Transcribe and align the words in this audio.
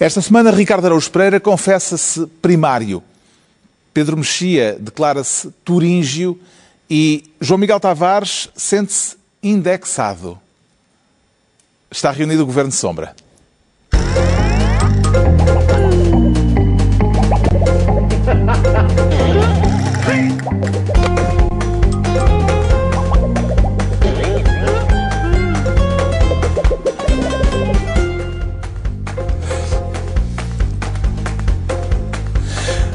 Esta 0.00 0.22
semana, 0.22 0.52
Ricardo 0.52 0.84
Araújo 0.86 1.10
Pereira 1.10 1.40
confessa-se 1.40 2.24
primário. 2.40 3.02
Pedro 3.92 4.16
Mexia 4.16 4.76
declara-se 4.78 5.50
turíngio 5.64 6.38
e 6.88 7.24
João 7.40 7.58
Miguel 7.58 7.80
Tavares 7.80 8.48
sente-se 8.54 9.16
indexado. 9.42 10.38
Está 11.90 12.12
reunido 12.12 12.44
o 12.44 12.46
Governo 12.46 12.70
de 12.70 12.76
Sombra. 12.76 13.16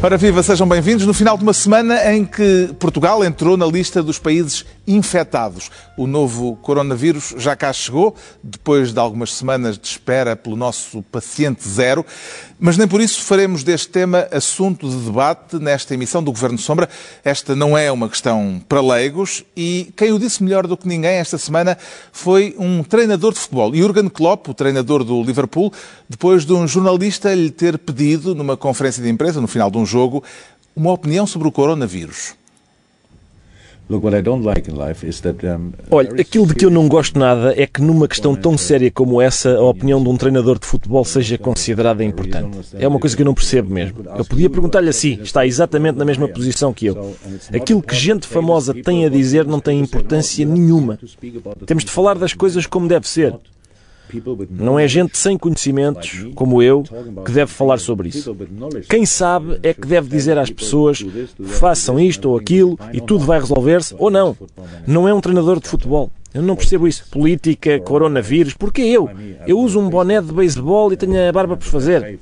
Ora 0.06 0.18
viva, 0.18 0.44
sejam 0.44 0.68
bem-vindos. 0.68 1.06
No 1.06 1.14
final 1.14 1.38
de 1.38 1.44
uma 1.44 1.54
semana 1.54 2.14
em 2.14 2.26
que 2.26 2.76
Portugal 2.78 3.24
entrou 3.24 3.56
na 3.56 3.66
lista 3.66 4.04
dos 4.04 4.20
países 4.20 4.66
infectados. 4.86 5.72
O 5.96 6.08
novo 6.08 6.56
coronavírus 6.56 7.36
já 7.38 7.56
cá 7.56 7.72
chegou, 7.72 8.16
depois 8.44 8.92
de 8.92 9.00
algumas 9.00 9.32
semanas 9.32 9.78
de 9.78 9.88
espera 9.88 10.36
pelo 10.36 10.56
nosso 10.56 11.04
paciente 11.04 11.68
zero. 11.70 12.04
Mas 12.60 12.78
nem 12.78 12.88
por 12.88 13.00
isso 13.00 13.22
faremos 13.22 13.64
deste 13.64 13.90
tema 13.90 14.28
assunto 14.32 14.90
de 14.90 14.96
debate 14.96 15.60
nesta 15.60 15.94
emissão 15.94 16.24
do 16.24 16.32
Governo 16.32 16.58
Sombra. 16.58 16.90
Esta 17.24 17.56
não 17.56 17.78
é 17.78 17.92
uma 17.92 18.10
questão 18.10 18.60
para 18.68 18.82
leigos 18.82 19.44
e 19.56 19.94
quem 19.96 20.12
o 20.12 20.18
disse 20.18 20.44
melhor 20.44 20.66
do 20.66 20.76
que 20.76 20.88
ninguém 20.88 21.18
esta 21.18 21.38
semana 21.38 21.78
foi 22.12 22.56
um 22.58 22.84
treinador 22.84 23.32
de 23.32 23.40
futebol, 23.40 23.76
Jurgen 23.76 24.10
Klopp, 24.10 24.50
o 24.50 24.54
treinador 24.54 25.04
do 25.04 25.22
Liverpool, 25.22 25.72
depois 26.10 26.44
de 26.44 26.54
um 26.54 26.68
jornalista 26.68 27.34
lhe 27.36 27.52
ter 27.52 27.78
pedido, 27.78 28.34
numa 28.34 28.58
conferência 28.58 29.04
de 29.04 29.10
imprensa, 29.10 29.40
no 29.40 29.48
final 29.48 29.70
de 29.70 29.78
um 29.78 29.86
jogo, 29.86 30.24
uma 30.76 30.92
opinião 30.92 31.28
sobre 31.28 31.48
o 31.48 31.52
coronavírus. 31.52 32.34
Olha, 35.92 36.22
aquilo 36.22 36.48
de 36.48 36.56
que 36.56 36.66
eu 36.66 36.70
não 36.70 36.88
gosto 36.88 37.20
nada 37.20 37.54
é 37.56 37.68
que 37.68 37.82
numa 37.82 38.08
questão 38.08 38.36
tão 38.36 38.58
séria 38.58 38.90
como 38.90 39.22
essa, 39.22 39.56
a 39.58 39.64
opinião 39.64 40.02
de 40.02 40.10
um 40.10 40.18
treinador 40.18 40.58
de 40.58 40.66
futebol 40.66 41.04
seja 41.04 41.38
considerada 41.38 42.04
importante. 42.04 42.58
É 42.80 42.88
uma 42.88 43.00
coisa 43.00 43.16
que 43.16 43.22
eu 43.22 43.26
não 43.26 43.34
percebo 43.34 43.74
mesmo. 43.74 43.98
Eu 44.18 44.26
podia 44.26 44.50
perguntar-lhe 44.50 44.90
assim, 44.90 45.20
está 45.22 45.46
exatamente 45.46 45.98
na 45.98 46.06
mesma 46.06 46.28
posição 46.28 46.74
que 46.74 46.86
eu. 46.88 47.16
Aquilo 47.54 47.82
que 47.82 47.96
gente 47.96 48.26
famosa 48.28 48.74
tem 48.74 49.06
a 49.06 49.10
dizer 49.10 49.46
não 49.46 49.60
tem 49.60 49.80
importância 49.80 50.46
nenhuma. 50.46 50.98
Temos 51.66 51.84
de 51.84 51.92
falar 51.92 52.18
das 52.18 52.34
coisas 52.34 52.66
como 52.66 52.88
deve 52.88 53.08
ser. 53.08 53.36
Não 54.50 54.78
é 54.80 54.88
gente 54.88 55.18
sem 55.18 55.38
conhecimentos, 55.38 56.26
como 56.36 56.62
eu, 56.62 56.84
que 57.26 57.32
deve 57.32 57.52
falar 57.52 57.80
sobre 57.80 58.10
isso. 58.10 58.36
Quem 58.90 59.06
sabe 59.06 59.60
é 59.64 59.74
que 59.74 59.88
deve 59.88 60.10
dizer 60.10 60.38
às 60.38 60.50
pessoas 60.50 61.04
façam 61.46 62.00
isto 62.00 62.30
ou 62.30 62.38
aquilo 62.38 62.78
e 62.92 63.00
tudo 63.02 63.26
vai 63.26 63.40
resolver-se, 63.40 63.96
ou 63.98 64.10
não. 64.10 64.36
Não 64.86 65.08
é 65.08 65.14
um 65.14 65.22
treinador 65.22 65.60
de 65.60 65.68
futebol. 65.68 66.12
Eu 66.34 66.42
não 66.42 66.56
percebo 66.56 66.88
isso. 66.88 67.06
Política, 67.12 67.80
coronavírus, 67.80 68.54
porque 68.54 68.82
eu? 68.82 69.10
Eu 69.46 69.60
uso 69.60 69.80
um 69.80 69.90
boné 69.90 70.20
de 70.20 70.32
beisebol 70.32 70.92
e 70.92 70.98
tenho 70.98 71.30
a 71.30 71.32
barba 71.32 71.56
por 71.56 71.66
fazer. 71.66 72.20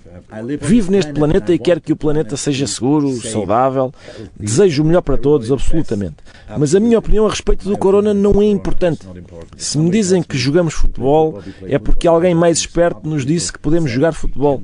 Vivo 0.60 0.92
neste 0.92 1.14
planeta 1.14 1.54
e 1.54 1.60
quero 1.60 1.80
que 1.80 1.94
o 1.94 1.96
planeta 1.96 2.36
seja 2.36 2.68
seguro, 2.68 3.12
saudável. 3.22 3.94
Desejo 4.38 4.84
o 4.84 4.86
melhor 4.86 5.02
para 5.02 5.18
todos, 5.18 5.52
absolutamente. 5.52 6.16
Mas 6.58 6.76
a 6.76 6.80
minha 6.80 7.00
opinião 7.00 7.26
a 7.26 7.30
respeito 7.30 7.68
do 7.68 7.78
corona 7.78 8.14
não 8.14 8.42
é 8.42 8.46
importante. 8.46 9.08
Se 9.56 9.78
me 9.78 9.90
dizem 9.90 10.22
que 10.22 10.38
jogamos 10.38 10.74
futebol, 10.74 11.42
é 11.64 11.80
porque 11.80 12.08
alguém 12.08 12.36
mais 12.36 12.58
esperto 12.60 13.08
nos 13.08 13.26
disse 13.26 13.52
que 13.52 13.60
podemos 13.60 13.90
jogar 13.90 14.14
futebol. 14.14 14.62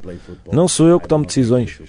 Não 0.51 0.67
sou 0.67 0.87
eu 0.87 0.99
que 0.99 1.07
tomo 1.07 1.25
decisões. 1.25 1.79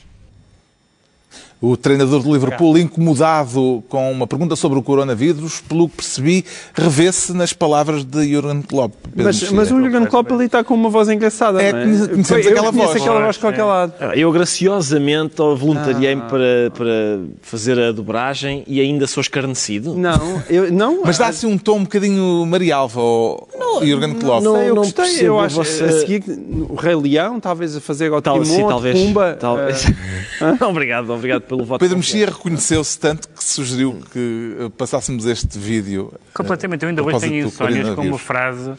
O 1.60 1.76
treinador 1.76 2.22
do 2.22 2.32
Liverpool, 2.32 2.78
incomodado 2.78 3.82
com 3.88 4.12
uma 4.12 4.28
pergunta 4.28 4.54
sobre 4.54 4.78
o 4.78 4.82
coronavírus, 4.82 5.60
pelo 5.60 5.88
que 5.88 5.96
percebi, 5.96 6.44
revê-se 6.72 7.32
nas 7.32 7.52
palavras 7.52 8.04
de 8.04 8.32
Jurgen 8.32 8.62
Klopp. 8.62 8.94
Mas, 9.16 9.50
mas, 9.50 9.70
o 9.72 9.80
Jurgen 9.80 10.06
Klopp 10.06 10.30
ali 10.30 10.44
está 10.44 10.62
com 10.62 10.74
uma 10.74 10.88
voz 10.88 11.08
engraçada, 11.08 11.60
é, 11.60 11.72
não 11.72 11.78
é? 11.80 12.08
Conhecemos 12.08 12.46
eu 12.46 12.52
aquela 12.52 12.70
voz. 12.70 12.96
aquela 12.96 13.20
voz 13.20 13.34
de 13.34 13.40
qualquer 13.40 13.64
lado. 13.64 13.92
Eu 14.14 14.30
graciosamente 14.30 15.34
voluntariei-me 15.36 16.22
ah. 16.22 16.26
para, 16.26 16.70
para 16.74 17.18
fazer 17.42 17.76
a 17.76 17.90
dobragem 17.90 18.62
e 18.66 18.80
ainda 18.80 19.08
sou 19.08 19.20
escarnecido. 19.20 19.94
Não, 19.96 20.42
eu, 20.48 20.72
não. 20.72 21.02
Mas 21.04 21.18
dá-se 21.18 21.44
um 21.44 21.58
tom 21.58 21.78
um 21.78 21.82
bocadinho 21.82 22.46
Marialva 22.46 23.00
ao 23.00 23.48
não, 23.58 23.84
Jurgen 23.84 24.14
Klopp. 24.14 24.44
Não, 24.44 24.52
não, 24.52 24.62
eu 24.62 24.76
gostei. 24.76 25.26
Eu 25.26 25.40
acho 25.40 25.56
você... 25.56 25.84
a 25.84 25.92
seguir 25.92 26.22
o 26.68 26.76
Rei 26.76 26.94
Leão, 26.94 27.40
talvez 27.40 27.76
a 27.76 27.80
fazer 27.80 28.12
ao 28.12 28.22
Tal, 28.22 28.44
sim, 28.44 28.66
talvez, 28.66 28.98
Pumba. 28.98 29.36
Talvez. 29.40 29.86
Uh... 29.86 30.64
obrigado, 30.68 31.10
obrigado 31.10 31.47
pelo 31.48 31.64
voto. 31.64 31.80
Pedro 31.80 31.96
Mexia 31.96 32.26
reconheceu-se 32.26 32.98
tanto 32.98 33.28
que 33.28 33.42
sugeriu 33.42 34.00
que 34.12 34.56
eh, 34.60 34.68
passássemos 34.76 35.24
este 35.26 35.58
vídeo. 35.58 36.12
Completamente. 36.34 36.82
Eu 36.82 36.90
ainda 36.90 37.02
hoje 37.02 37.20
tenho 37.20 37.46
insónias 37.46 37.94
com 37.94 38.02
uma 38.02 38.18
frase 38.18 38.72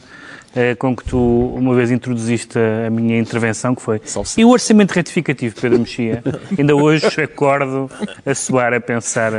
eh, 0.56 0.76
com 0.76 0.96
que 0.96 1.04
tu 1.04 1.54
uma 1.56 1.76
vez 1.76 1.92
introduziste 1.92 2.58
a 2.58 2.90
minha 2.90 3.20
intervenção, 3.20 3.76
que 3.76 3.82
foi 3.82 4.02
e 4.38 4.44
o 4.44 4.50
orçamento 4.50 4.92
retificativo, 4.92 5.56
Pedro 5.60 5.80
Mexia, 5.80 6.24
ainda 6.58 6.76
hoje 6.76 7.06
acordo 7.22 7.90
a 8.26 8.34
soar, 8.34 8.74
a 8.74 8.82
pensar, 8.82 9.32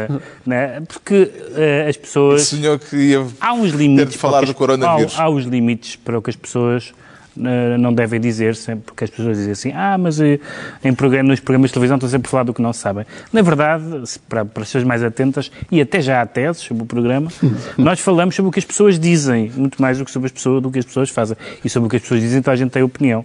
né? 0.46 0.80
porque 0.86 1.22
uh, 1.24 1.88
as 1.88 1.96
pessoas... 1.96 2.42
O 2.42 2.44
senhor 2.44 2.78
que 2.78 2.96
ia 2.96 3.26
há 3.40 3.52
uns 3.52 3.72
limites 3.72 4.14
falar 4.14 4.44
do 4.44 4.54
coronavírus. 4.54 5.18
Há, 5.18 5.24
há 5.24 5.28
os 5.28 5.44
limites 5.44 5.96
para 5.96 6.18
o 6.18 6.22
que 6.22 6.30
as 6.30 6.36
pessoas 6.36 6.92
não 7.36 7.92
devem 7.92 8.20
dizer, 8.20 8.56
sempre, 8.56 8.84
porque 8.86 9.04
as 9.04 9.10
pessoas 9.10 9.36
dizem 9.36 9.52
assim, 9.52 9.72
ah, 9.74 9.96
mas 9.98 10.20
eh, 10.20 10.38
em 10.84 10.92
programa, 10.92 11.30
nos 11.30 11.40
programas 11.40 11.70
de 11.70 11.74
televisão 11.74 11.96
estão 11.96 12.08
sempre 12.08 12.28
a 12.28 12.30
falar 12.30 12.42
do 12.44 12.52
que 12.52 12.60
não 12.60 12.72
sabem. 12.72 13.06
Na 13.32 13.42
verdade, 13.42 13.84
para, 14.28 14.44
para 14.44 14.62
as 14.62 14.68
pessoas 14.68 14.84
mais 14.84 15.02
atentas, 15.02 15.50
e 15.70 15.80
até 15.80 16.00
já 16.00 16.20
há 16.20 16.26
teses 16.26 16.62
sobre 16.62 16.82
o 16.82 16.86
programa, 16.86 17.30
nós 17.78 18.00
falamos 18.00 18.34
sobre 18.34 18.48
o 18.48 18.52
que 18.52 18.58
as 18.58 18.64
pessoas 18.64 18.98
dizem, 18.98 19.50
muito 19.56 19.80
mais 19.80 19.98
do 19.98 20.04
que 20.04 20.10
sobre 20.10 20.26
as 20.26 20.32
pessoas, 20.32 20.62
do 20.62 20.70
que 20.70 20.78
as 20.78 20.84
pessoas 20.84 21.10
fazem. 21.10 21.36
E 21.64 21.68
sobre 21.68 21.86
o 21.86 21.90
que 21.90 21.96
as 21.96 22.02
pessoas 22.02 22.20
dizem, 22.20 22.38
então 22.38 22.52
a 22.52 22.56
gente 22.56 22.70
tem 22.70 22.82
opinião. 22.82 23.24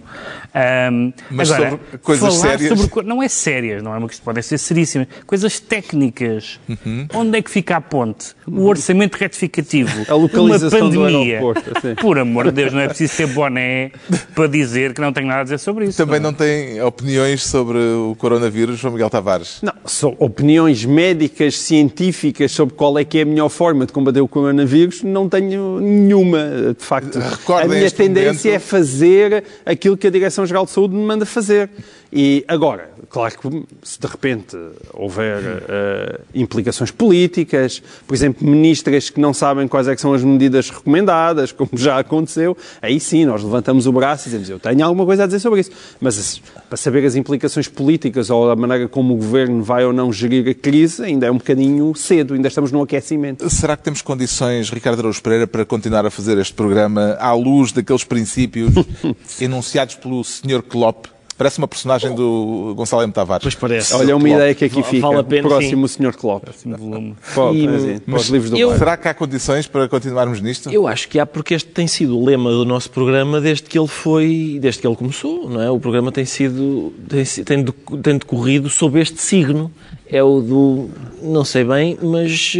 Um, 0.92 1.12
mas 1.30 1.50
agora, 1.50 1.70
sobre 1.70 1.98
coisas 1.98 2.34
sérias? 2.34 2.80
Sobre, 2.80 3.08
não 3.08 3.22
é 3.22 3.28
sérias, 3.28 3.82
não 3.82 3.94
é 3.94 3.98
uma 3.98 4.08
questão, 4.08 4.24
podem 4.24 4.42
ser 4.42 4.58
seríssimas. 4.58 5.08
Coisas 5.26 5.60
técnicas. 5.60 6.60
Uhum. 6.68 7.08
Onde 7.14 7.38
é 7.38 7.42
que 7.42 7.50
fica 7.50 7.76
a 7.76 7.80
ponte? 7.80 8.34
O 8.46 8.64
orçamento 8.66 9.16
retificativo. 9.16 10.06
A 10.08 10.14
localização 10.14 10.80
uma 10.80 10.90
pandemia. 10.90 11.40
Do 11.40 11.50
assim. 11.50 11.94
Por 11.96 12.18
amor 12.18 12.46
de 12.46 12.52
Deus, 12.52 12.72
não 12.72 12.80
é 12.80 12.88
preciso 12.88 13.16
ter 13.16 13.26
boné 13.26 13.90
para 14.34 14.46
dizer 14.46 14.94
que 14.94 15.00
não 15.00 15.12
tenho 15.12 15.26
nada 15.26 15.40
a 15.40 15.44
dizer 15.44 15.58
sobre 15.58 15.86
isso. 15.86 15.96
Também 15.96 16.20
não, 16.20 16.30
não 16.30 16.36
tem 16.36 16.80
opiniões 16.82 17.44
sobre 17.44 17.78
o 17.78 18.14
coronavírus, 18.18 18.78
João 18.78 18.92
Miguel 18.92 19.10
Tavares? 19.10 19.58
Não, 19.62 19.72
são 19.84 20.16
opiniões 20.18 20.84
médicas, 20.84 21.58
científicas 21.58 22.52
sobre 22.52 22.74
qual 22.74 22.98
é 22.98 23.04
que 23.04 23.18
é 23.18 23.22
a 23.22 23.26
melhor 23.26 23.48
forma 23.48 23.86
de 23.86 23.92
combater 23.92 24.20
o 24.20 24.28
coronavírus, 24.28 25.02
não 25.02 25.28
tenho 25.28 25.80
nenhuma, 25.80 26.74
de 26.78 26.84
facto. 26.84 27.18
Recordem 27.18 27.66
a 27.66 27.78
minha 27.78 27.90
tendência 27.90 28.50
momento... 28.50 28.56
é 28.56 28.58
fazer 28.58 29.44
aquilo 29.64 29.96
que 29.96 30.06
a 30.06 30.10
Direção-Geral 30.10 30.64
de 30.64 30.70
Saúde 30.70 30.94
me 30.94 31.04
manda 31.04 31.26
fazer. 31.26 31.70
E 32.12 32.44
agora, 32.46 32.90
claro 33.10 33.38
que 33.38 33.64
se 33.82 34.00
de 34.00 34.06
repente 34.06 34.56
houver 34.92 35.40
uh, 35.42 36.20
implicações 36.34 36.90
políticas, 36.90 37.82
por 38.06 38.14
exemplo, 38.14 38.46
ministras 38.46 39.10
que 39.10 39.20
não 39.20 39.34
sabem 39.34 39.66
quais 39.66 39.88
é 39.88 39.96
são 39.96 40.14
as 40.14 40.22
medidas 40.22 40.70
recomendadas, 40.70 41.52
como 41.52 41.70
já 41.74 41.98
aconteceu, 41.98 42.56
aí 42.80 43.00
sim 43.00 43.24
nós 43.24 43.42
levantamos 43.42 43.86
o 43.86 43.92
braço 43.92 44.28
e 44.28 44.30
dizemos 44.30 44.48
eu 44.48 44.58
tenho 44.58 44.84
alguma 44.84 45.04
coisa 45.04 45.24
a 45.24 45.26
dizer 45.26 45.40
sobre 45.40 45.60
isso. 45.60 45.70
Mas 46.00 46.40
para 46.68 46.76
saber 46.76 47.04
as 47.04 47.16
implicações 47.16 47.66
políticas 47.66 48.30
ou 48.30 48.50
a 48.50 48.56
maneira 48.56 48.88
como 48.88 49.14
o 49.14 49.16
governo 49.16 49.62
vai 49.62 49.84
ou 49.84 49.92
não 49.92 50.12
gerir 50.12 50.48
a 50.48 50.54
crise, 50.54 51.02
ainda 51.02 51.26
é 51.26 51.30
um 51.30 51.38
bocadinho 51.38 51.94
cedo, 51.94 52.34
ainda 52.34 52.48
estamos 52.48 52.70
no 52.70 52.82
aquecimento. 52.82 53.48
Será 53.50 53.76
que 53.76 53.82
temos 53.82 54.02
condições, 54.02 54.70
Ricardo 54.70 55.00
Araújo 55.00 55.22
Pereira, 55.22 55.46
para 55.46 55.64
continuar 55.64 56.06
a 56.06 56.10
fazer 56.10 56.38
este 56.38 56.54
programa 56.54 57.16
à 57.18 57.32
luz 57.32 57.72
daqueles 57.72 58.04
princípios 58.04 58.70
enunciados 59.40 59.96
pelo 59.96 60.22
Sr. 60.22 60.62
Klopp? 60.62 61.15
Parece 61.36 61.58
uma 61.58 61.68
personagem 61.68 62.14
do 62.14 62.72
Gonçalo 62.74 63.02
M. 63.02 63.12
Tavares. 63.12 63.42
Pois 63.42 63.54
parece. 63.54 63.94
Olha, 63.94 64.16
uma 64.16 64.28
ideia 64.28 64.54
que 64.54 64.64
aqui 64.64 64.82
fica. 64.82 65.06
Vale 65.06 65.20
a 65.20 65.24
pena, 65.24 65.48
próximo 65.48 65.86
sim. 65.86 66.02
Sr. 66.02 66.16
Klopp. 66.16 66.44
Próximo 66.44 66.76
volume. 66.78 67.16
e, 67.54 68.00
mas, 68.06 68.28
livros 68.28 68.50
do 68.50 68.56
eu, 68.56 68.76
Será 68.78 68.96
que 68.96 69.06
há 69.06 69.12
condições 69.12 69.66
para 69.66 69.86
continuarmos 69.86 70.40
nisto? 70.40 70.70
Eu 70.70 70.86
acho 70.86 71.08
que 71.08 71.18
há, 71.18 71.26
porque 71.26 71.52
este 71.52 71.68
tem 71.68 71.86
sido 71.86 72.18
o 72.18 72.24
lema 72.24 72.50
do 72.50 72.64
nosso 72.64 72.90
programa 72.90 73.38
desde 73.38 73.64
que 73.64 73.78
ele 73.78 73.86
foi, 73.86 74.58
desde 74.60 74.80
que 74.80 74.86
ele 74.86 74.96
começou, 74.96 75.48
não 75.50 75.60
é? 75.60 75.70
O 75.70 75.78
programa 75.78 76.10
tem 76.10 76.24
sido, 76.24 76.92
tem, 77.06 77.24
tem, 77.24 77.64
tem 78.02 78.18
decorrido 78.18 78.70
sob 78.70 78.98
este 78.98 79.20
signo. 79.20 79.70
É 80.08 80.22
o 80.22 80.40
do, 80.40 80.88
não 81.20 81.44
sei 81.44 81.64
bem, 81.64 81.98
mas 82.00 82.54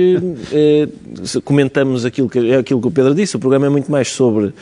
eh, 0.53 0.89
comentamos 1.45 2.05
aquilo 2.05 2.29
que, 2.29 2.39
é 2.51 2.57
aquilo 2.57 2.81
que 2.81 2.89
o 2.89 2.91
Pedro 2.91 3.15
disse. 3.15 3.37
O 3.37 3.39
programa 3.39 3.67
é 3.67 3.69
muito 3.69 3.91
mais 3.91 4.09
sobre 4.09 4.53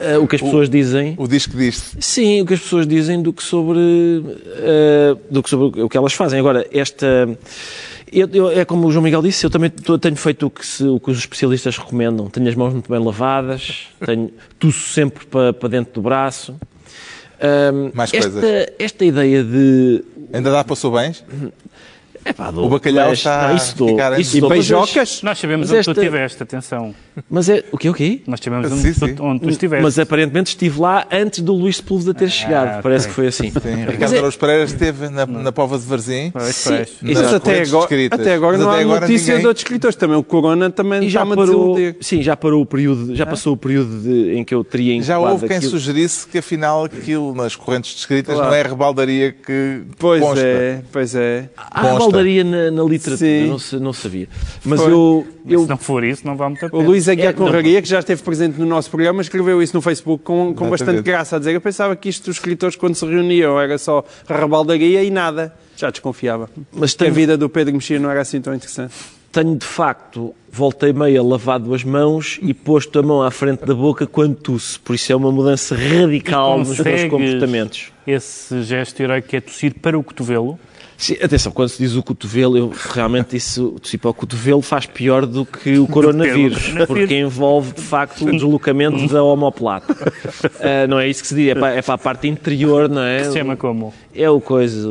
uh, 0.00 0.22
o 0.22 0.26
que 0.26 0.36
as 0.36 0.42
pessoas 0.42 0.68
dizem. 0.68 1.14
O 1.18 1.26
disco 1.26 1.56
diz 1.56 1.96
Sim, 2.00 2.42
o 2.42 2.46
que 2.46 2.54
as 2.54 2.60
pessoas 2.60 2.86
dizem 2.86 3.22
do 3.22 3.32
que 3.32 3.42
sobre, 3.42 3.78
uh, 3.78 5.18
do 5.30 5.42
que 5.42 5.50
sobre 5.50 5.82
o 5.82 5.88
que 5.88 5.96
elas 5.96 6.12
fazem. 6.12 6.38
Agora, 6.38 6.66
esta. 6.72 7.28
Eu, 8.12 8.28
eu, 8.32 8.50
é 8.50 8.64
como 8.64 8.86
o 8.86 8.92
João 8.92 9.02
Miguel 9.02 9.22
disse, 9.22 9.46
eu 9.46 9.48
também 9.48 9.70
tô, 9.70 9.98
tenho 9.98 10.16
feito 10.16 10.46
o 10.46 10.50
que, 10.50 10.66
se, 10.66 10.84
o 10.84 11.00
que, 11.00 11.10
os 11.10 11.18
especialistas 11.18 11.78
recomendam. 11.78 12.28
Tenho 12.28 12.46
as 12.46 12.54
mãos 12.54 12.72
muito 12.72 12.90
bem 12.90 13.02
lavadas, 13.02 13.86
tenho, 14.04 14.30
tuço 14.58 14.92
sempre 14.92 15.24
para, 15.24 15.52
para 15.54 15.68
dentro 15.70 15.94
do 15.94 16.02
braço. 16.02 16.54
Um, 17.42 17.90
Mais 17.94 18.12
esta, 18.12 18.30
coisas. 18.30 18.66
Esta 18.78 19.04
ideia 19.04 19.42
de. 19.42 20.04
Ainda 20.32 20.50
dá 20.50 20.62
para 20.62 20.90
bens? 20.90 21.24
É 22.24 22.32
pá, 22.32 22.50
o 22.50 22.68
bacalhau 22.68 23.08
mas, 23.08 23.18
está 23.18 23.48
não, 23.48 23.56
isso 23.56 23.76
dou, 23.76 23.96
isso 24.18 24.36
E 24.36 24.40
beijocas? 24.40 25.22
Nós 25.22 25.38
sabemos 25.38 25.70
onde 25.70 25.78
esta... 25.78 25.94
tu 25.94 26.00
estiveste, 26.00 26.42
atenção. 26.42 26.94
Mas 27.28 27.48
é... 27.48 27.64
O 27.72 27.78
quê, 27.78 27.88
o 27.88 27.94
quê? 27.94 28.22
Nós 28.26 28.40
sabemos 28.42 28.70
onde, 28.70 28.94
sim, 28.94 29.14
tu, 29.14 29.24
onde 29.24 29.40
tu 29.40 29.50
estiveste. 29.50 29.82
Mas 29.82 29.98
aparentemente 29.98 30.50
estive 30.50 30.80
lá 30.80 31.06
antes 31.10 31.40
do 31.40 31.52
Luís 31.52 31.76
Sepúlveda 31.76 32.14
ter 32.14 32.26
ah, 32.26 32.28
chegado. 32.28 32.82
Parece 32.82 33.08
que 33.08 33.14
foi 33.14 33.26
assim. 33.26 33.50
Sim, 33.50 33.84
Ricardo 33.86 34.16
Araújo 34.16 34.36
é... 34.36 34.40
Pereira 34.40 34.64
esteve 34.64 35.08
na, 35.08 35.26
na 35.26 35.52
Pova 35.52 35.78
de 35.78 35.84
Varzim. 35.84 36.30
Pois, 36.30 36.64
pois. 36.64 36.92
Mas 37.02 37.34
até 37.34 37.62
agora, 37.62 37.88
até 38.10 38.34
agora 38.34 38.58
não 38.58 38.70
há 38.70 38.84
notícia 38.84 39.34
ninguém... 39.34 39.40
de 39.40 39.46
outros 39.46 39.64
escritores. 39.64 39.96
Também 39.96 40.16
o 40.16 40.22
Corona 40.22 40.70
também 40.70 41.08
já 41.08 41.26
parou, 41.26 41.76
Sim, 42.00 42.22
já 42.22 42.36
parou 42.36 42.62
o 42.62 42.66
período, 42.66 43.14
já 43.14 43.26
passou 43.26 43.54
o 43.54 43.56
período 43.56 44.00
de, 44.00 44.34
em 44.34 44.44
que 44.44 44.54
eu 44.54 44.64
teria 44.64 45.00
Já 45.02 45.18
houve 45.18 45.48
quem 45.48 45.60
sugerisse 45.60 46.26
que 46.26 46.38
afinal 46.38 46.84
aquilo 46.84 47.34
nas 47.34 47.56
correntes 47.56 47.94
descritas 47.94 48.36
não 48.36 48.52
é 48.52 48.62
rebaldaria 48.62 49.32
que 49.32 49.82
Pois 49.98 50.22
é, 50.38 50.82
pois 50.90 51.14
é. 51.14 51.48
Há 51.56 51.94
rebaldaria 52.12 52.70
na 52.70 52.82
literatura, 52.82 53.46
não, 53.46 53.80
não, 53.80 53.92
sabia. 53.92 54.28
Mas 54.64 54.80
Foi. 54.80 54.92
eu, 54.92 55.26
eu... 55.46 55.62
Se 55.62 55.68
não 55.68 55.76
for 55.76 56.04
isso, 56.04 56.26
não 56.26 56.36
vale 56.36 56.50
muito 56.50 56.66
a 56.66 56.70
pena. 56.70 56.82
O 56.82 56.86
Luís 56.86 57.08
Aguiar 57.08 57.30
é, 57.30 57.32
Conraria, 57.32 57.82
que 57.82 57.88
já 57.88 57.98
esteve 57.98 58.22
presente 58.22 58.58
no 58.58 58.66
nosso 58.66 58.90
programa, 58.90 59.22
escreveu 59.22 59.62
isso 59.62 59.74
no 59.74 59.80
Facebook 59.80 60.22
com, 60.22 60.54
com 60.54 60.70
bastante 60.70 61.02
graça, 61.02 61.36
a 61.36 61.38
dizer, 61.38 61.54
eu 61.54 61.60
pensava 61.60 61.96
que 61.96 62.08
isto, 62.08 62.28
os 62.28 62.36
escritores, 62.36 62.76
quando 62.76 62.94
se 62.94 63.04
reuniam, 63.06 63.58
era 63.60 63.78
só 63.78 64.04
rebaldaria 64.28 65.02
e 65.02 65.10
nada. 65.10 65.54
Já 65.76 65.90
desconfiava. 65.90 66.48
Mas 66.72 66.94
tem... 66.94 67.08
A 67.08 67.10
vida 67.10 67.36
do 67.36 67.48
Pedro 67.48 67.74
Mexia 67.74 67.98
não 67.98 68.10
era 68.10 68.20
assim 68.20 68.40
tão 68.40 68.54
interessante. 68.54 68.94
Tenho, 69.32 69.56
de 69.56 69.64
facto, 69.64 70.34
voltei 70.50 70.92
meio 70.92 71.18
a 71.18 71.24
lavado 71.24 71.74
as 71.74 71.82
mãos 71.82 72.38
e 72.42 72.52
posto 72.52 72.98
a 72.98 73.02
mão 73.02 73.22
à 73.22 73.30
frente 73.30 73.64
da 73.64 73.74
boca 73.74 74.06
quando 74.06 74.36
tosse. 74.36 74.78
Por 74.78 74.94
isso 74.94 75.10
é 75.10 75.16
uma 75.16 75.32
mudança 75.32 75.74
radical 75.74 76.58
nos 76.58 76.78
meus 76.78 77.04
comportamentos. 77.04 77.90
esse 78.06 78.62
gesto 78.62 79.00
heróico 79.00 79.28
que 79.28 79.36
é 79.36 79.40
tossir 79.40 79.74
para 79.80 79.98
o 79.98 80.02
cotovelo? 80.02 80.60
Sim, 81.02 81.16
atenção, 81.20 81.50
quando 81.50 81.68
se 81.68 81.78
diz 81.82 81.96
o 81.96 82.02
cotovelo, 82.02 82.56
eu 82.56 82.72
realmente 82.92 83.36
isso, 83.36 83.74
tipo, 83.82 84.08
o 84.08 84.14
cotovelo 84.14 84.62
faz 84.62 84.86
pior 84.86 85.26
do 85.26 85.44
que 85.44 85.76
o 85.76 85.88
coronavírus, 85.88 86.72
porque 86.86 87.18
envolve 87.18 87.72
de 87.72 87.82
facto 87.82 88.24
o 88.24 88.30
deslocamento 88.30 89.08
da 89.08 89.20
omoplata. 89.20 89.94
Uh, 89.94 90.86
não 90.88 91.00
é 91.00 91.08
isso 91.08 91.22
que 91.22 91.26
se 91.26 91.34
diz, 91.34 91.48
é 91.48 91.54
para, 91.56 91.74
é 91.74 91.82
para, 91.82 91.94
a 91.94 91.98
parte 91.98 92.28
interior, 92.28 92.88
não 92.88 93.02
é? 93.02 93.18
Que 93.18 93.24
se 93.24 93.32
chama 93.32 93.56
como? 93.56 93.92
É 94.14 94.30
o 94.30 94.40
coisa. 94.40 94.88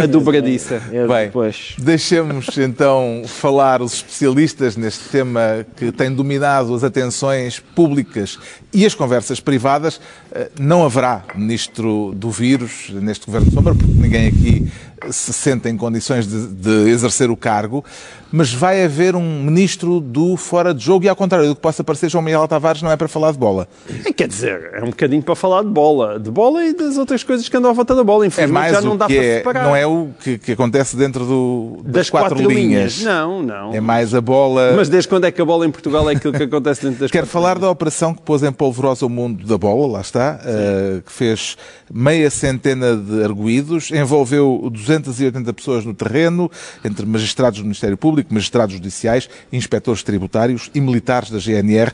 A 0.00 0.06
dobradiça. 0.06 0.80
É, 0.92 1.04
Bem, 1.04 1.32
deixemos 1.78 2.56
então 2.56 3.22
falar 3.26 3.82
os 3.82 3.94
especialistas 3.94 4.76
neste 4.76 5.08
tema 5.08 5.66
que 5.76 5.90
tem 5.90 6.14
dominado 6.14 6.72
as 6.72 6.84
atenções 6.84 7.58
públicas 7.58 8.38
e 8.72 8.86
as 8.86 8.94
conversas 8.94 9.40
privadas. 9.40 9.96
Uh, 9.96 10.48
não 10.60 10.84
haverá 10.84 11.24
ministro 11.34 12.12
do 12.14 12.30
vírus 12.30 12.90
neste 12.90 13.26
governo 13.26 13.48
de 13.48 13.54
sombra, 13.54 13.74
porque 13.74 13.92
ninguém 13.92 14.28
aqui 14.28 14.70
se 15.10 15.32
sente 15.32 15.68
em 15.68 15.76
condições 15.76 16.26
de, 16.26 16.46
de, 16.48 16.90
exercer 16.90 17.30
o 17.30 17.36
cargo, 17.36 17.84
mas 18.32 18.52
vai 18.52 18.84
haver 18.84 19.16
um 19.16 19.42
ministro 19.42 20.00
do 20.00 20.36
fora 20.36 20.72
de 20.72 20.84
jogo 20.84 21.04
e, 21.04 21.08
ao 21.08 21.16
contrário 21.16 21.48
do 21.48 21.54
que 21.54 21.60
possa 21.60 21.82
parecer, 21.82 22.08
João 22.10 22.22
Miguel 22.22 22.46
Tavares 22.46 22.82
não 22.82 22.90
é 22.90 22.96
para 22.96 23.08
falar 23.08 23.32
de 23.32 23.38
bola. 23.38 23.68
É, 24.04 24.12
quer 24.12 24.28
dizer, 24.28 24.70
é 24.74 24.82
um 24.82 24.90
bocadinho 24.90 25.22
para 25.22 25.34
falar 25.34 25.62
de 25.62 25.68
bola. 25.68 26.18
De 26.18 26.30
bola 26.30 26.64
e 26.64 26.74
das 26.74 26.96
outras 26.96 27.22
coisas 27.22 27.48
que 27.48 27.56
andam 27.56 27.70
à 27.70 27.74
volta 27.74 27.94
da 27.94 28.04
bola. 28.04 28.26
Infelizmente 28.26 28.56
é 28.56 28.60
mais 28.60 28.72
já 28.74 28.80
não 28.80 28.96
dá 28.96 29.06
para 29.06 29.16
é, 29.16 29.38
separar. 29.38 29.64
Não 29.64 29.76
é 29.76 29.86
o 29.86 30.08
que, 30.22 30.38
que 30.38 30.52
acontece 30.52 30.96
dentro 30.96 31.24
do, 31.24 31.80
das, 31.82 31.92
das 31.92 32.10
quatro, 32.10 32.36
quatro 32.36 32.48
linhas. 32.48 32.98
linhas. 32.98 33.02
Não, 33.02 33.42
não. 33.42 33.74
É 33.74 33.80
mais 33.80 34.14
a 34.14 34.20
bola... 34.20 34.74
Mas 34.76 34.88
desde 34.88 35.08
quando 35.08 35.24
é 35.24 35.30
que 35.30 35.40
a 35.40 35.44
bola 35.44 35.66
em 35.66 35.70
Portugal 35.70 36.08
é 36.10 36.14
aquilo 36.14 36.32
que 36.32 36.44
acontece 36.44 36.84
dentro 36.84 37.00
das 37.00 37.10
Quero 37.10 37.26
falar 37.26 37.54
linhas? 37.54 37.62
da 37.62 37.70
operação 37.70 38.14
que 38.14 38.22
pôs 38.22 38.42
em 38.42 38.52
polvorosa 38.52 39.06
o 39.06 39.08
mundo 39.08 39.46
da 39.46 39.58
bola, 39.58 39.94
lá 39.94 40.00
está, 40.00 40.40
uh, 40.40 41.02
que 41.02 41.12
fez 41.12 41.56
meia 41.92 42.30
centena 42.30 42.96
de 42.96 43.24
arguídos, 43.24 43.90
envolveu 43.90 44.68
280 44.72 45.52
pessoas 45.52 45.84
no 45.84 45.94
terreno, 45.94 46.50
entre 46.84 47.04
magistrados 47.06 47.58
do 47.58 47.64
Ministério 47.64 47.96
Público, 47.96 48.19
magistrados 48.28 48.74
judiciais, 48.74 49.28
inspectores 49.52 50.02
tributários 50.02 50.70
e 50.74 50.80
militares 50.80 51.30
da 51.30 51.38
GNR. 51.38 51.92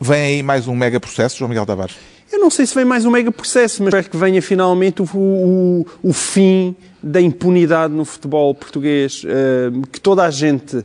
Vem 0.00 0.20
aí 0.20 0.42
mais 0.42 0.68
um 0.68 0.74
mega 0.74 1.00
processo, 1.00 1.38
João 1.38 1.48
Miguel 1.48 1.66
Tavares? 1.66 1.96
Eu 2.32 2.38
não 2.40 2.50
sei 2.50 2.66
se 2.66 2.74
vem 2.74 2.84
mais 2.84 3.04
um 3.04 3.10
mega 3.10 3.30
processo, 3.30 3.82
mas 3.82 3.94
espero 3.94 4.10
que 4.10 4.16
venha 4.16 4.42
finalmente 4.42 5.02
o, 5.02 5.06
o, 5.14 5.86
o 6.02 6.12
fim 6.12 6.74
da 7.02 7.20
impunidade 7.20 7.92
no 7.92 8.04
futebol 8.04 8.54
português, 8.54 9.22
uh, 9.24 9.86
que 9.88 10.00
toda 10.00 10.24
a 10.24 10.30
gente 10.30 10.84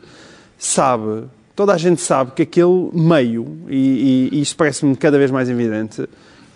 sabe, 0.58 1.24
toda 1.56 1.74
a 1.74 1.78
gente 1.78 2.02
sabe 2.02 2.32
que 2.32 2.44
aquele 2.44 2.90
meio, 2.94 3.58
e, 3.68 4.30
e, 4.32 4.38
e 4.38 4.42
isso 4.42 4.56
parece-me 4.56 4.96
cada 4.96 5.18
vez 5.18 5.32
mais 5.32 5.50
evidente, 5.50 6.08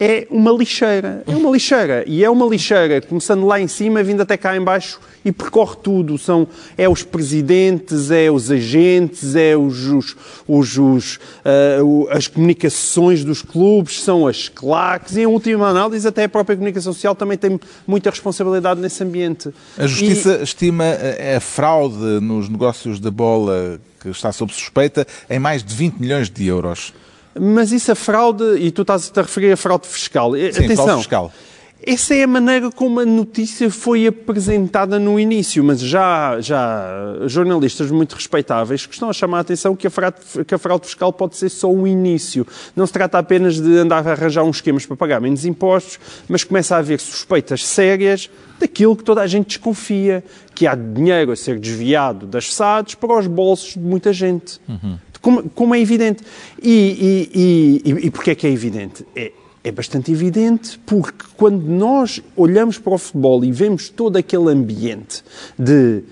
é 0.03 0.27
uma 0.29 0.51
lixeira. 0.51 1.23
É 1.25 1.33
uma 1.33 1.50
lixeira. 1.50 2.03
E 2.05 2.25
é 2.25 2.29
uma 2.29 2.45
lixeira, 2.45 3.00
começando 3.00 3.45
lá 3.45 3.57
em 3.57 3.69
cima, 3.69 4.03
vindo 4.03 4.21
até 4.21 4.35
cá 4.35 4.53
em 4.57 4.61
baixo 4.61 5.00
e 5.23 5.31
percorre 5.31 5.77
tudo. 5.81 6.17
São, 6.17 6.45
é 6.77 6.89
os 6.89 7.03
presidentes, 7.03 8.11
é 8.11 8.29
os 8.29 8.51
agentes, 8.51 9.33
é 9.33 9.55
os, 9.55 9.85
os, 9.85 10.15
os, 10.45 10.77
os 10.77 11.15
uh, 11.15 12.09
as 12.09 12.27
comunicações 12.27 13.23
dos 13.23 13.41
clubes, 13.41 14.01
são 14.03 14.27
as 14.27 14.50
claques 14.50 15.15
e, 15.15 15.21
em 15.21 15.25
última 15.25 15.69
análise, 15.69 16.06
até 16.06 16.25
a 16.25 16.29
própria 16.29 16.57
comunicação 16.57 16.91
social 16.91 17.15
também 17.15 17.38
tem 17.38 17.57
muita 17.88 18.09
responsabilidade 18.09 18.81
nesse 18.81 19.01
ambiente. 19.06 19.53
A 19.77 19.88
Justiça 19.88 20.39
e... 20.41 20.44
estima 20.44 20.83
a 21.38 21.39
fraude 21.39 22.19
nos 22.19 22.49
negócios 22.49 22.99
da 22.99 23.09
bola 23.09 23.79
que 24.01 24.09
está 24.09 24.33
sob 24.33 24.51
suspeita 24.51 25.07
em 25.29 25.39
mais 25.39 25.63
de 25.63 25.73
20 25.73 25.95
milhões 25.95 26.29
de 26.29 26.45
euros. 26.45 26.94
Mas 27.39 27.71
isso 27.71 27.91
a 27.91 27.95
fraude, 27.95 28.44
e 28.57 28.71
tu 28.71 28.83
estás 28.83 29.12
a 29.15 29.21
referir 29.21 29.51
a 29.51 29.57
fraude 29.57 29.88
fiscal. 29.88 30.33
Sim, 30.33 30.47
Atenção, 30.47 30.75
fraude 30.75 31.01
fiscal. 31.01 31.31
Essa 31.85 32.15
é 32.15 32.24
a 32.24 32.27
maneira 32.27 32.71
como 32.71 33.01
a 33.01 33.06
notícia 33.06 33.69
foi 33.69 34.07
apresentada 34.07 34.97
no 34.97 35.19
início, 35.19 35.62
mas 35.62 35.81
já, 35.81 36.39
já 36.39 37.13
jornalistas 37.25 37.91
muito 37.91 38.15
respeitáveis 38.15 38.85
que 38.85 38.94
estão 38.94 39.09
a 39.09 39.13
chamar 39.13 39.39
a 39.39 39.41
atenção 39.41 39.75
que 39.75 39.85
a, 39.85 39.89
fraude, 39.89 40.18
que 40.47 40.56
a 40.56 40.57
fraude 40.57 40.85
fiscal 40.85 41.12
pode 41.12 41.35
ser 41.35 41.50
só 41.50 41.69
um 41.69 41.85
início. 41.85 42.47
Não 42.74 42.88
se 42.88 42.94
trata 42.94 43.18
apenas 43.18 43.59
de 43.59 43.77
andar 43.77 44.07
a 44.07 44.12
arranjar 44.12 44.44
uns 44.44 44.57
esquemas 44.57 44.85
para 44.85 44.95
pagar 44.95 45.19
menos 45.19 45.44
impostos, 45.44 46.00
mas 46.30 46.45
começa 46.45 46.74
a 46.74 46.80
haver 46.80 47.01
suspeitas 47.01 47.65
sérias 47.65 48.30
daquilo 48.57 48.95
que 48.95 49.03
toda 49.03 49.21
a 49.21 49.27
gente 49.27 49.47
desconfia, 49.47 50.24
que 50.56 50.65
há 50.65 50.75
dinheiro 50.75 51.33
a 51.33 51.35
ser 51.35 51.59
desviado 51.59 52.25
das 52.25 52.53
SADs 52.53 52.95
para 52.95 53.19
os 53.19 53.27
bolsos 53.27 53.74
de 53.74 53.80
muita 53.80 54.13
gente. 54.13 54.57
Uhum 54.69 54.97
como, 55.23 55.49
como 55.49 55.73
é 55.73 55.79
evidente. 55.79 56.21
E, 56.61 57.31
e, 57.33 57.89
e, 57.89 58.07
e 58.07 58.11
porquê 58.11 58.31
é 58.31 58.35
que 58.35 58.45
é 58.45 58.51
evidente? 58.51 59.05
É, 59.15 59.31
é 59.63 59.71
bastante 59.71 60.11
evidente 60.11 60.77
porque 60.85 61.25
quando 61.37 61.63
nós 61.63 62.21
olhamos 62.35 62.77
para 62.77 62.93
o 62.93 62.97
futebol 62.97 63.43
e 63.45 63.51
vemos 63.51 63.87
todo 63.87 64.17
aquele 64.17 64.49
ambiente 64.49 65.23
de 65.57 66.03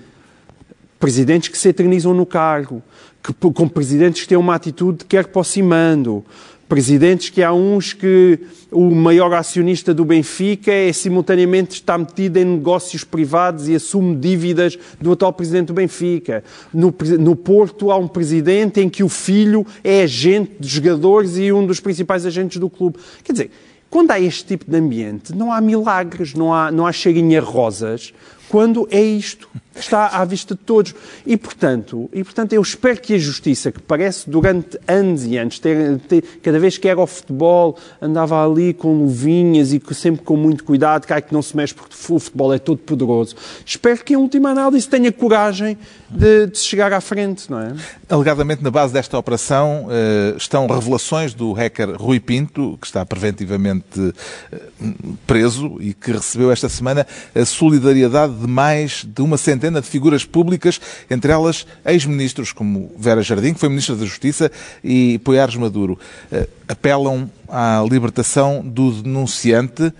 presidentes 0.98 1.50
que 1.50 1.58
se 1.58 1.68
eternizam 1.68 2.13
no 2.13 2.25
cargo, 2.25 2.82
que, 3.22 3.34
com 3.34 3.68
presidentes 3.68 4.22
que 4.22 4.30
têm 4.30 4.38
uma 4.38 4.56
atitude 4.56 5.00
de 5.00 5.06
quer 5.06 5.30
mando 5.62 6.24
presidentes 6.72 7.30
que 7.30 7.44
há 7.44 7.51
uns 7.51 7.92
que 7.92 8.40
o 8.72 8.90
maior 8.92 9.34
acionista 9.34 9.94
do 9.94 10.06
Benfica 10.06 10.72
é 10.72 10.94
simultaneamente 10.94 11.74
está 11.74 11.98
metido 11.98 12.38
em 12.38 12.46
negócios 12.46 13.04
privados 13.04 13.68
e 13.68 13.75
assume 13.75 14.16
dívidas 14.16 14.80
do 14.98 15.12
atual 15.12 15.34
presidente 15.34 15.68
do 15.68 15.74
Benfica. 15.74 16.42
No, 16.74 16.96
no 17.20 17.36
Porto 17.36 17.92
há 17.92 17.98
um 17.98 18.08
presidente 18.08 18.80
em 18.80 18.88
que 18.88 19.04
o 19.04 19.10
filho 19.10 19.68
é 19.84 20.04
agente 20.04 20.54
de 20.62 20.68
jogadores 20.70 21.38
e 21.38 21.51
um 21.51 21.66
dos 21.68 21.82
principais 21.82 22.25
agentes 22.25 22.58
do 22.58 22.70
clube. 22.70 22.98
Quer 23.22 23.34
dizer, 23.34 23.51
quando 23.90 24.12
há 24.12 24.20
este 24.22 24.46
tipo 24.46 24.72
de 24.72 24.78
ambiente, 24.78 25.36
não 25.36 25.51
há 25.51 25.60
milagres, 25.60 26.34
não 26.34 26.54
há, 26.54 26.72
não 26.72 26.88
há 26.88 26.94
cheirinha 26.94 27.42
rosas, 27.42 28.13
quando 28.51 28.86
é 28.91 29.01
isto 29.01 29.48
está 29.75 30.08
à 30.08 30.25
vista 30.25 30.53
de 30.53 30.62
todos. 30.62 30.93
E 31.25 31.38
portanto, 31.38 32.10
e, 32.13 32.24
portanto 32.24 32.53
eu 32.53 32.62
espero 32.62 33.00
que 33.00 33.13
a 33.13 33.17
justiça, 33.17 33.72
que 33.72 33.81
parece 33.81 34.29
durante 34.29 34.77
anos 34.88 35.25
e 35.25 35.38
anos, 35.38 35.60
ter, 35.60 36.00
ter, 36.00 36.24
cada 36.43 36.60
vez 36.60 36.77
que 36.77 36.88
era 36.88 37.00
ao 37.00 37.08
futebol, 37.08 37.77
andava 38.01 38.46
ali 38.46 38.74
com 38.74 38.93
luvinhas 38.93 39.72
e 39.72 39.81
sempre 39.93 40.24
com 40.24 40.36
muito 40.36 40.63
cuidado, 40.63 41.05
cai 41.05 41.22
que 41.22 41.34
não 41.34 41.41
se 41.41 41.55
mexe 41.55 41.74
porque 41.74 41.96
o 42.10 42.20
futebol 42.20 42.53
é 42.53 42.60
todo 42.60 42.79
poderoso. 42.79 43.36
Espero 43.65 44.03
que, 44.03 44.13
em 44.13 44.17
última 44.17 44.50
análise, 44.50 44.88
tenha 44.88 45.12
coragem 45.12 45.77
de, 46.10 46.48
de 46.48 46.58
chegar 46.58 46.91
à 46.91 47.00
frente, 47.00 47.50
não 47.50 47.60
é? 47.60 47.74
Alegadamente, 48.10 48.62
na 48.62 48.72
base 48.72 48.93
desta 48.93 49.17
operação 49.17 49.86
uh, 49.86 50.38
estão 50.38 50.67
revelações 50.67 51.34
do 51.34 51.53
hacker 51.53 51.96
Rui 51.98 52.20
Pinto, 52.20 52.77
que 52.79 52.88
está 52.88 53.05
preventivamente 53.05 54.00
uh, 54.00 55.17
preso 55.25 55.77
e 55.79 55.93
que 55.93 56.12
recebeu 56.12 56.51
esta 56.51 56.67
semana 56.67 57.08
a 57.34 57.46
solidariedade 57.46 58.34
de 58.42 58.48
mais 58.48 59.06
de 59.06 59.22
uma 59.22 59.38
centena 59.38 59.82
de 59.82 59.88
figuras 59.88 60.26
públicas, 60.26 60.80
entre 61.10 61.32
elas 61.32 61.66
ex-ministros 61.86 62.52
como 62.52 62.92
Vera 62.98 63.22
Jardim, 63.22 63.54
que 63.54 63.60
foi 63.60 63.70
Ministra 63.70 63.96
da 63.96 64.06
Justiça, 64.06 64.52
e 64.84 65.20
Poiares 65.20 65.56
Maduro. 65.56 65.98
Uh, 66.32 66.48
apelam 66.68 67.30
à 67.48 67.84
libertação 67.90 68.62
do 68.64 68.92
denunciante 69.02 69.94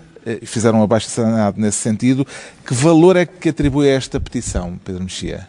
fizeram 0.44 0.80
um 0.80 0.84
abaixo-assinado 0.84 1.60
nesse 1.60 1.80
sentido. 1.80 2.26
Que 2.66 2.74
valor 2.74 3.16
é 3.16 3.26
que 3.26 3.50
atribui 3.50 3.90
a 3.90 3.94
esta 3.94 4.20
petição, 4.20 4.80
Pedro 4.84 5.04
Mexia? 5.04 5.48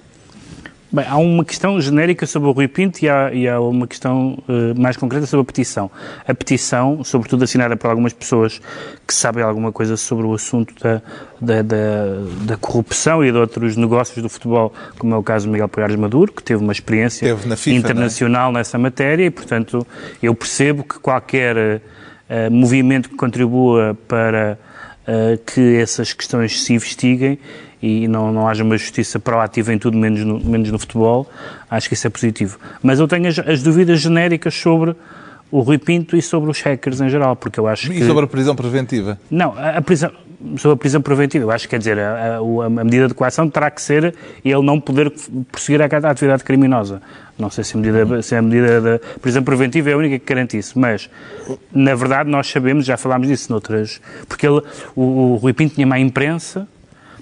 Bem, 0.93 1.07
há 1.09 1.17
uma 1.17 1.43
questão 1.43 1.81
genérica 1.81 2.27
sobre 2.27 2.51
o 2.51 2.53
Rui 2.53 2.69
Pinto 2.69 3.03
e 3.03 3.09
há, 3.09 3.33
e 3.33 3.49
há 3.49 3.59
uma 3.59 3.87
questão 3.87 4.39
uh, 4.47 4.79
mais 4.79 4.95
concreta 4.95 5.25
sobre 5.25 5.41
a 5.41 5.45
petição. 5.47 5.91
A 6.29 6.35
petição, 6.35 7.03
sobretudo 7.03 7.45
assinada 7.45 7.75
por 7.79 7.89
algumas 7.89 8.13
pessoas 8.13 8.61
que 9.07 9.15
sabem 9.15 9.43
alguma 9.43 9.73
coisa 9.73 9.97
sobre 9.97 10.27
o 10.27 10.35
assunto 10.35 10.75
da, 10.83 11.01
da, 11.41 11.63
da, 11.63 11.77
da 12.45 12.57
corrupção 12.59 13.25
e 13.25 13.33
de 13.33 13.39
outros 13.39 13.75
negócios 13.75 14.23
do 14.23 14.29
futebol, 14.29 14.71
como 14.99 15.15
é 15.15 15.17
o 15.17 15.23
caso 15.23 15.47
de 15.47 15.53
Miguel 15.53 15.69
Pegares 15.69 15.97
Maduro, 15.97 16.31
que 16.31 16.43
teve 16.43 16.63
uma 16.63 16.73
experiência 16.73 17.39
FIFA, 17.39 17.71
é? 17.71 17.73
internacional 17.73 18.51
é? 18.51 18.55
nessa 18.57 18.77
matéria 18.77 19.25
e, 19.25 19.31
portanto, 19.31 19.87
eu 20.23 20.35
percebo 20.35 20.85
que 20.85 20.99
qualquer 20.99 21.57
uh, 21.57 22.51
movimento 22.51 23.09
que 23.09 23.17
contribua 23.17 23.97
para 24.07 24.59
uh, 25.09 25.39
que 25.43 25.77
essas 25.77 26.13
questões 26.13 26.63
se 26.63 26.75
investiguem 26.75 27.39
e 27.83 28.07
não, 28.07 28.33
não 28.33 28.49
haja 28.49 28.63
uma 28.63 28.79
justiça 28.79 29.19
proativa 29.19 29.75
em 29.75 29.79
tudo, 29.79 29.97
menos 29.97 30.25
no, 30.25 30.39
menos 30.39 30.71
no 30.71 30.79
futebol, 30.79 31.29
acho 31.69 31.89
que 31.89 31.95
isso 31.95 32.07
é 32.07 32.11
positivo. 32.11 32.59
Mas 32.83 33.01
eu 33.01 33.09
tenho 33.09 33.27
as, 33.29 33.39
as 33.41 33.63
dúvidas 33.63 34.01
genéricas 34.01 34.55
sobre 34.55 34.95
o 35.51 35.61
Rui 35.61 35.77
Pinto 35.77 36.17
e 36.17 36.23
sobre 36.23 36.51
os 36.51 36.61
hackers 36.63 37.01
em 37.01 37.09
geral, 37.09 37.37
porque 37.37 37.61
eu 37.61 37.67
acho 37.67 37.93
e 37.93 37.97
que... 37.97 38.01
E 38.01 38.07
sobre 38.07 38.25
a 38.25 38.29
prisão 38.29 38.55
preventiva? 38.55 39.19
Não, 39.31 39.53
a, 39.59 39.79
a 39.79 39.83
prisão 39.83 40.11
sobre 40.57 40.75
a 40.75 40.77
prisão 40.77 41.01
preventiva. 41.01 41.45
Eu 41.45 41.51
acho 41.51 41.67
que, 41.67 41.71
quer 41.71 41.79
dizer, 41.79 41.99
a, 41.99 42.39
a, 42.39 42.67
a, 42.67 42.85
medida 42.85 43.09
de 43.09 43.15
coação 43.15 43.49
terá 43.49 43.71
que 43.71 43.81
ser 43.81 44.15
ele 44.45 44.63
não 44.63 44.81
poder 44.81 45.13
prosseguir 45.51 45.81
a, 45.81 45.85
a 45.85 46.11
atividade 46.11 46.43
criminosa. 46.43 47.01
Não 47.39 47.51
sei 47.51 47.65
se 47.65 47.77
a, 47.77 47.81
medida, 47.81 48.23
se 48.23 48.35
a 48.35 48.43
medida 48.43 48.81
da 48.81 48.99
prisão 49.21 49.43
preventiva 49.43 49.91
é 49.91 49.93
a 49.93 49.97
única 49.97 50.19
que 50.19 50.25
garante 50.25 50.57
isso, 50.57 50.79
mas, 50.79 51.09
na 51.73 51.95
verdade, 51.95 52.29
nós 52.29 52.49
sabemos, 52.49 52.85
já 52.85 52.97
falámos 52.97 53.29
disso 53.29 53.51
noutras... 53.51 54.01
Porque 54.29 54.47
ele, 54.47 54.63
o, 54.95 55.03
o 55.03 55.37
Rui 55.37 55.53
Pinto 55.53 55.75
tinha 55.75 55.87
má 55.87 55.99
imprensa, 55.99 56.67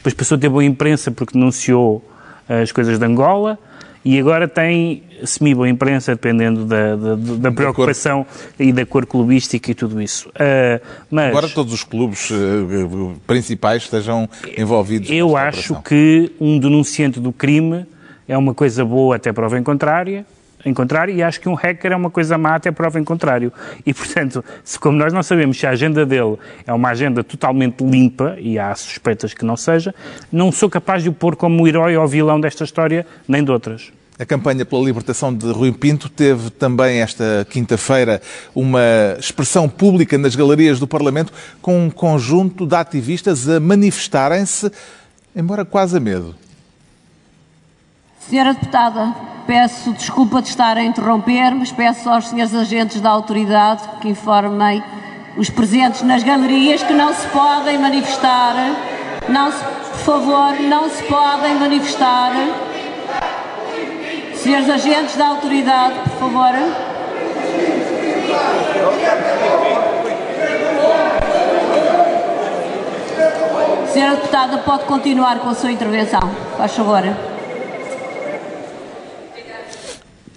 depois 0.01 0.15
passou 0.15 0.37
a 0.37 0.39
ter 0.41 0.49
boa 0.49 0.65
imprensa 0.65 1.11
porque 1.11 1.35
denunciou 1.35 2.03
eh, 2.49 2.63
as 2.63 2.73
coisas 2.73 2.99
de 2.99 3.05
Angola 3.05 3.59
e 4.03 4.19
agora 4.19 4.49
tem 4.49 5.03
semi-boa 5.25 5.69
imprensa, 5.69 6.15
dependendo 6.15 6.65
da, 6.65 6.97
da, 6.97 7.15
da 7.15 7.53
preocupação 7.53 8.27
da 8.59 8.65
e 8.65 8.73
da 8.73 8.87
cor 8.87 9.05
clubística 9.05 9.71
e 9.71 9.75
tudo 9.75 10.01
isso. 10.01 10.31
Uh, 10.31 10.81
mas, 11.11 11.29
agora 11.29 11.51
todos 11.51 11.75
os 11.75 11.85
clubes 11.85 12.31
uh, 12.31 13.21
principais 13.27 13.83
estejam 13.83 14.27
envolvidos. 14.57 15.11
Eu 15.11 15.37
acho 15.37 15.75
operação. 15.75 15.83
que 15.83 16.33
um 16.41 16.59
denunciante 16.59 17.21
do 17.21 17.31
crime 17.31 17.85
é 18.27 18.39
uma 18.39 18.55
coisa 18.55 18.87
boa 18.87 19.17
até 19.17 19.35
prova 19.35 19.59
em 19.59 19.63
contrária, 19.63 20.25
em 20.65 20.75
contrário, 20.75 21.15
e 21.15 21.23
acho 21.23 21.41
que 21.41 21.49
um 21.49 21.55
hacker 21.55 21.93
é 21.93 21.97
uma 21.97 22.11
coisa 22.11 22.37
má 22.37 22.55
até 22.55 22.71
prova 22.71 22.99
em 22.99 23.05
contrário. 23.05 23.53
E, 23.85 23.95
portanto, 23.95 24.45
se 24.65 24.79
como 24.79 24.97
nós 24.97 25.13
não 25.13 25.23
sabemos 25.23 25.59
se 25.59 25.67
a 25.67 25.71
agenda 25.71 26.05
dele 26.05 26.37
é 26.67 26.73
uma 26.73 26.91
agenda 26.91 27.23
totalmente 27.25 27.85
limpa, 27.85 28.37
e 28.39 28.59
há 28.59 28.75
suspeitas 28.75 29.35
que 29.35 29.45
não 29.45 29.57
seja, 29.57 29.95
não 30.31 30.53
sou 30.53 30.69
capaz 30.69 31.03
de 31.03 31.09
o 31.09 31.13
pôr 31.13 31.37
como 31.37 31.67
herói 31.67 31.97
ou 31.97 32.07
vilão 32.07 32.41
desta 32.41 32.65
história, 32.65 33.07
nem 33.27 33.43
de 33.45 33.51
outras. 33.51 33.93
A 34.19 34.27
campanha 34.27 34.67
pela 34.67 34.85
libertação 34.85 35.35
de 35.35 35.51
Rui 35.51 35.73
Pinto 35.73 36.11
teve 36.11 36.51
também 36.51 37.01
esta 37.01 37.47
quinta-feira 37.49 38.21
uma 38.55 39.17
expressão 39.19 39.67
pública 39.67 40.19
nas 40.19 40.37
galerias 40.37 40.79
do 40.79 40.87
Parlamento 40.87 41.33
com 41.63 41.87
um 41.87 41.91
conjunto 41.91 42.67
de 42.67 42.75
ativistas 42.75 43.49
a 43.49 43.59
manifestarem-se, 43.59 44.71
embora 45.35 45.65
quase 45.65 45.97
a 45.97 46.01
medo. 46.01 46.35
Senhora 48.31 48.55
Deputada, 48.55 49.13
peço 49.45 49.93
desculpa 49.93 50.41
de 50.41 50.51
estar 50.51 50.77
a 50.77 50.85
interromper, 50.85 51.53
mas 51.53 51.73
peço 51.73 52.09
aos 52.09 52.29
senhores 52.29 52.55
agentes 52.55 53.01
da 53.01 53.11
autoridade 53.11 53.83
que 54.01 54.09
informem 54.09 54.81
os 55.37 55.51
presentes 55.51 56.03
nas 56.03 56.23
galerias 56.23 56.81
que 56.81 56.93
não 56.93 57.13
se 57.13 57.27
podem 57.27 57.77
manifestar. 57.77 58.55
Não 59.29 59.51
se, 59.51 59.59
por 59.65 59.99
favor, 59.99 60.61
não 60.61 60.89
se 60.89 61.03
podem 61.03 61.57
manifestar. 61.57 62.31
Senhores 64.37 64.71
agentes 64.71 65.17
da 65.17 65.27
autoridade, 65.27 65.95
por 66.11 66.31
favor. 66.31 66.55
Senhora 73.89 74.15
Deputada, 74.15 74.59
pode 74.59 74.85
continuar 74.85 75.41
com 75.41 75.49
a 75.49 75.55
sua 75.57 75.73
intervenção. 75.73 76.31
Faz 76.57 76.77
favor. 76.77 77.03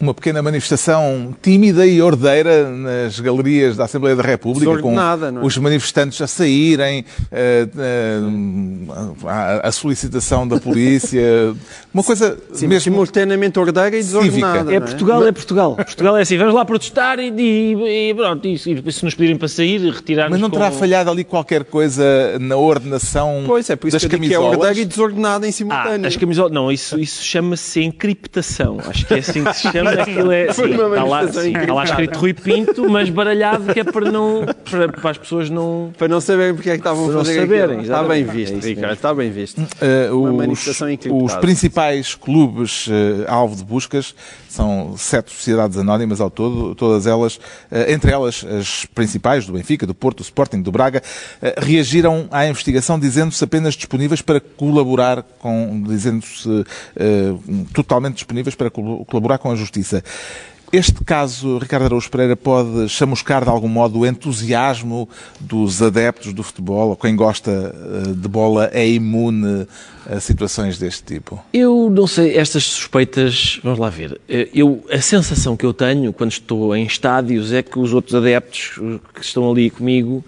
Uma 0.03 0.13
pequena 0.13 0.41
manifestação 0.41 1.33
tímida 1.41 1.87
e 1.87 2.01
ordeira 2.01 2.69
nas 2.69 3.19
galerias 3.19 3.77
da 3.77 3.85
Assembleia 3.85 4.15
da 4.17 4.23
República, 4.23 4.77
com 4.79 4.99
é? 4.99 5.05
os 5.41 5.57
manifestantes 5.57 6.21
a 6.21 6.27
saírem, 6.27 7.05
uh, 7.31 9.15
uh, 9.23 9.27
a, 9.27 9.67
a, 9.69 9.71
solicitação 9.71 10.45
da 10.45 10.59
polícia, 10.59 11.55
uma 11.93 12.03
coisa 12.03 12.37
Sim, 12.51 12.67
mesmo 12.67 12.91
simultaneamente 12.91 13.57
ordeira 13.57 13.95
e 13.95 14.03
desordenada. 14.03 14.73
É, 14.73 14.75
é 14.75 14.79
Portugal, 14.81 15.23
é? 15.23 15.29
é 15.29 15.31
Portugal. 15.31 15.75
Portugal 15.77 16.17
é 16.17 16.21
assim, 16.21 16.37
vamos 16.37 16.53
lá 16.53 16.65
protestar 16.65 17.19
e, 17.19 17.29
e, 17.29 18.09
e 18.09 18.13
pronto, 18.13 18.45
e, 18.45 18.55
e, 18.55 18.91
se 18.91 19.05
nos 19.05 19.15
pedirem 19.15 19.37
para 19.37 19.47
sair, 19.47 19.89
retirar 19.89 20.29
Mas 20.29 20.39
não 20.41 20.49
terá 20.49 20.69
com... 20.69 20.77
falhado 20.77 21.09
ali 21.09 21.23
qualquer 21.23 21.63
coisa 21.63 22.37
na 22.39 22.57
ordenação 22.57 23.43
pois 23.45 23.69
é, 23.69 23.77
por 23.77 23.87
isso 23.87 23.95
das 23.95 24.03
que 24.03 24.09
camisolas? 24.09 24.49
Que 24.49 24.55
é 24.55 24.57
ordeira 24.57 24.79
e 24.81 24.85
desordenada 24.85 25.47
em 25.47 25.51
simultâneo. 25.51 26.05
Ah, 26.05 26.07
as 26.07 26.17
camisolas, 26.17 26.51
não, 26.51 26.69
isso, 26.69 26.99
isso 26.99 27.23
chama-se 27.23 27.81
encriptação, 27.81 28.79
acho 28.85 29.05
que 29.05 29.13
é 29.13 29.19
assim 29.19 29.43
que 29.43 29.53
se 29.53 29.71
chama. 29.71 29.92
Aquilo 30.01 30.31
é, 30.31 30.51
sim, 30.51 30.71
está, 30.71 31.03
lá, 31.03 31.27
sim, 31.31 31.57
está 31.57 31.73
lá 31.73 31.83
escrito 31.83 32.19
Rui 32.19 32.33
Pinto, 32.33 32.89
mas 32.89 33.09
baralhado 33.09 33.73
que 33.73 33.79
é 33.79 33.83
para 33.83 34.11
não 34.11 34.45
para, 34.69 34.89
para 34.89 35.11
as 35.11 35.17
pessoas 35.17 35.49
não 35.49 35.91
para 35.97 36.07
não 36.07 36.19
saberem 36.19 36.53
porque 36.55 36.69
é 36.69 36.73
que 36.73 36.79
estavam 36.79 37.09
a 37.09 37.13
fazer 37.13 37.41
saberem. 37.41 37.81
Está 37.81 38.03
bem 38.03 38.23
visto, 38.23 38.55
é 38.55 38.69
Ricardo, 38.69 38.93
está 38.93 39.13
bem 39.13 39.31
visto. 39.31 39.59
Uh, 39.59 40.17
Uma 40.17 40.31
os, 40.31 40.37
manifestação 40.37 40.87
Os 41.11 41.35
principais 41.35 42.15
clubes 42.15 42.87
uh, 42.87 42.91
alvo 43.27 43.55
de 43.55 43.63
buscas 43.63 44.15
são 44.53 44.95
sete 44.97 45.31
sociedades 45.31 45.77
anónimas 45.77 46.21
ao 46.21 46.29
todo, 46.29 46.75
todas 46.75 47.07
elas, 47.07 47.35
uh, 47.35 47.89
entre 47.89 48.11
elas 48.11 48.45
as 48.45 48.85
principais 48.85 49.45
do 49.45 49.53
Benfica, 49.53 49.85
do 49.85 49.93
Porto, 49.93 50.17
do 50.17 50.23
Sporting, 50.23 50.61
do 50.61 50.71
Braga, 50.71 51.01
reagiram 51.57 52.27
à 52.31 52.47
investigação 52.47 52.99
dizendo-se 52.99 53.43
apenas 53.43 53.73
disponíveis 53.73 54.21
para 54.21 54.39
colaborar 54.39 55.23
com, 55.39 55.83
dizendo-se 55.85 56.65
totalmente 57.73 58.15
disponíveis 58.15 58.55
para 58.55 58.69
colaborar 58.69 59.37
com 59.37 59.51
a 59.51 59.55
justiça. 59.55 60.03
Este 60.73 61.03
caso, 61.03 61.59
Ricardo 61.59 61.85
Araújo 61.85 62.09
Pereira, 62.09 62.35
pode 62.35 62.89
chamuscar 62.89 63.43
de 63.43 63.49
algum 63.51 63.67
modo 63.67 63.99
o 63.99 64.07
entusiasmo 64.07 65.07
dos 65.39 65.83
adeptos 65.83 66.33
do 66.33 66.41
futebol, 66.41 66.89
ou 66.89 66.95
quem 66.95 67.15
gosta 67.15 67.51
eh, 67.51 68.13
de 68.15 68.27
bola 68.27 68.71
é 68.73 68.89
imune 68.89 69.67
a 70.09 70.19
situações 70.19 70.79
deste 70.79 71.03
tipo? 71.03 71.39
Eu 71.53 71.91
não 71.91 72.07
sei, 72.07 72.35
estas 72.35 72.63
suspeitas, 72.63 73.59
vamos 73.63 73.77
lá 73.77 73.91
ver. 73.91 74.19
Eh, 74.27 74.49
eu, 74.51 74.83
a 74.89 74.99
sensação 74.99 75.55
que 75.55 75.63
eu 75.63 75.75
tenho 75.75 76.11
quando 76.11 76.31
estou 76.31 76.75
em 76.75 76.87
estádios 76.87 77.53
é 77.53 77.61
que 77.61 77.77
os 77.77 77.93
outros 77.93 78.15
adeptos 78.15 78.79
que 79.13 79.21
estão 79.21 79.51
ali 79.51 79.69
comigo 79.69 80.25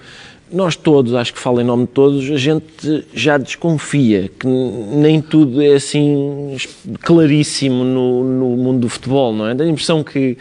nós 0.55 0.75
todos, 0.77 1.13
acho 1.13 1.33
que 1.33 1.39
falo 1.39 1.59
em 1.59 1.63
nome 1.65 1.85
de 1.85 1.91
todos, 1.91 2.31
a 2.31 2.37
gente 2.37 3.05
já 3.13 3.37
desconfia 3.37 4.29
que 4.39 4.47
nem 4.47 5.21
tudo 5.21 5.61
é 5.61 5.73
assim 5.73 6.55
claríssimo 7.01 7.83
no, 7.83 8.23
no 8.23 8.49
mundo 8.55 8.79
do 8.79 8.89
futebol, 8.89 9.33
não 9.33 9.47
é? 9.47 9.53
Tenho 9.53 9.69
a 9.69 9.71
impressão 9.73 10.01
que, 10.01 10.37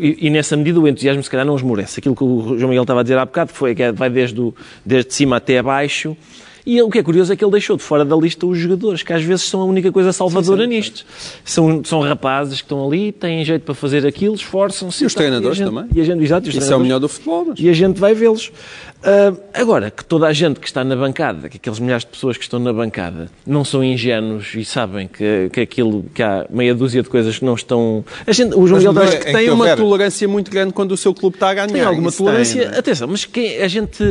e, 0.00 0.26
e, 0.26 0.30
nessa 0.30 0.56
medida 0.56 0.80
o 0.80 0.88
entusiasmo 0.88 1.22
se 1.22 1.30
calhar 1.30 1.46
não 1.46 1.54
esmorece. 1.54 2.00
Aquilo 2.00 2.16
que 2.16 2.24
o 2.24 2.58
João 2.58 2.70
Miguel 2.70 2.82
estava 2.82 3.00
a 3.00 3.02
dizer 3.04 3.16
há 3.16 3.24
bocado 3.24 3.52
foi 3.52 3.76
que 3.76 3.82
é, 3.84 3.92
vai 3.92 4.10
desde, 4.10 4.40
o, 4.40 4.52
desde 4.84 5.14
cima 5.14 5.36
até 5.36 5.58
abaixo, 5.58 6.16
e 6.66 6.80
o 6.80 6.88
que 6.88 6.98
é 6.98 7.02
curioso 7.02 7.32
é 7.32 7.36
que 7.36 7.44
ele 7.44 7.52
deixou 7.52 7.76
de 7.76 7.82
fora 7.82 8.04
da 8.04 8.16
lista 8.16 8.46
os 8.46 8.58
jogadores, 8.58 9.02
que 9.02 9.12
às 9.12 9.22
vezes 9.22 9.44
são 9.44 9.60
a 9.60 9.64
única 9.64 9.92
coisa 9.92 10.12
salvadora 10.12 10.62
sim, 10.62 10.70
sim. 10.70 10.76
nisto. 10.76 11.06
São, 11.44 11.84
são 11.84 12.00
rapazes 12.00 12.60
que 12.60 12.64
estão 12.64 12.86
ali, 12.86 13.12
têm 13.12 13.44
jeito 13.44 13.62
para 13.62 13.74
fazer 13.74 14.06
aquilo, 14.06 14.34
esforçam-se. 14.34 15.04
E 15.04 15.06
os 15.06 15.14
treinadores 15.14 15.58
e 15.58 15.60
gente, 15.60 15.74
também. 15.74 15.86
E 15.94 16.00
a 16.00 16.04
gente, 16.04 16.22
exato, 16.22 16.48
Isso 16.48 16.72
é 16.72 16.76
o 16.76 16.80
melhor 16.80 16.98
do 16.98 17.08
futebol. 17.08 17.46
Mas... 17.48 17.60
E 17.60 17.68
a 17.68 17.72
gente 17.72 18.00
vai 18.00 18.14
vê-los. 18.14 18.48
Uh, 18.48 19.38
agora, 19.52 19.90
que 19.90 20.02
toda 20.02 20.26
a 20.26 20.32
gente 20.32 20.58
que 20.58 20.66
está 20.66 20.82
na 20.82 20.96
bancada, 20.96 21.50
que 21.50 21.58
aqueles 21.58 21.78
milhares 21.78 22.04
de 22.04 22.10
pessoas 22.10 22.38
que 22.38 22.44
estão 22.44 22.58
na 22.58 22.72
bancada, 22.72 23.30
não 23.46 23.62
são 23.62 23.84
ingênuos 23.84 24.54
e 24.54 24.64
sabem 24.64 25.06
que, 25.06 25.50
que 25.52 25.60
aquilo, 25.60 26.06
que 26.14 26.22
há 26.22 26.46
meia 26.48 26.74
dúzia 26.74 27.02
de 27.02 27.10
coisas 27.10 27.38
que 27.38 27.44
não 27.44 27.54
estão... 27.54 28.02
A 28.26 28.32
gente, 28.32 28.54
o 28.54 28.66
João 28.66 28.78
Miguel 28.78 28.94
mas, 28.94 29.14
que 29.16 29.32
tem 29.32 29.50
uma 29.50 29.76
tolerância 29.76 30.26
muito 30.26 30.50
grande 30.50 30.72
quando 30.72 30.92
o 30.92 30.96
seu 30.96 31.12
clube 31.12 31.36
está 31.36 31.50
a 31.50 31.54
ganhar. 31.54 31.68
Tem 31.68 31.82
alguma 31.82 32.10
tolerância. 32.10 32.66
Tem, 32.66 32.74
é? 32.74 32.78
Atenção, 32.78 33.06
mas 33.08 33.26
quem, 33.26 33.58
a 33.58 33.68
gente... 33.68 34.02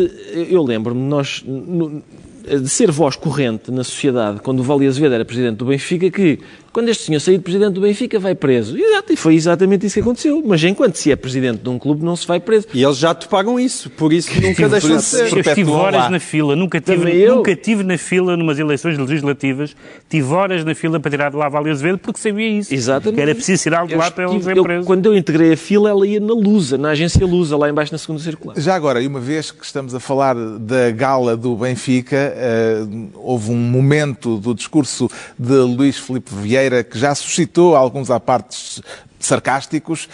Eu 0.47 0.61
lembro-me, 0.61 1.01
nós... 1.01 1.43
No, 1.43 2.03
de 2.43 2.67
ser 2.69 2.91
voz 2.91 3.15
corrente 3.15 3.71
na 3.71 3.83
sociedade, 3.83 4.39
quando 4.41 4.59
o 4.59 4.63
Vale 4.63 4.87
Azevedo 4.87 5.15
era 5.15 5.25
presidente 5.25 5.57
do 5.57 5.65
Benfica, 5.65 6.11
que 6.11 6.39
quando 6.73 6.89
este 6.89 7.03
senhor 7.03 7.19
sair 7.19 7.37
de 7.37 7.43
presidente 7.43 7.73
do 7.73 7.81
Benfica 7.81 8.19
vai 8.19 8.33
preso. 8.33 8.75
Exato, 8.75 9.13
e 9.13 9.15
foi 9.15 9.35
exatamente 9.35 9.85
isso 9.85 9.93
que 9.93 9.99
aconteceu. 9.99 10.41
Mas 10.43 10.63
enquanto 10.63 10.95
se 10.95 11.11
é 11.11 11.15
presidente 11.15 11.61
de 11.61 11.69
um 11.69 11.77
clube, 11.77 12.03
não 12.03 12.15
se 12.15 12.25
vai 12.25 12.39
preso. 12.39 12.67
E 12.73 12.83
eles 12.83 12.97
já 12.97 13.13
te 13.13 13.27
pagam 13.27 13.59
isso, 13.59 13.91
por 13.91 14.11
isso 14.11 14.29
nunca 14.41 14.67
deixam 14.67 14.97
de 14.97 15.03
ser. 15.03 15.31
Eu 15.31 15.39
estive 15.39 15.69
horas 15.69 16.01
lá. 16.01 16.09
na 16.09 16.19
fila, 16.19 16.55
nunca 16.55 16.81
tive, 16.81 17.27
nunca 17.27 17.55
tive 17.55 17.83
na 17.83 17.97
fila 17.97 18.35
numas 18.35 18.57
eleições 18.57 18.97
legislativas, 18.97 19.75
tive 20.09 20.33
horas 20.33 20.65
na 20.65 20.73
fila 20.73 20.99
para 20.99 21.11
tirar 21.11 21.29
de 21.29 21.37
lá 21.37 21.47
Vale 21.47 21.69
Azevedo 21.69 21.99
porque 21.99 22.19
sabia 22.19 22.49
isso. 22.49 22.73
Exatamente. 22.73 23.15
Que 23.15 23.21
era 23.21 23.35
preciso 23.35 23.61
tirar 23.61 23.85
de 23.85 23.95
lá 23.95 24.09
para 24.09 24.31
ele 24.31 24.41
ser 24.41 24.59
preso. 24.59 24.87
Quando 24.87 25.05
eu 25.05 25.15
integrei 25.15 25.53
a 25.53 25.57
fila, 25.57 25.91
ela 25.91 26.07
ia 26.07 26.19
na 26.19 26.33
Lusa, 26.33 26.75
na 26.75 26.89
agência 26.89 27.23
Lusa, 27.23 27.55
lá 27.55 27.69
embaixo 27.69 27.91
na 27.91 27.99
segunda 27.99 28.19
circular. 28.19 28.59
Já 28.59 28.73
agora, 28.73 28.99
e 28.99 29.05
uma 29.05 29.19
vez 29.19 29.51
que 29.51 29.63
estamos 29.63 29.93
a 29.93 29.99
falar 29.99 30.35
da 30.35 30.89
gala 30.89 31.37
do 31.37 31.55
Benfica, 31.55 32.33
uh, 32.35 33.09
houve 33.13 33.51
um 33.51 33.57
momento 33.57 34.37
do 34.37 34.55
discurso 34.55 35.07
de 35.37 35.53
Luís 35.53 35.99
Filipe 35.99 36.33
Vieira 36.33 36.62
Que 36.89 36.97
já 36.97 37.13
suscitou 37.15 37.75
alguns 37.75 38.09
apartes 38.11 38.81
sarcásticos. 39.19 40.07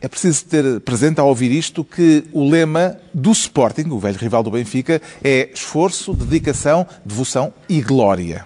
É 0.00 0.08
preciso 0.08 0.44
ter 0.44 0.80
presente 0.80 1.20
ao 1.20 1.28
ouvir 1.28 1.50
isto 1.50 1.82
que 1.82 2.24
o 2.32 2.48
lema 2.48 2.96
do 3.14 3.32
Sporting, 3.32 3.88
o 3.90 3.98
velho 3.98 4.18
rival 4.18 4.42
do 4.42 4.50
Benfica, 4.50 5.00
é 5.24 5.48
esforço, 5.54 6.12
dedicação, 6.12 6.86
devoção 7.04 7.52
e 7.68 7.80
glória. 7.80 8.44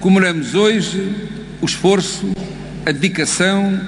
Comemoramos 0.00 0.54
hoje 0.54 1.30
o 1.62 1.64
esforço, 1.64 2.34
a 2.84 2.92
dedicação, 2.92 3.80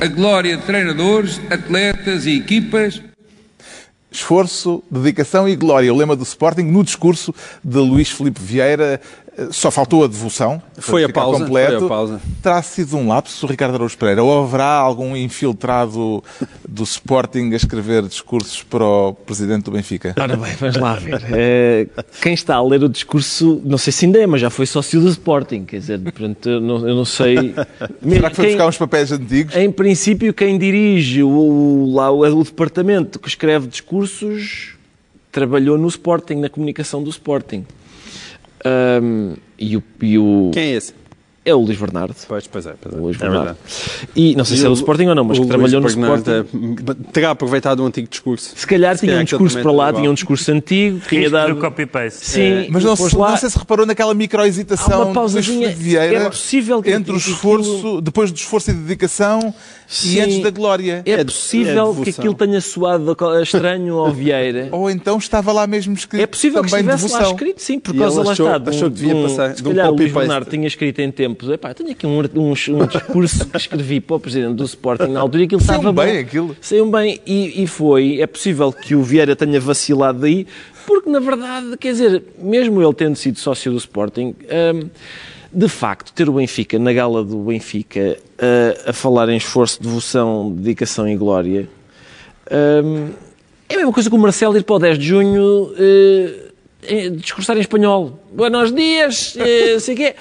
a 0.00 0.06
glória 0.06 0.56
de 0.56 0.62
treinadores, 0.62 1.40
atletas 1.50 2.26
e 2.26 2.36
equipas. 2.36 3.02
Esforço, 4.10 4.84
dedicação 4.90 5.48
e 5.48 5.56
glória. 5.56 5.92
O 5.92 5.96
lema 5.96 6.14
do 6.14 6.22
Sporting 6.22 6.62
no 6.62 6.84
discurso 6.84 7.34
de 7.64 7.78
Luís 7.78 8.10
Filipe 8.10 8.40
Vieira, 8.40 9.00
só 9.50 9.70
faltou 9.70 10.04
a 10.04 10.06
devoção. 10.06 10.62
Foi 10.78 11.04
a 11.04 11.08
pausa. 11.08 11.44
Completo. 11.44 11.78
Foi 11.78 11.86
a 11.86 11.88
pausa. 11.88 12.20
Terá 12.42 12.62
sido 12.62 12.96
um 12.96 13.08
lapso, 13.08 13.46
Ricardo 13.46 13.74
Araújo 13.74 13.96
Pereira? 13.96 14.22
Ou 14.22 14.44
haverá 14.44 14.74
algum 14.74 15.16
infiltrado 15.16 16.22
do 16.68 16.82
Sporting 16.82 17.50
a 17.52 17.56
escrever 17.56 18.02
discursos 18.02 18.62
para 18.62 18.84
o 18.84 19.14
presidente 19.14 19.64
do 19.64 19.70
Benfica? 19.70 20.14
Ora 20.18 20.36
bem, 20.36 20.54
vamos 20.56 20.76
lá 20.76 20.94
ver. 20.96 21.22
É, 21.32 21.86
quem 22.20 22.34
está 22.34 22.56
a 22.56 22.62
ler 22.62 22.82
o 22.82 22.88
discurso, 22.88 23.60
não 23.64 23.78
sei 23.78 23.92
se 23.92 24.04
ainda 24.04 24.18
é, 24.18 24.26
mas 24.26 24.40
já 24.40 24.50
foi 24.50 24.66
sócio 24.66 25.00
do 25.00 25.08
Sporting. 25.08 25.64
Quer 25.64 25.78
dizer, 25.78 25.98
portanto, 26.00 26.48
eu 26.48 26.60
não, 26.60 26.88
eu 26.88 26.94
não 26.94 27.04
sei. 27.04 27.36
Será 28.06 28.28
que 28.28 28.36
foi 28.36 28.44
quem, 28.44 28.54
buscar 28.54 28.68
uns 28.68 28.78
papéis 28.78 29.12
antigos? 29.12 29.56
Em 29.56 29.70
princípio, 29.70 30.34
quem 30.34 30.58
dirige 30.58 31.22
o, 31.22 31.90
lá, 31.94 32.10
o, 32.10 32.20
o 32.20 32.44
departamento 32.44 33.18
que 33.18 33.28
escreve 33.28 33.66
discursos 33.66 34.74
trabalhou 35.30 35.78
no 35.78 35.88
Sporting, 35.88 36.34
na 36.34 36.50
comunicação 36.50 37.02
do 37.02 37.08
Sporting. 37.08 37.64
Um, 38.64 39.34
e, 39.58 39.76
o, 39.76 39.82
e 40.00 40.18
o... 40.18 40.50
Quem 40.52 40.62
é 40.62 40.76
esse? 40.76 41.01
É 41.44 41.52
o 41.52 41.58
Luís 41.58 41.76
Bernardo. 41.76 42.14
Pois, 42.28 42.46
pois 42.46 42.66
é. 42.66 42.74
Pois 42.80 42.94
é. 42.94 42.98
O 42.98 43.02
Luís 43.02 43.16
Bernardo. 43.16 43.56
e 44.14 44.36
não 44.36 44.44
sei 44.44 44.56
e 44.56 44.60
se 44.60 44.64
é 44.66 44.68
do 44.68 44.74
Sporting 44.74 45.06
ou 45.06 45.14
não, 45.14 45.24
mas 45.24 45.40
que 45.40 45.46
trabalhou 45.46 45.80
no 45.80 45.88
Sporting. 45.88 46.30
É, 46.30 46.44
terá 47.12 47.30
aproveitado 47.30 47.82
um 47.82 47.86
antigo 47.86 48.08
discurso. 48.08 48.52
Se 48.56 48.64
calhar 48.64 48.96
tinha 48.96 49.18
um 49.18 49.24
discurso 49.24 49.60
para 49.60 49.72
lá, 49.72 49.92
tinha 49.92 50.08
um 50.08 50.14
discurso 50.14 50.52
antigo, 50.52 51.00
tinha 51.08 51.28
dado... 51.28 51.56
copy-paste. 51.56 52.24
Sim. 52.24 52.40
É. 52.40 52.66
Mas 52.70 52.84
não, 52.84 52.94
se, 52.94 53.16
lá... 53.16 53.30
não 53.30 53.36
sei 53.36 53.50
se 53.50 53.58
reparou 53.58 53.84
naquela 53.84 54.14
micro-hesitação 54.14 55.02
uma 55.02 55.12
pausazinha. 55.12 55.70
Vieira 55.70 56.24
é 56.24 56.30
possível 56.30 56.80
que 56.80 56.92
entre 56.92 57.12
o 57.12 57.16
esforço, 57.16 57.76
aquilo... 57.76 58.00
depois 58.00 58.30
do 58.30 58.36
esforço 58.36 58.70
e 58.70 58.74
dedicação 58.74 59.52
Sim, 59.88 60.14
e 60.14 60.20
antes 60.20 60.38
da 60.42 60.50
glória. 60.50 61.02
É, 61.04 61.12
é 61.12 61.24
possível 61.24 61.96
é 62.00 62.04
que 62.04 62.10
aquilo 62.10 62.34
tenha 62.34 62.60
soado 62.60 63.16
estranho 63.42 63.98
ao 63.98 64.12
Vieira. 64.12 64.68
Ou 64.70 64.88
então 64.88 65.18
estava 65.18 65.50
lá 65.52 65.66
mesmo 65.66 65.94
escrito 65.94 66.22
É 66.22 66.26
possível 66.26 66.62
que 66.62 66.68
estivesse 66.68 67.04
devoção. 67.04 67.20
lá 67.20 67.30
escrito, 67.32 67.60
sim, 67.60 67.80
por 67.80 67.96
causa 67.96 68.22
lá 68.22 68.32
achou, 68.32 68.46
está. 68.56 68.70
achou 68.70 68.90
que 68.90 68.96
devia 68.96 69.22
passar 69.22 69.56
se 69.56 69.62
calhar 69.62 69.90
o 69.90 69.96
Luís 69.96 70.12
Bernardo 70.12 70.48
tinha 70.48 70.66
escrito 70.66 71.00
em 71.00 71.10
tempos, 71.32 71.48
epá, 71.48 71.72
tenho 71.74 71.90
aqui 71.90 72.06
um, 72.06 72.18
um, 72.18 72.50
um 72.50 72.86
discurso 72.86 73.46
que 73.46 73.56
escrevi 73.56 74.00
para 74.00 74.16
o 74.16 74.20
presidente 74.20 74.54
do 74.54 74.64
Sporting 74.64 75.08
na 75.08 75.20
altura 75.20 75.42
e 75.42 75.46
aquilo 75.46 75.60
Saiu 75.60 75.78
estava 75.78 76.04
bem 76.04 76.14
bom. 76.14 76.20
aquilo. 76.20 76.56
Saiu 76.60 76.90
bem 76.90 77.20
e, 77.26 77.62
e 77.62 77.66
foi. 77.66 78.20
É 78.20 78.26
possível 78.26 78.72
que 78.72 78.94
o 78.94 79.02
Vieira 79.02 79.34
tenha 79.34 79.60
vacilado 79.60 80.20
daí, 80.20 80.46
porque 80.86 81.10
na 81.10 81.20
verdade, 81.20 81.76
quer 81.78 81.92
dizer, 81.92 82.22
mesmo 82.38 82.82
ele 82.82 82.94
tendo 82.94 83.16
sido 83.16 83.38
sócio 83.38 83.72
do 83.72 83.78
Sporting, 83.78 84.34
hum, 84.74 84.88
de 85.52 85.68
facto, 85.68 86.12
ter 86.12 86.28
o 86.28 86.32
Benfica 86.32 86.78
na 86.78 86.92
gala 86.92 87.24
do 87.24 87.38
Benfica 87.38 88.16
uh, 88.38 88.90
a 88.90 88.92
falar 88.92 89.28
em 89.28 89.36
esforço, 89.36 89.82
devoção, 89.82 90.50
dedicação 90.50 91.08
e 91.08 91.16
glória 91.16 91.68
um, 92.50 93.10
é 93.68 93.74
a 93.74 93.76
mesma 93.78 93.92
coisa 93.92 94.10
que 94.10 94.16
o 94.16 94.18
Marcelo 94.18 94.56
ir 94.56 94.64
para 94.64 94.76
o 94.76 94.78
10 94.78 94.98
de 94.98 95.06
junho 95.06 95.72
uh, 95.72 96.51
discursar 97.16 97.56
em 97.56 97.60
espanhol. 97.60 98.18
Buenos 98.32 98.72
dias, 98.72 99.36
uh, 99.36 99.80
sei 99.80 99.94
quê. 99.94 100.14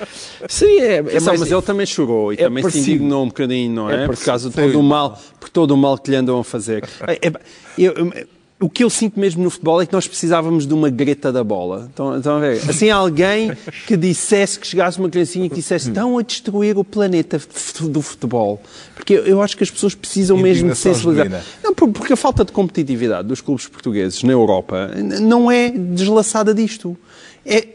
Seria, 0.47 0.83
é, 0.83 0.97
é 0.97 1.19
mais, 1.19 1.39
mas 1.39 1.51
ele 1.51 1.61
também 1.61 1.85
chorou 1.85 2.31
e 2.31 2.35
é 2.35 2.43
também 2.43 2.61
parecido. 2.61 2.85
se 2.85 2.91
indignou 2.91 3.23
um 3.23 3.27
bocadinho, 3.27 3.73
não 3.73 3.89
é? 3.89 4.03
é 4.03 4.05
por 4.05 4.17
causa 4.17 4.49
de 4.49 4.55
todo 4.55 4.79
o 4.79 4.83
mal, 4.83 5.19
por 5.39 5.49
todo 5.49 5.71
o 5.71 5.77
mal 5.77 5.97
que 5.97 6.11
lhe 6.11 6.17
andam 6.17 6.39
a 6.39 6.43
fazer. 6.43 6.83
É, 7.07 7.27
é, 7.27 7.31
eu, 7.77 7.93
eu, 7.93 8.27
o 8.61 8.69
que 8.69 8.83
eu 8.83 8.89
sinto 8.89 9.19
mesmo 9.19 9.43
no 9.43 9.49
futebol 9.49 9.81
é 9.81 9.85
que 9.87 9.93
nós 9.93 10.07
precisávamos 10.07 10.67
de 10.67 10.73
uma 10.73 10.89
greta 10.89 11.31
da 11.31 11.43
bola. 11.43 11.87
Estão, 11.89 12.17
estão 12.17 12.37
a 12.37 12.39
ver? 12.39 12.61
Assim, 12.69 12.91
alguém 12.91 13.51
que 13.87 13.97
dissesse, 13.97 14.59
que 14.59 14.67
chegasse 14.67 14.99
uma 14.99 15.09
criancinha 15.09 15.49
que 15.49 15.55
dissesse 15.55 15.89
estão 15.89 16.17
a 16.17 16.21
destruir 16.21 16.77
o 16.77 16.83
planeta 16.83 17.41
do 17.81 18.01
futebol. 18.01 18.61
Porque 18.95 19.13
eu 19.13 19.41
acho 19.41 19.57
que 19.57 19.63
as 19.63 19.71
pessoas 19.71 19.95
precisam 19.95 20.37
mesmo 20.37 20.69
de 20.69 20.77
sensibilizar. 20.77 21.43
Não, 21.63 21.73
porque 21.73 22.13
a 22.13 22.15
falta 22.15 22.45
de 22.45 22.51
competitividade 22.51 23.27
dos 23.27 23.41
clubes 23.41 23.67
portugueses 23.67 24.21
na 24.21 24.31
Europa 24.31 24.91
não 25.19 25.51
é 25.51 25.69
deslaçada 25.71 26.53
disto. 26.53 26.95
É, 27.43 27.67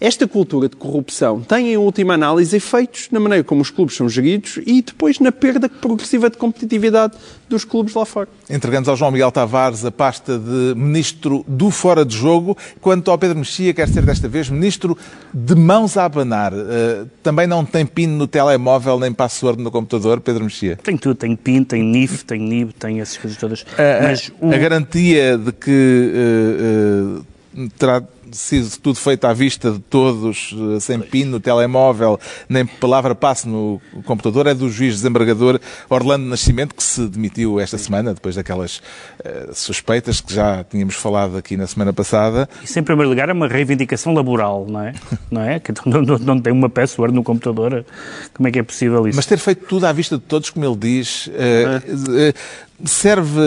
esta 0.00 0.26
cultura 0.26 0.68
de 0.68 0.76
corrupção 0.76 1.40
tem, 1.40 1.72
em 1.72 1.76
última 1.76 2.14
análise, 2.14 2.56
efeitos 2.56 3.08
na 3.10 3.20
maneira 3.20 3.44
como 3.44 3.60
os 3.60 3.70
clubes 3.70 3.96
são 3.96 4.08
geridos 4.08 4.58
e 4.66 4.82
depois 4.82 5.18
na 5.20 5.30
perda 5.30 5.68
progressiva 5.68 6.30
de 6.30 6.36
competitividade 6.36 7.14
dos 7.48 7.64
clubes 7.64 7.94
lá 7.94 8.04
fora. 8.04 8.28
Entregamos 8.48 8.88
ao 8.88 8.96
João 8.96 9.10
Miguel 9.10 9.30
Tavares 9.30 9.84
a 9.84 9.90
pasta 9.90 10.38
de 10.38 10.74
Ministro 10.74 11.44
do 11.46 11.70
Fora 11.70 12.04
de 12.04 12.16
Jogo, 12.16 12.56
quanto 12.80 13.10
ao 13.10 13.18
Pedro 13.18 13.38
Mexia 13.38 13.74
quer 13.74 13.88
ser 13.88 14.04
desta 14.04 14.28
vez 14.28 14.48
Ministro 14.48 14.96
de 15.32 15.54
Mãos 15.54 15.96
a 15.96 16.04
Abanar. 16.04 16.52
Uh, 16.52 17.08
também 17.22 17.46
não 17.46 17.64
tem 17.64 17.84
PIN 17.84 18.06
no 18.06 18.26
telemóvel 18.26 18.98
nem 18.98 19.12
password 19.12 19.62
no 19.62 19.70
computador, 19.70 20.20
Pedro 20.20 20.44
Mexia? 20.44 20.76
Tem 20.82 20.96
tudo, 20.96 21.14
tem 21.14 21.36
PIN, 21.36 21.64
tem 21.64 21.82
NIF, 21.82 22.24
tem 22.24 22.40
NIB, 22.40 22.72
tem 22.72 23.00
essas 23.00 23.16
coisas 23.16 23.38
todas. 23.38 23.62
Uh, 23.62 24.02
Mas 24.02 24.32
o... 24.40 24.52
A 24.52 24.58
garantia 24.58 25.38
de 25.38 25.52
que 25.52 26.12
uh, 27.54 27.70
terá 27.78 28.02
sido 28.34 28.78
tudo 28.78 28.98
feito 28.98 29.24
à 29.24 29.32
vista 29.32 29.70
de 29.70 29.78
todos, 29.78 30.54
eh, 30.76 30.80
sem 30.80 31.00
PIN 31.00 31.24
no 31.24 31.40
telemóvel, 31.40 32.18
nem 32.48 32.66
palavra 32.66 33.14
passe 33.14 33.48
no 33.48 33.80
computador, 34.04 34.46
é 34.46 34.54
do 34.54 34.68
juiz 34.68 34.94
desembargador 34.94 35.60
Orlando 35.88 36.26
Nascimento, 36.26 36.74
que 36.74 36.82
se 36.82 37.06
demitiu 37.06 37.60
esta 37.60 37.78
semana, 37.78 38.14
depois 38.14 38.34
daquelas 38.34 38.78
uh, 38.78 39.54
suspeitas 39.54 40.20
que 40.20 40.34
já 40.34 40.64
tínhamos 40.64 40.94
falado 40.94 41.36
aqui 41.36 41.56
na 41.56 41.66
semana 41.66 41.92
passada. 41.92 42.48
Isso, 42.62 42.78
em 42.78 42.82
primeiro 42.82 43.08
lugar, 43.10 43.28
é 43.28 43.32
uma 43.32 43.48
reivindicação 43.48 44.12
laboral, 44.14 44.66
não 44.68 44.80
é? 44.80 44.94
Não 45.30 45.42
é? 45.42 45.58
Que 45.58 45.72
não, 45.86 46.02
não, 46.02 46.18
não 46.18 46.40
tem 46.40 46.52
uma 46.52 46.68
password 46.68 47.14
no 47.14 47.22
computador. 47.22 47.84
Como 48.34 48.48
é 48.48 48.52
que 48.52 48.58
é 48.58 48.62
possível 48.62 49.06
isso? 49.08 49.16
Mas 49.16 49.26
ter 49.26 49.38
feito 49.38 49.66
tudo 49.66 49.86
à 49.86 49.92
vista 49.92 50.16
de 50.16 50.22
todos, 50.22 50.50
como 50.50 50.64
ele 50.64 50.76
diz, 50.76 51.26
uh, 51.26 51.30
uh, 51.30 52.34
serve 52.84 53.40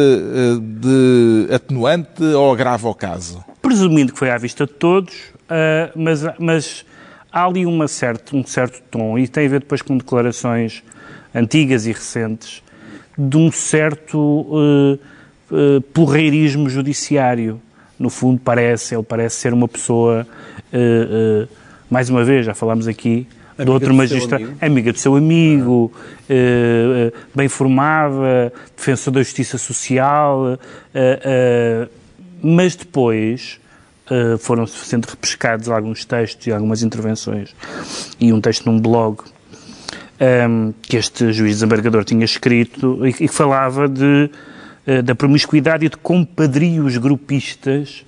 de 0.79 1.47
atenuante 1.53 2.23
ou 2.23 2.53
agrava 2.53 2.87
o 2.87 2.95
caso? 2.95 3.43
presumindo 3.67 4.13
que 4.13 4.19
foi 4.19 4.29
à 4.29 4.37
vista 4.37 4.65
de 4.65 4.71
todos, 4.71 5.13
uh, 5.13 5.91
mas, 5.93 6.23
mas 6.39 6.85
há 7.29 7.45
ali 7.45 7.65
uma 7.65 7.85
certo, 7.85 8.37
um 8.37 8.45
certo 8.45 8.81
tom, 8.89 9.19
e 9.19 9.27
tem 9.27 9.45
a 9.45 9.49
ver 9.49 9.59
depois 9.59 9.81
com 9.81 9.97
declarações 9.97 10.81
antigas 11.35 11.85
e 11.85 11.91
recentes, 11.91 12.63
de 13.17 13.35
um 13.35 13.51
certo 13.51 14.17
uh, 14.17 14.99
uh, 15.51 15.81
porreirismo 15.93 16.69
judiciário. 16.69 17.61
No 17.99 18.09
fundo, 18.09 18.39
parece, 18.39 18.95
ele 18.95 19.03
parece 19.03 19.35
ser 19.35 19.53
uma 19.53 19.67
pessoa, 19.67 20.25
uh, 20.71 21.47
mais 21.89 22.09
uma 22.09 22.23
vez, 22.23 22.45
já 22.45 22.53
falámos 22.53 22.87
aqui, 22.87 23.27
de 23.57 23.69
outro 23.69 23.93
magistrado, 23.93 24.53
amiga 24.61 24.91
do 24.91 24.99
seu 24.99 25.15
amigo, 25.15 25.91
bem 27.35 27.47
formada, 27.47 28.53
defensor 28.75 29.13
da 29.13 29.21
justiça 29.21 29.57
social, 29.57 30.59
mas 32.41 32.75
depois 32.75 33.59
uh, 34.09 34.37
foram 34.37 34.65
sendo 34.65 35.05
repescados 35.05 35.69
alguns 35.69 36.05
textos 36.05 36.47
e 36.47 36.51
algumas 36.51 36.83
intervenções 36.83 37.55
e 38.19 38.31
um 38.31 38.41
texto 38.41 38.65
num 38.69 38.79
blog 38.79 39.19
ehm, 40.19 40.71
que 40.81 40.97
este 40.97 41.31
juiz 41.31 41.55
desembargador 41.55 42.03
tinha 42.03 42.25
escrito 42.25 43.05
e 43.05 43.13
que 43.13 43.27
falava 43.27 43.87
de 43.87 44.29
uh, 44.87 45.01
da 45.03 45.15
promiscuidade 45.15 45.85
e 45.85 45.89
de 45.89 45.97
compadrios 45.97 46.97
grupistas 46.97 48.05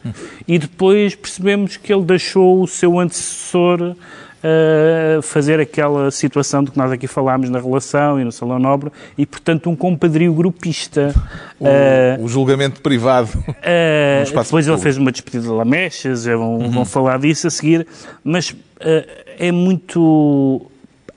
e 0.47 0.57
depois 0.57 1.15
percebemos 1.15 1.77
que 1.77 1.93
ele 1.93 2.03
deixou 2.03 2.61
o 2.61 2.67
seu 2.67 2.99
antecessor 2.99 3.95
uh, 4.43 5.21
fazer 5.21 5.59
aquela 5.59 6.11
situação 6.11 6.63
de 6.63 6.71
que 6.71 6.77
nós 6.77 6.91
aqui 6.91 7.07
falámos 7.07 7.49
na 7.49 7.59
relação 7.59 8.19
e 8.19 8.23
no 8.23 8.31
Salão 8.31 8.59
Nobre 8.59 8.91
e, 9.17 9.25
portanto, 9.25 9.69
um 9.69 9.75
compadrio 9.75 10.33
grupista. 10.33 11.13
O, 11.59 11.65
uh, 11.65 12.23
o 12.23 12.27
julgamento 12.27 12.81
privado. 12.81 13.29
Uh, 13.59 14.41
depois 14.43 14.67
ele 14.67 14.77
fez 14.77 14.97
uma 14.97 15.11
despedida 15.11 15.43
de 15.43 15.49
lamechas, 15.49 16.25
vão, 16.25 16.57
uhum. 16.57 16.71
vão 16.71 16.85
falar 16.85 17.19
disso 17.19 17.45
a 17.45 17.49
seguir, 17.49 17.85
mas 18.23 18.55
é 19.37 19.51
muito. 19.51 20.65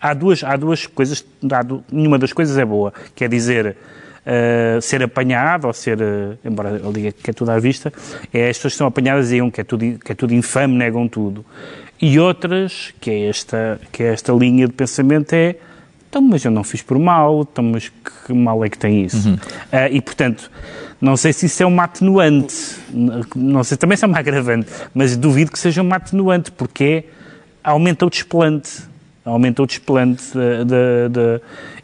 Há 0.01 0.13
duas, 0.13 0.43
há 0.45 0.57
duas 0.57 0.87
coisas, 0.87 1.25
há, 1.51 1.65
nenhuma 1.91 2.19
das 2.19 2.33
coisas 2.33 2.59
é 2.59 2.65
boa, 2.65 2.93
quer 3.15 3.29
dizer, 3.29 3.77
Uh, 4.25 4.81
ser 4.81 5.03
apanhado, 5.03 5.67
ou 5.67 5.73
ser, 5.73 6.01
uh, 6.01 6.39
embora 6.45 6.71
ele 6.71 6.93
diga 6.93 7.11
que 7.11 7.31
é 7.31 7.33
tudo 7.33 7.51
à 7.51 7.59
vista, 7.59 7.93
é 8.33 8.51
as 8.51 8.57
pessoas 8.57 8.75
que 8.75 8.79
são 8.79 8.87
apanhadas 8.87 9.27
e 9.31 9.33
digam 9.33 9.51
que 9.51 9.61
é 9.61 9.65
tudo, 9.65 9.99
que 9.99 10.13
é 10.13 10.15
tudo 10.15 10.33
infame, 10.33 10.77
negam 10.77 11.09
tudo. 11.09 11.45
E 12.03 12.19
outras, 12.19 12.93
que 13.01 13.11
é 13.11 13.29
esta, 13.29 13.81
que 13.93 14.03
é 14.03 14.12
esta 14.12 14.33
linha 14.33 14.67
de 14.67 14.73
pensamento, 14.73 15.33
é 15.33 15.55
então, 16.12 16.21
mas 16.21 16.45
eu 16.45 16.51
não 16.51 16.62
fiz 16.62 16.83
por 16.83 16.99
mal, 16.99 17.41
então, 17.41 17.65
mas 17.65 17.88
que 18.27 18.35
mal 18.35 18.62
é 18.62 18.69
que 18.69 18.77
tem 18.77 19.03
isso? 19.03 19.31
Uhum. 19.31 19.35
Uh, 19.35 19.88
e, 19.93 20.03
portanto, 20.03 20.51
não 21.01 21.17
sei 21.17 21.33
se 21.33 21.47
isso 21.47 21.62
é 21.62 21.67
uma 21.67 21.85
atenuante, 21.85 22.55
não 23.35 23.65
sei 23.65 23.79
também 23.79 23.97
se 23.97 24.05
é 24.05 24.07
uma 24.07 24.19
agravante, 24.19 24.69
mas 24.93 25.17
duvido 25.17 25.51
que 25.51 25.59
seja 25.59 25.81
uma 25.81 25.97
atenuante, 25.97 26.53
porque 26.53 27.05
aumenta 27.65 28.05
o 28.05 28.11
desplante. 28.11 28.83
Aumenta 29.25 29.62
o 29.62 29.67
desplante 29.67 30.25
de, 30.33 30.65
de, 30.65 31.09
de, 31.09 31.41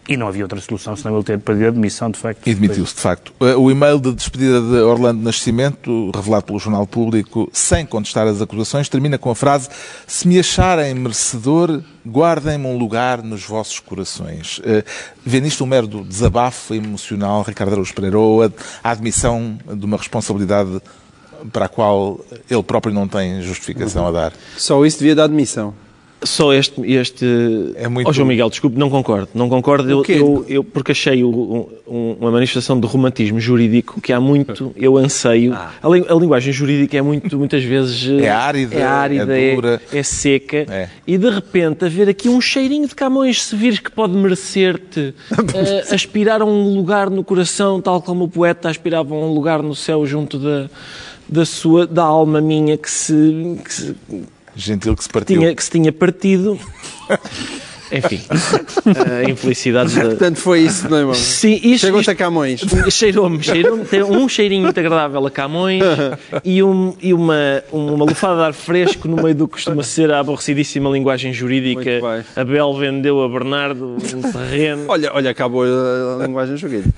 e 0.08 0.16
não 0.16 0.26
havia 0.26 0.42
outra 0.42 0.58
solução 0.60 0.96
senão 0.96 1.16
ele 1.16 1.24
ter 1.24 1.38
pedido 1.38 1.68
admissão, 1.68 2.10
de 2.10 2.18
facto. 2.18 2.46
E 2.46 2.54
demitiu-se, 2.54 2.94
de 2.94 3.00
facto. 3.00 3.32
O 3.58 3.70
e-mail 3.70 4.00
de 4.00 4.14
despedida 4.14 4.58
de 4.58 4.76
Orlando 4.78 5.22
Nascimento, 5.22 6.10
revelado 6.14 6.46
pelo 6.46 6.58
Jornal 6.58 6.86
Público, 6.86 7.48
sem 7.52 7.84
contestar 7.84 8.26
as 8.26 8.40
acusações, 8.40 8.88
termina 8.88 9.18
com 9.18 9.30
a 9.30 9.34
frase: 9.34 9.68
Se 10.06 10.26
me 10.26 10.38
acharem 10.38 10.94
merecedor, 10.94 11.82
guardem-me 12.06 12.66
um 12.66 12.78
lugar 12.78 13.22
nos 13.22 13.44
vossos 13.44 13.78
corações. 13.80 14.58
Uh, 14.58 14.82
vê 15.24 15.42
nisto 15.42 15.62
um 15.62 15.66
mero 15.66 15.86
desabafo 15.86 16.74
emocional, 16.74 17.42
Ricardo 17.42 17.72
Araújo 17.72 17.92
Pereira, 17.92 18.18
ou 18.18 18.42
a, 18.42 18.50
a 18.82 18.90
admissão 18.90 19.58
de 19.70 19.84
uma 19.84 19.98
responsabilidade 19.98 20.80
para 21.52 21.66
a 21.66 21.68
qual 21.68 22.18
ele 22.50 22.62
próprio 22.62 22.92
não 22.92 23.06
tem 23.06 23.42
justificação 23.42 24.06
a 24.06 24.10
dar. 24.10 24.32
Só 24.56 24.84
isso 24.86 24.98
devia 24.98 25.14
dar 25.14 25.24
admissão. 25.24 25.74
Só 26.22 26.52
este. 26.52 26.80
este... 26.92 27.24
É 27.76 27.86
muito... 27.86 28.08
Oh, 28.08 28.12
João 28.12 28.26
Miguel, 28.26 28.50
desculpe, 28.50 28.76
não 28.76 28.90
concordo. 28.90 29.28
Não 29.34 29.48
concordo, 29.48 29.88
eu, 29.88 30.04
eu, 30.08 30.44
eu, 30.48 30.64
porque 30.64 30.92
achei 30.92 31.22
o, 31.22 31.68
um, 31.86 32.16
uma 32.20 32.30
manifestação 32.30 32.78
de 32.78 32.86
romantismo 32.86 33.38
jurídico 33.38 34.00
que 34.00 34.12
há 34.12 34.20
muito 34.20 34.72
eu 34.76 34.96
anseio. 34.96 35.52
Ah. 35.54 35.72
A, 35.80 35.86
a, 35.86 36.18
linguagem 36.18 36.52
jurídica 36.52 36.96
é 36.96 37.02
muito, 37.02 37.38
muitas 37.38 37.62
vezes. 37.62 38.08
É 38.28 38.30
árida, 38.30 38.74
é, 38.74 38.82
árida, 38.82 39.38
é, 39.38 39.54
dura. 39.54 39.82
é, 39.92 39.98
é 39.98 40.02
seca. 40.02 40.66
É. 40.68 40.88
E 41.06 41.16
de 41.16 41.30
repente 41.30 41.84
haver 41.84 42.08
aqui 42.08 42.28
um 42.28 42.40
cheirinho 42.40 42.86
de 42.86 42.94
Camões, 42.94 43.42
se 43.42 43.54
vires 43.54 43.78
que 43.78 43.90
pode 43.90 44.12
merecer-te, 44.14 45.14
uh, 45.32 45.34
aspirar 45.94 46.42
a 46.42 46.44
um 46.44 46.74
lugar 46.74 47.08
no 47.08 47.22
coração, 47.22 47.80
tal 47.80 48.02
como 48.02 48.24
o 48.24 48.28
poeta 48.28 48.68
aspirava 48.68 49.14
a 49.14 49.18
um 49.18 49.32
lugar 49.32 49.62
no 49.62 49.74
céu 49.74 50.04
junto 50.04 50.38
da, 50.38 50.68
da 51.28 51.44
sua, 51.44 51.86
da 51.86 52.02
alma 52.02 52.40
minha 52.40 52.76
que 52.76 52.90
se, 52.90 53.60
que 53.64 53.72
se 53.72 53.96
Gentil 54.58 54.96
que 54.96 55.04
se 55.04 55.08
partiu. 55.08 55.40
Tinha, 55.40 55.54
que 55.54 55.62
se 55.62 55.70
tinha 55.70 55.92
partido. 55.92 56.58
Enfim, 57.90 58.20
a 59.24 59.30
infelicidade 59.30 59.94
da... 59.94 60.02
Portanto, 60.02 60.36
foi 60.36 60.60
isso, 60.60 60.90
não 60.90 60.96
é, 60.98 61.00
irmão? 61.00 61.14
Sim, 61.14 61.58
isto... 61.62 61.86
Chegou-te 61.86 62.10
a 62.10 62.14
Camões. 62.14 62.60
Cheirou-me, 62.90 63.42
cheirou-me. 63.42 63.86
Tem 63.86 64.02
um 64.02 64.28
cheirinho 64.28 64.64
muito 64.64 64.78
agradável 64.78 65.24
a 65.24 65.30
Camões 65.30 65.82
e, 66.44 66.62
um, 66.62 66.94
e 67.00 67.14
uma, 67.14 67.64
uma 67.72 68.04
lufada 68.04 68.36
de 68.36 68.42
ar 68.42 68.52
fresco 68.52 69.08
no 69.08 69.16
meio 69.16 69.34
do 69.34 69.48
que 69.48 69.54
costuma 69.54 69.82
ser 69.82 70.12
a 70.12 70.18
aborrecidíssima 70.18 70.90
linguagem 70.90 71.32
jurídica. 71.32 71.90
A 72.36 72.44
Bel 72.44 72.74
vendeu 72.76 73.22
a 73.22 73.28
Bernardo 73.28 73.96
um 73.96 74.32
terreno. 74.32 74.84
Olha, 74.88 75.10
olha 75.14 75.30
acabou 75.30 75.64
a 75.64 76.26
linguagem 76.26 76.58
jurídica. 76.58 76.92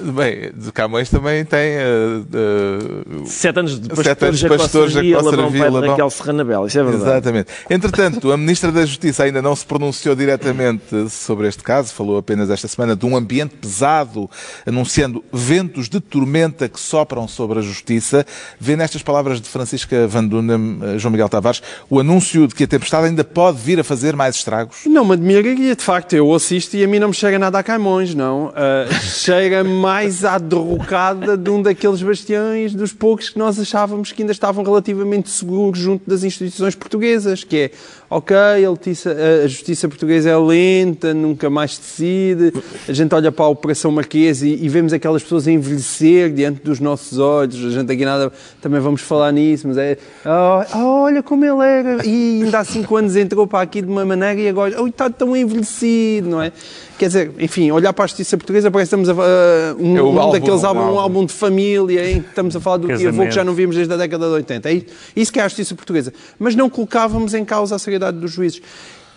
Bem, 0.00 0.52
de 0.54 0.72
Camões 0.72 1.08
também 1.08 1.44
tem 1.44 1.76
uh, 1.76 3.22
uh, 3.22 3.26
sete 3.26 3.58
anos 3.58 3.80
de 3.80 3.88
pastores, 3.88 4.06
sete 4.06 4.24
anos 4.24 4.38
de 4.38 4.48
pastores 4.48 4.92
Jacó 4.92 5.30
Servila, 5.30 5.86
Raquel 5.88 6.10
Serranabel, 6.10 6.66
isso 6.66 6.78
é 6.78 6.82
verdade. 6.82 7.10
Exatamente. 7.10 7.48
Entretanto, 7.70 8.32
a 8.32 8.36
Ministra 8.36 8.70
da 8.70 8.84
Justiça 8.84 9.24
ainda 9.24 9.40
não 9.40 9.56
se 9.56 9.64
pronunciou 9.64 10.14
diretamente 10.14 11.08
sobre 11.10 11.48
este 11.48 11.62
caso, 11.62 11.92
falou 11.92 12.18
apenas 12.18 12.50
esta 12.50 12.68
semana 12.68 12.94
de 12.94 13.06
um 13.06 13.16
ambiente 13.16 13.56
pesado, 13.56 14.28
anunciando 14.66 15.24
ventos 15.32 15.88
de 15.88 16.00
tormenta 16.00 16.68
que 16.68 16.78
sopram 16.78 17.26
sobre 17.26 17.58
a 17.58 17.62
Justiça. 17.62 18.26
Vê 18.60 18.76
nestas 18.76 19.02
palavras 19.02 19.40
de 19.40 19.48
Francisca 19.48 20.06
Van 20.06 20.24
Dunem, 20.24 20.78
eh, 20.82 20.98
João 20.98 21.12
Miguel 21.12 21.28
Tavares, 21.28 21.62
o 21.88 22.00
anúncio 22.00 22.46
de 22.46 22.54
que 22.54 22.64
a 22.64 22.66
tempestade 22.66 23.06
ainda 23.06 23.24
pode 23.24 23.58
vir 23.58 23.80
a 23.80 23.84
fazer 23.84 24.14
mais 24.14 24.36
estragos? 24.36 24.78
Não 24.86 25.04
me 25.04 25.14
admiraria, 25.14 25.74
de 25.74 25.82
facto, 25.82 26.14
eu 26.14 26.32
assisto 26.34 26.76
e 26.76 26.84
a 26.84 26.88
mim 26.88 26.98
não 26.98 27.08
me 27.08 27.14
chega 27.14 27.38
nada 27.38 27.58
a 27.58 27.62
Camões, 27.62 28.14
não. 28.14 28.52
Uh, 28.66 28.92
chega-me 28.92 29.70
mais 29.86 30.24
à 30.24 30.36
derrocada 30.36 31.36
de 31.36 31.48
um 31.48 31.62
daqueles 31.62 32.02
bastiões 32.02 32.74
dos 32.74 32.92
poucos 32.92 33.30
que 33.30 33.38
nós 33.38 33.56
achávamos 33.56 34.10
que 34.10 34.20
ainda 34.20 34.32
estavam 34.32 34.64
relativamente 34.64 35.30
seguros 35.30 35.78
junto 35.78 36.10
das 36.10 36.24
instituições 36.24 36.74
portuguesas, 36.74 37.44
que 37.44 37.56
é 37.56 37.70
ok, 38.08 38.36
a, 38.36 39.44
a 39.44 39.46
justiça 39.46 39.88
portuguesa 39.88 40.30
é 40.30 40.36
lenta, 40.36 41.12
nunca 41.12 41.50
mais 41.50 41.76
decide, 41.78 42.52
a 42.88 42.92
gente 42.92 43.14
olha 43.14 43.32
para 43.32 43.44
a 43.44 43.48
Operação 43.48 43.90
Marquesa 43.90 44.46
e, 44.46 44.64
e, 44.64 44.68
vemos 44.68 44.92
aquelas 44.92 45.22
pessoas 45.22 45.48
a 45.48 45.52
envelhecer 45.52 46.32
diante 46.32 46.62
dos 46.62 46.80
nossos 46.80 47.18
olhos, 47.18 47.64
a 47.64 47.70
gente 47.70 47.92
aqui 47.92 48.04
nada, 48.04 48.32
também 48.60 48.80
vamos 48.80 49.00
falar 49.00 49.32
nisso, 49.32 49.66
mas 49.68 49.76
é, 49.76 49.98
oh, 50.24 50.78
olha 51.02 51.22
como 51.22 51.44
ele 51.44 51.64
era, 51.64 52.06
e 52.06 52.42
ainda 52.44 52.60
há 52.60 52.64
cinco 52.64 52.96
anos 52.96 53.16
entrou 53.16 53.46
para 53.46 53.62
aqui 53.62 53.82
de 53.82 53.88
uma 53.88 54.04
maneira 54.04 54.40
e 54.40 54.48
agora, 54.48 54.80
oh, 54.80 54.86
está 54.86 55.10
tão 55.10 55.36
envelhecido, 55.36 56.28
não 56.28 56.42
é? 56.42 56.52
Quer 56.98 57.08
dizer, 57.08 57.32
enfim, 57.38 57.70
olhar 57.70 57.92
para 57.92 58.04
a 58.04 58.06
justiça 58.06 58.38
portuguesa 58.38 58.70
parece 58.70 58.96
que 58.96 59.02
estamos 59.02 59.08
a 59.08 59.12
uh, 59.12 59.76
um, 59.78 59.96
é 59.98 60.02
um 60.02 60.18
álbum, 60.18 60.32
daqueles 60.32 60.64
álbum, 60.64 60.80
um 60.80 60.98
álbum 60.98 61.26
de 61.26 61.32
família 61.32 62.10
em 62.10 62.22
que 62.22 62.28
estamos 62.30 62.56
a 62.56 62.60
falar 62.60 62.78
do 62.78 62.88
que 62.96 63.06
avô 63.06 63.24
que 63.24 63.32
já 63.32 63.44
não 63.44 63.52
vimos 63.52 63.76
desde 63.76 63.92
a 63.92 63.98
década 63.98 64.26
de 64.26 64.32
80. 64.32 64.70
É 64.70 64.82
isso 65.14 65.30
que 65.30 65.38
é 65.38 65.42
a 65.42 65.48
justiça 65.48 65.74
portuguesa. 65.74 66.12
Mas 66.38 66.56
não 66.56 66.70
colocávamos 66.70 67.34
em 67.34 67.44
causa 67.44 67.76
a 67.76 67.78
seriedade 67.78 67.95
dos 67.98 68.32
juízes. 68.32 68.60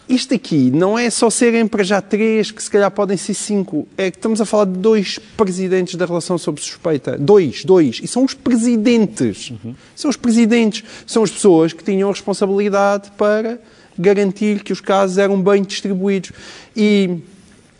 Isto 0.10 0.34
aqui 0.34 0.72
não 0.72 0.98
é 0.98 1.08
só 1.12 1.30
serem 1.30 1.68
para 1.68 1.84
já 1.84 2.02
três, 2.02 2.50
que 2.50 2.64
se 2.64 2.70
calhar 2.72 2.90
podem 2.90 3.16
ser 3.16 3.36
cinco. 3.36 3.88
É 3.96 4.10
que 4.10 4.18
estamos 4.18 4.42
a 4.42 4.46
falar 4.46 4.66
de 4.66 4.80
dois 4.80 5.20
presidentes 5.38 5.94
da 5.94 6.06
relação 6.08 6.36
sob 6.36 6.60
suspeita. 6.60 7.16
Dois, 7.16 7.64
dois. 7.64 8.00
E 8.02 8.08
são 8.08 8.24
os 8.24 8.34
presidentes. 8.34 9.52
Uhum. 9.52 9.76
São 9.96 10.10
os 10.10 10.18
presidentes. 10.18 10.84
São 11.06 11.22
as 11.22 11.30
pessoas 11.30 11.74
que 11.74 11.84
tinham 11.84 12.10
a 12.10 12.12
responsabilidade 12.12 13.12
para 13.16 13.60
garantir 14.00 14.64
que 14.64 14.74
os 14.74 14.82
casos 14.82 15.20
eram 15.20 15.40
bem 15.40 15.62
distribuídos. 15.62 16.32
E 16.76 17.20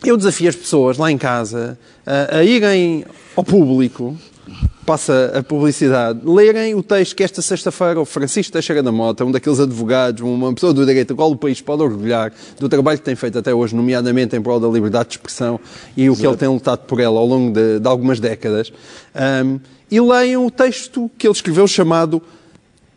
eu 0.04 0.16
desafio 0.16 0.48
as 0.48 0.56
pessoas 0.56 0.98
lá 0.98 1.10
em 1.10 1.18
casa 1.18 1.76
a, 2.06 2.38
a 2.38 2.44
irem 2.44 3.04
ao 3.34 3.42
público, 3.42 4.16
passa 4.90 5.30
a 5.38 5.40
publicidade, 5.40 6.18
lerem 6.24 6.74
o 6.74 6.82
texto 6.82 7.14
que 7.14 7.22
esta 7.22 7.40
sexta-feira 7.40 8.00
o 8.00 8.04
Francisco 8.04 8.52
Teixeira 8.52 8.82
da 8.82 8.90
Mota, 8.90 9.24
um 9.24 9.30
daqueles 9.30 9.60
advogados, 9.60 10.20
uma 10.20 10.52
pessoa 10.52 10.74
do 10.74 10.84
direito, 10.84 11.12
a 11.12 11.16
qual 11.16 11.30
o 11.30 11.36
país 11.36 11.60
pode 11.60 11.80
orgulhar 11.80 12.32
do 12.58 12.68
trabalho 12.68 12.98
que 12.98 13.04
tem 13.04 13.14
feito 13.14 13.38
até 13.38 13.54
hoje, 13.54 13.72
nomeadamente 13.72 14.34
em 14.34 14.42
prol 14.42 14.58
da 14.58 14.66
liberdade 14.66 15.10
de 15.10 15.14
expressão 15.14 15.60
e 15.96 16.10
o 16.10 16.12
Exato. 16.12 16.20
que 16.20 16.26
ele 16.26 16.36
tem 16.38 16.48
lutado 16.48 16.80
por 16.88 16.98
ela 16.98 17.20
ao 17.20 17.24
longo 17.24 17.52
de, 17.52 17.78
de 17.78 17.86
algumas 17.86 18.18
décadas, 18.18 18.72
um, 19.44 19.60
e 19.88 20.00
leiam 20.00 20.44
o 20.44 20.50
texto 20.50 21.08
que 21.16 21.24
ele 21.24 21.34
escreveu 21.34 21.68
chamado 21.68 22.20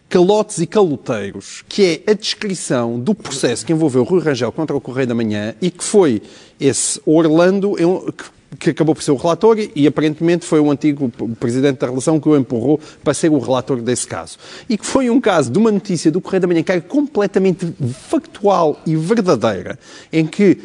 calotes 0.10 0.62
e 0.62 0.66
caloteiros, 0.66 1.64
que 1.70 2.02
é 2.08 2.12
a 2.12 2.16
descrição 2.16 3.00
do 3.00 3.14
processo 3.14 3.64
que 3.64 3.72
envolveu 3.72 4.04
Rui 4.04 4.20
Rangel 4.20 4.52
contra 4.52 4.76
o 4.76 4.82
Correio 4.82 5.06
da 5.06 5.14
Manhã 5.14 5.54
e 5.62 5.70
que 5.70 5.84
foi 5.84 6.24
esse 6.60 7.00
Orlando 7.06 7.76
que 8.18 8.24
acabou 8.70 8.96
por 8.96 9.04
ser 9.04 9.12
o 9.12 9.16
relator 9.16 9.58
e 9.76 9.88
aparentemente 9.88 10.46
foi 10.46 10.60
o 10.60 10.70
antigo 10.72 11.10
presidente 11.40 11.80
da 11.80 11.88
relação 11.88 12.20
que 12.20 12.28
o 12.28 12.36
empurrou 12.36 12.80
para 13.04 13.14
ser 13.14 13.30
o 13.30 13.40
relator 13.40 13.82
desse 13.82 14.08
caso. 14.08 14.38
E 14.70 14.78
que 14.78 14.86
foi 14.86 15.10
um 15.10 15.20
caso 15.20 15.52
de 15.52 15.58
uma 15.58 15.72
notícia 15.72 16.12
do 16.12 16.22
Correio 16.22 16.42
da 16.42 16.48
Manhã 16.48 16.64
que 16.64 16.72
era 16.72 16.82
completamente 16.82 17.74
factual 18.08 18.80
e 18.86 18.96
verdadeira, 18.96 19.78
em 20.12 20.26
que 20.26 20.60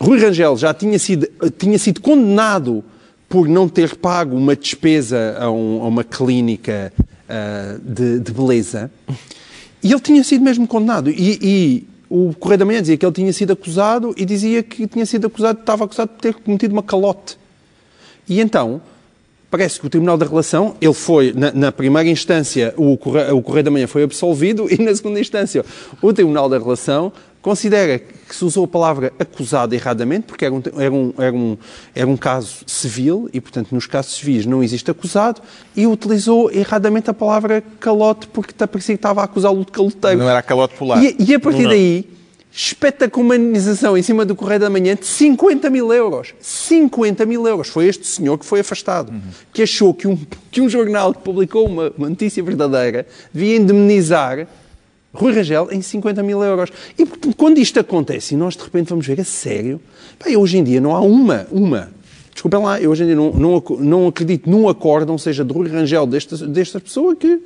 Rui 0.00 0.18
Rangel 0.18 0.56
já 0.56 0.74
tinha 0.74 0.98
sido, 0.98 1.28
tinha 1.56 1.78
sido 1.78 2.00
condenado 2.00 2.84
por 3.28 3.48
não 3.48 3.68
ter 3.68 3.96
pago 3.96 4.36
uma 4.36 4.54
despesa 4.54 5.36
a, 5.38 5.50
um, 5.50 5.82
a 5.82 5.88
uma 5.88 6.04
clínica 6.04 6.92
uh, 6.98 7.80
de, 7.80 8.18
de, 8.18 8.32
beleza. 8.32 8.90
E 9.82 9.90
ele 9.90 10.00
tinha 10.00 10.22
sido 10.22 10.44
mesmo 10.44 10.66
condenado. 10.66 11.08
E, 11.08 11.38
e, 11.40 11.88
o 12.14 12.34
Correio 12.38 12.58
da 12.58 12.66
Manhã 12.66 12.82
dizia 12.82 12.98
que 12.98 13.06
ele 13.06 13.12
tinha 13.14 13.32
sido 13.32 13.54
acusado 13.54 14.12
e 14.18 14.26
dizia 14.26 14.62
que 14.62 14.86
tinha 14.86 15.06
sido 15.06 15.28
acusado, 15.28 15.60
estava 15.60 15.84
acusado 15.84 16.10
de 16.12 16.18
ter 16.18 16.34
cometido 16.34 16.74
uma 16.74 16.82
calote. 16.82 17.38
E 18.28 18.38
então, 18.38 18.82
parece 19.50 19.80
que 19.80 19.86
o 19.86 19.88
Tribunal 19.88 20.18
da 20.18 20.26
Relação, 20.26 20.76
ele 20.78 20.92
foi, 20.92 21.32
na, 21.32 21.50
na 21.52 21.72
primeira 21.72 22.10
instância, 22.10 22.74
o 22.76 22.98
Correio, 22.98 23.34
o 23.38 23.40
Correio 23.40 23.64
da 23.64 23.70
Manhã 23.70 23.86
foi 23.86 24.02
absolvido 24.02 24.66
e 24.72 24.76
na 24.76 24.94
segunda 24.94 25.18
instância, 25.20 25.64
o 26.02 26.12
Tribunal 26.12 26.50
da 26.50 26.58
Relação 26.58 27.10
considera 27.42 27.98
que 27.98 28.34
se 28.34 28.44
usou 28.44 28.64
a 28.64 28.68
palavra 28.68 29.12
acusado 29.18 29.74
erradamente, 29.74 30.26
porque 30.26 30.44
era 30.44 30.54
um, 30.54 30.62
era, 30.78 30.92
um, 30.92 31.14
era, 31.18 31.36
um, 31.36 31.58
era 31.94 32.08
um 32.08 32.16
caso 32.16 32.58
civil 32.66 33.28
e, 33.32 33.40
portanto, 33.40 33.72
nos 33.72 33.86
casos 33.86 34.14
civis 34.14 34.46
não 34.46 34.62
existe 34.62 34.90
acusado, 34.90 35.42
e 35.76 35.86
utilizou 35.86 36.50
erradamente 36.50 37.10
a 37.10 37.14
palavra 37.14 37.62
calote 37.80 38.28
porque 38.28 38.54
parecia 38.54 38.94
que 38.94 38.98
estava 38.98 39.20
a 39.20 39.24
acusá-lo 39.24 39.64
de 39.64 39.72
caloteiro. 39.72 40.18
Não 40.18 40.30
era 40.30 40.40
calote 40.40 40.76
polar. 40.76 41.02
E, 41.02 41.16
e 41.18 41.34
a 41.34 41.40
partir 41.40 41.64
não. 41.64 41.70
daí, 41.70 42.08
espetacularização 42.52 43.98
em 43.98 44.02
cima 44.02 44.24
do 44.24 44.36
Correio 44.36 44.60
da 44.60 44.70
Manhã 44.70 44.94
de 44.94 45.06
50 45.06 45.68
mil 45.68 45.92
euros. 45.92 46.34
50 46.40 47.26
mil 47.26 47.46
euros. 47.46 47.68
Foi 47.68 47.86
este 47.86 48.06
senhor 48.06 48.38
que 48.38 48.46
foi 48.46 48.60
afastado, 48.60 49.10
uhum. 49.10 49.20
que 49.52 49.62
achou 49.62 49.92
que 49.92 50.06
um, 50.06 50.18
que 50.50 50.60
um 50.60 50.68
jornal 50.68 51.12
que 51.12 51.22
publicou 51.22 51.66
uma, 51.66 51.92
uma 51.98 52.08
notícia 52.08 52.42
verdadeira 52.42 53.06
devia 53.32 53.56
indemnizar 53.56 54.46
Rui 55.12 55.32
Rangel 55.32 55.68
em 55.70 55.82
50 55.82 56.22
mil 56.22 56.42
euros. 56.42 56.70
E 56.98 57.04
quando 57.34 57.58
isto 57.58 57.78
acontece 57.78 58.34
e 58.34 58.36
nós 58.36 58.56
de 58.56 58.62
repente 58.62 58.88
vamos 58.88 59.06
ver 59.06 59.20
a 59.20 59.24
sério, 59.24 59.80
bem, 60.24 60.36
hoje 60.36 60.58
em 60.58 60.64
dia 60.64 60.80
não 60.80 60.94
há 60.94 61.00
uma, 61.00 61.46
uma, 61.50 61.90
desculpem 62.32 62.60
lá, 62.60 62.80
eu 62.80 62.90
hoje 62.90 63.04
em 63.04 63.06
dia 63.06 63.16
não, 63.16 63.32
não, 63.32 63.62
não 63.78 64.08
acredito 64.08 64.48
num 64.48 64.68
acórdão, 64.68 65.18
seja 65.18 65.44
de 65.44 65.52
Rui 65.52 65.68
Rangel 65.68 66.06
desta, 66.06 66.36
desta 66.46 66.80
pessoa 66.80 67.14
que 67.14 67.40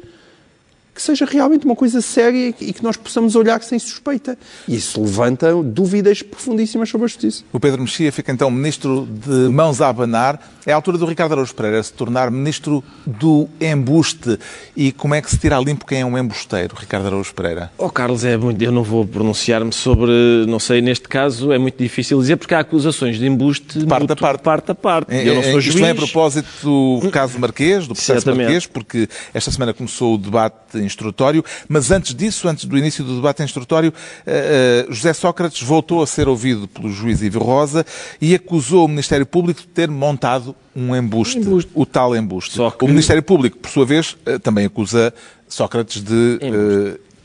que 0.96 1.02
seja 1.02 1.26
realmente 1.26 1.66
uma 1.66 1.76
coisa 1.76 2.00
séria 2.00 2.54
e 2.58 2.72
que 2.72 2.82
nós 2.82 2.96
possamos 2.96 3.36
olhar 3.36 3.62
sem 3.62 3.78
suspeita. 3.78 4.36
E 4.66 4.76
isso 4.76 5.00
levanta 5.00 5.54
dúvidas 5.62 6.22
profundíssimas 6.22 6.88
sobre 6.88 7.04
a 7.04 7.08
justiça. 7.08 7.44
O 7.52 7.60
Pedro 7.60 7.82
Mexia 7.82 8.10
fica 8.10 8.32
então 8.32 8.50
ministro 8.50 9.06
de 9.06 9.50
mãos 9.50 9.82
a 9.82 9.88
abanar. 9.88 10.40
É 10.64 10.72
a 10.72 10.74
altura 10.74 10.96
do 10.96 11.04
Ricardo 11.04 11.32
Araújo 11.32 11.54
Pereira 11.54 11.82
se 11.82 11.92
tornar 11.92 12.30
ministro 12.30 12.82
do 13.06 13.46
embuste. 13.60 14.38
E 14.74 14.90
como 14.90 15.14
é 15.14 15.20
que 15.20 15.30
se 15.30 15.38
tira 15.38 15.58
a 15.58 15.60
limpo 15.60 15.84
quem 15.84 16.00
é 16.00 16.04
um 16.04 16.16
embusteiro, 16.16 16.74
Ricardo 16.76 17.06
Araújo 17.06 17.34
Pereira? 17.34 17.70
Oh, 17.76 17.90
Carlos, 17.90 18.24
é 18.24 18.36
muito, 18.36 18.60
eu 18.62 18.72
não 18.72 18.82
vou 18.82 19.06
pronunciar-me 19.06 19.72
sobre, 19.72 20.10
não 20.48 20.58
sei, 20.58 20.80
neste 20.80 21.08
caso 21.08 21.52
é 21.52 21.58
muito 21.58 21.76
difícil 21.76 22.18
dizer 22.18 22.36
porque 22.36 22.54
há 22.54 22.60
acusações 22.60 23.18
de 23.18 23.26
embuste 23.26 23.78
de 23.78 23.86
parte 23.86 24.10
a 24.10 24.16
parte. 24.16 24.42
parte, 24.42 24.70
a 24.70 24.74
parte. 24.74 25.14
É, 25.14 25.28
eu 25.28 25.34
não 25.34 25.42
sou 25.42 25.58
Isto 25.58 25.72
juiz. 25.72 25.84
é 25.84 25.90
a 25.90 25.94
propósito 25.94 27.00
do 27.00 27.10
caso 27.10 27.38
Marquês, 27.38 27.86
do 27.86 27.94
processo 27.94 28.18
Exatamente. 28.20 28.44
Marquês, 28.44 28.66
porque 28.66 29.08
esta 29.34 29.50
semana 29.50 29.74
começou 29.74 30.14
o 30.14 30.18
debate 30.18 30.85
instrutório, 30.86 31.44
mas 31.68 31.90
antes 31.90 32.14
disso, 32.14 32.48
antes 32.48 32.64
do 32.64 32.78
início 32.78 33.04
do 33.04 33.16
debate 33.16 33.42
instrutório, 33.42 33.92
eh, 34.26 34.84
eh, 34.88 34.92
José 34.92 35.12
Sócrates 35.12 35.62
voltou 35.62 36.02
a 36.02 36.06
ser 36.06 36.28
ouvido 36.28 36.66
pelo 36.68 36.90
juiz 36.92 37.20
Ivo 37.22 37.40
Rosa 37.40 37.84
e 38.20 38.34
acusou 38.34 38.84
o 38.84 38.88
Ministério 38.88 39.26
Público 39.26 39.60
de 39.60 39.66
ter 39.68 39.90
montado 39.90 40.54
um 40.74 40.94
embuste, 40.94 41.38
Embuste. 41.38 41.70
o 41.74 41.84
tal 41.84 42.14
embuste. 42.16 42.54
Só 42.54 42.70
que- 42.70 42.84
O 42.84 42.88
Ministério 42.88 43.22
Público, 43.22 43.58
por 43.58 43.70
sua 43.70 43.84
vez, 43.84 44.16
eh, 44.24 44.38
também 44.38 44.66
acusa 44.66 45.12
Sócrates 45.48 46.02
de 46.02 46.38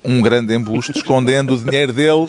um 0.04 0.22
grande 0.22 0.54
embuste, 0.56 0.92
escondendo 0.96 1.54
o 1.54 1.58
dinheiro 1.58 1.94
dele 1.94 2.28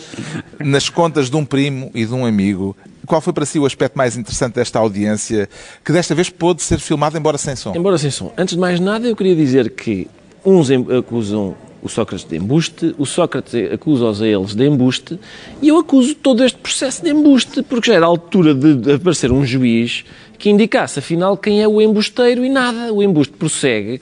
nas 0.59 0.89
contas 0.89 1.31
de 1.31 1.37
um 1.37 1.45
primo 1.45 1.91
e 1.95 2.05
de 2.05 2.13
um 2.13 2.27
amigo. 2.27 2.77
Qual 3.07 3.21
foi 3.21 3.33
para 3.33 3.45
si 3.47 3.59
o 3.59 3.67
aspecto 3.67 3.97
mais 3.97 4.17
interessante 4.17 4.55
desta 4.55 4.79
audiência, 4.79 5.49
que 5.85 5.91
desta 5.93 6.15
vez 6.15 6.29
pôde 6.31 6.63
ser 6.63 6.79
filmada, 6.79 7.19
embora 7.19 7.37
sem 7.39 7.57
som? 7.57 7.75
Embora 7.75 7.99
sem 7.99 8.11
som. 8.11 8.33
Antes 8.37 8.55
de 8.55 8.61
mais 8.61 8.79
nada, 8.79 9.07
eu 9.09 9.17
queria 9.17 9.35
dizer 9.35 9.71
que 9.71 10.07
uns 10.45 10.71
acusam 10.71 11.55
o 11.83 11.89
Sócrates 11.89 12.25
de 12.29 12.37
embuste, 12.37 12.95
o 12.97 13.05
Sócrates 13.05 13.55
acusa-os 13.73 14.23
a 14.23 14.27
eles 14.27 14.55
de 14.55 14.65
embuste, 14.67 15.19
e 15.61 15.69
eu 15.69 15.79
acuso 15.79 16.15
todo 16.15 16.45
este 16.45 16.59
processo 16.59 17.03
de 17.03 17.11
embuste, 17.11 17.63
porque 17.63 17.91
já 17.91 17.97
era 17.97 18.07
a 18.07 18.09
altura 18.09 18.55
de 18.55 18.75
de 18.77 18.93
aparecer 18.93 19.33
um 19.33 19.45
juiz 19.45 20.05
que 20.39 20.49
indicasse, 20.51 20.99
afinal, 20.99 21.37
quem 21.37 21.63
é 21.63 21.69
o 21.69 21.81
embusteiro 21.81 22.45
e 22.45 22.49
nada. 22.49 22.93
O 22.93 23.03
embuste 23.03 23.35
prossegue. 23.35 24.01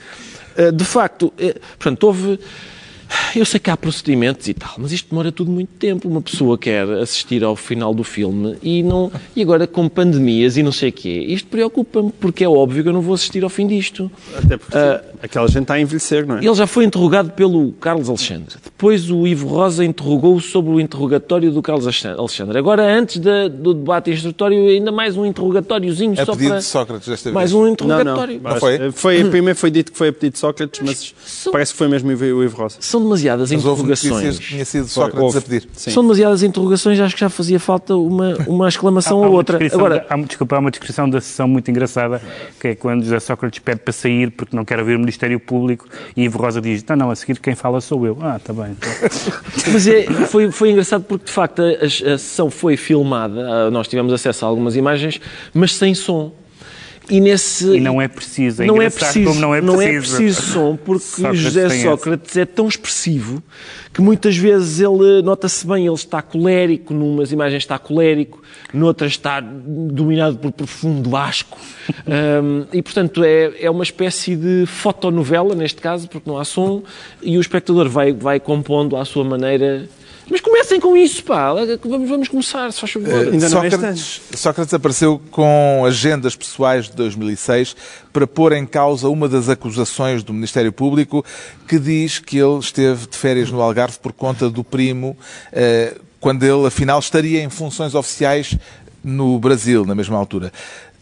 Eh, 0.57 0.71
De 0.71 0.83
facto, 0.83 1.31
eh, 1.37 1.55
portanto, 1.77 2.03
houve... 2.03 2.39
Eu 3.35 3.45
sei 3.45 3.59
que 3.59 3.69
há 3.69 3.77
procedimentos 3.77 4.47
e 4.47 4.53
tal, 4.53 4.73
mas 4.77 4.91
isto 4.91 5.09
demora 5.09 5.31
tudo 5.31 5.49
muito 5.51 5.69
tempo. 5.79 6.07
Uma 6.07 6.21
pessoa 6.21 6.57
quer 6.57 6.87
assistir 6.99 7.43
ao 7.43 7.55
final 7.55 7.93
do 7.93 8.03
filme 8.03 8.57
e 8.61 8.83
não 8.83 9.11
e 9.35 9.41
agora 9.41 9.65
com 9.67 9.87
pandemias 9.87 10.57
e 10.57 10.63
não 10.63 10.71
sei 10.71 10.89
o 10.89 10.93
quê. 10.93 11.25
Isto 11.29 11.47
preocupa-me, 11.47 12.11
porque 12.19 12.43
é 12.43 12.49
óbvio 12.49 12.83
que 12.83 12.89
eu 12.89 12.93
não 12.93 13.01
vou 13.01 13.13
assistir 13.13 13.43
ao 13.43 13.49
fim 13.49 13.67
disto. 13.67 14.11
Até 14.35 14.57
porque 14.57 14.77
aquela 15.23 15.47
gente 15.47 15.61
está 15.63 15.75
a 15.75 15.81
envelhecer, 15.81 16.25
não 16.25 16.37
é? 16.37 16.45
Ele 16.45 16.53
já 16.53 16.67
foi 16.67 16.83
interrogado 16.85 17.31
pelo 17.31 17.71
Carlos 17.73 18.09
Alexandre. 18.09 18.55
Depois 18.63 19.09
o 19.09 19.25
Ivo 19.27 19.47
Rosa 19.47 19.83
interrogou 19.85 20.39
sobre 20.39 20.71
o 20.71 20.79
interrogatório 20.79 21.51
do 21.51 21.61
Carlos 21.61 21.85
Alexandre. 22.17 22.57
Agora, 22.57 22.83
antes 22.83 23.17
da- 23.19 23.47
do 23.47 23.73
debate 23.73 24.11
instrutório, 24.11 24.67
ainda 24.69 24.91
mais 24.91 25.15
um 25.17 25.25
interrogatóriozinho 25.25 26.13
A 26.19 26.25
só 26.25 26.31
pedido 26.33 26.49
para... 26.49 26.57
de 26.59 26.63
Sócrates 26.65 27.07
desta 27.07 27.29
vez. 27.29 27.33
Mais 27.35 27.53
um 27.53 27.57
Não, 27.59 27.65
não. 27.65 27.71
interrogatório. 27.73 28.39
Mas, 28.43 28.59
foi? 28.59 28.91
foi? 28.91 29.23
Primeiro 29.25 29.57
foi 29.57 29.71
dito 29.71 29.91
que 29.91 29.97
foi 29.97 30.09
a 30.09 30.13
pedido 30.13 30.33
de 30.33 30.39
Sócrates, 30.39 30.79
mas 30.83 31.13
São- 31.25 31.51
parece 31.51 31.71
que 31.71 31.77
foi 31.77 31.87
mesmo 31.87 32.09
o 32.09 32.43
Ivo 32.43 32.57
Rosa. 32.57 32.77
São 32.79 33.00
demasiadas 33.03 33.51
Mas 33.51 33.59
interrogações. 33.61 34.39
que 34.39 34.45
tinha 34.47 34.65
sido 34.65 34.87
Sócrates 34.87 35.19
Houve. 35.21 35.37
a 35.37 35.41
pedir. 35.41 35.67
Sim. 35.73 35.91
São 35.91 36.03
demasiadas 36.03 36.43
interrogações, 36.43 36.99
acho 36.99 37.15
que 37.15 37.21
já 37.21 37.29
fazia 37.29 37.59
falta 37.59 37.95
uma, 37.95 38.35
uma 38.47 38.67
exclamação 38.67 39.23
Há 39.23 39.27
ou 39.27 39.33
outra. 39.33 39.59
Agora, 39.73 40.05
há, 40.09 40.17
desculpa, 40.17 40.55
há 40.55 40.59
uma 40.59 40.71
descrição 40.71 41.09
da 41.09 41.19
sessão 41.21 41.47
muito 41.47 41.69
engraçada, 41.71 42.21
que 42.59 42.69
é 42.69 42.75
quando 42.75 43.03
José 43.03 43.19
Sócrates 43.19 43.59
pede 43.59 43.81
para 43.81 43.93
sair 43.93 44.31
porque 44.31 44.55
não 44.55 44.63
quer 44.65 44.79
ouvir 44.79 44.95
o 44.95 44.99
Ministério 44.99 45.39
Público 45.39 45.87
e 46.15 46.23
Ivo 46.23 46.37
Rosa 46.37 46.61
diz, 46.61 46.83
não, 46.89 46.95
não, 46.95 47.11
a 47.11 47.15
seguir 47.15 47.39
quem 47.39 47.55
fala 47.55 47.81
sou 47.81 48.05
eu. 48.05 48.17
Ah, 48.21 48.37
está 48.37 48.53
bem. 48.53 48.75
Mas 49.71 49.87
é, 49.87 50.03
foi, 50.27 50.51
foi 50.51 50.71
engraçado 50.71 51.03
porque, 51.03 51.25
de 51.25 51.31
facto, 51.31 51.61
a, 51.61 51.85
a- 51.85 51.89
sessão 52.17 52.49
foi 52.49 52.77
filmada, 52.77 53.69
nós 53.71 53.87
tivemos 53.87 54.11
acesso 54.13 54.45
a 54.45 54.47
algumas 54.47 54.75
imagens, 54.75 55.19
mas 55.53 55.73
sem 55.75 55.93
som. 55.93 56.31
E, 57.11 57.19
nesse, 57.19 57.75
E 57.75 57.81
não 57.81 58.01
é 58.01 58.07
preciso. 58.07 58.63
É 58.63 58.65
não 58.65 58.81
é 58.81 58.89
preciso, 58.89 59.27
como 59.27 59.41
não 59.41 59.53
é 59.53 59.61
preciso. 59.61 60.15
preciso 60.15 60.41
som, 60.41 60.77
porque 60.77 61.03
Sócrates 61.03 61.39
José 61.41 61.69
Sócrates 61.81 62.37
é 62.37 62.45
tão 62.45 62.69
expressivo 62.69 63.43
que 63.93 64.01
muitas 64.01 64.37
vezes 64.37 64.79
ele, 64.79 65.21
nota-se 65.21 65.67
bem, 65.67 65.85
ele 65.85 65.93
está 65.93 66.21
colérico, 66.21 66.93
numas 66.93 67.33
imagens 67.33 67.63
está 67.63 67.77
colérico, 67.77 68.41
noutras 68.73 69.11
está 69.11 69.41
dominado 69.41 70.37
por 70.37 70.51
profundo 70.53 71.15
asco. 71.15 71.59
Hum, 72.07 72.65
e, 72.71 72.81
portanto, 72.81 73.23
é, 73.23 73.51
é 73.59 73.69
uma 73.69 73.83
espécie 73.83 74.35
de 74.35 74.65
fotonovela, 74.65 75.55
neste 75.55 75.81
caso, 75.81 76.07
porque 76.07 76.29
não 76.29 76.37
há 76.37 76.45
som, 76.45 76.83
e 77.21 77.37
o 77.37 77.41
espectador 77.41 77.89
vai, 77.89 78.13
vai 78.13 78.39
compondo 78.39 78.95
à 78.95 79.05
sua 79.05 79.23
maneira. 79.23 79.87
Mas 80.31 80.39
comecem 80.39 80.79
com 80.79 80.95
isso, 80.95 81.25
pá. 81.25 81.53
Vamos, 81.83 82.07
vamos 82.07 82.27
começar, 82.29 82.71
se 82.71 82.79
faz 82.79 82.93
favor. 82.93 83.13
Ainda 83.13 83.49
não 83.49 83.63
é 83.65 83.69
Sócrates, 83.69 84.21
Sócrates 84.33 84.73
apareceu 84.73 85.21
com 85.29 85.83
agendas 85.85 86.37
pessoais 86.37 86.85
de 86.85 86.95
2006 86.95 87.75
para 88.13 88.25
pôr 88.25 88.53
em 88.53 88.65
causa 88.65 89.09
uma 89.09 89.27
das 89.27 89.49
acusações 89.49 90.23
do 90.23 90.31
Ministério 90.31 90.71
Público 90.71 91.25
que 91.67 91.77
diz 91.77 92.19
que 92.19 92.37
ele 92.37 92.59
esteve 92.59 93.07
de 93.07 93.17
férias 93.17 93.51
no 93.51 93.59
Algarve 93.61 93.99
por 93.99 94.13
conta 94.13 94.49
do 94.49 94.63
primo, 94.63 95.17
eh, 95.51 95.97
quando 96.21 96.43
ele 96.43 96.65
afinal 96.65 96.99
estaria 96.99 97.43
em 97.43 97.49
funções 97.49 97.93
oficiais 97.93 98.57
no 99.03 99.37
Brasil, 99.37 99.85
na 99.85 99.93
mesma 99.93 100.17
altura. 100.17 100.53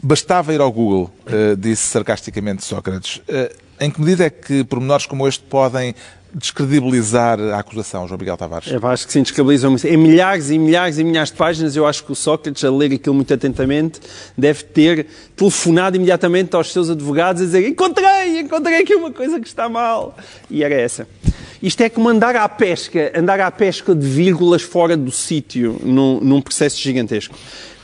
Bastava 0.02 0.52
ir 0.52 0.60
ao 0.60 0.72
Google, 0.72 1.08
eh, 1.26 1.54
disse 1.56 1.82
sarcasticamente 1.84 2.64
Sócrates. 2.64 3.20
Eh, 3.28 3.54
em 3.80 3.90
que 3.90 4.00
medida 4.00 4.26
é 4.26 4.30
que 4.30 4.62
pormenores 4.64 5.06
como 5.06 5.26
este 5.26 5.42
podem 5.42 5.94
descredibilizar 6.32 7.40
a 7.40 7.58
acusação, 7.58 8.06
João 8.06 8.18
Miguel 8.18 8.36
Tavares? 8.36 8.70
Eu 8.70 8.86
acho 8.86 9.06
que 9.06 9.12
sim, 9.12 9.22
descredibilizam 9.22 9.74
Em 9.84 9.96
milhares 9.96 10.50
e 10.50 10.58
milhares 10.58 10.98
e 10.98 11.02
milhares 11.02 11.30
de 11.30 11.36
páginas, 11.36 11.74
eu 11.74 11.86
acho 11.86 12.04
que 12.04 12.12
o 12.12 12.14
Sócrates, 12.14 12.62
a 12.62 12.70
ler 12.70 12.92
aquilo 12.92 13.14
muito 13.14 13.32
atentamente, 13.34 14.00
deve 14.38 14.62
ter 14.64 15.06
telefonado 15.34 15.96
imediatamente 15.96 16.54
aos 16.54 16.72
seus 16.72 16.88
advogados 16.88 17.42
a 17.42 17.44
dizer 17.46 17.66
encontrei, 17.66 18.40
encontrei 18.40 18.82
aqui 18.82 18.94
uma 18.94 19.10
coisa 19.10 19.40
que 19.40 19.48
está 19.48 19.68
mal. 19.68 20.16
E 20.48 20.62
era 20.62 20.74
essa. 20.74 21.08
Isto 21.62 21.82
é 21.82 21.88
como 21.88 22.08
andar 22.08 22.36
à 22.36 22.48
pesca, 22.48 23.12
andar 23.14 23.40
à 23.40 23.50
pesca 23.50 23.94
de 23.94 24.06
vírgulas 24.06 24.62
fora 24.62 24.96
do 24.96 25.10
sítio 25.10 25.80
num, 25.82 26.20
num 26.20 26.40
processo 26.40 26.78
gigantesco. 26.78 27.36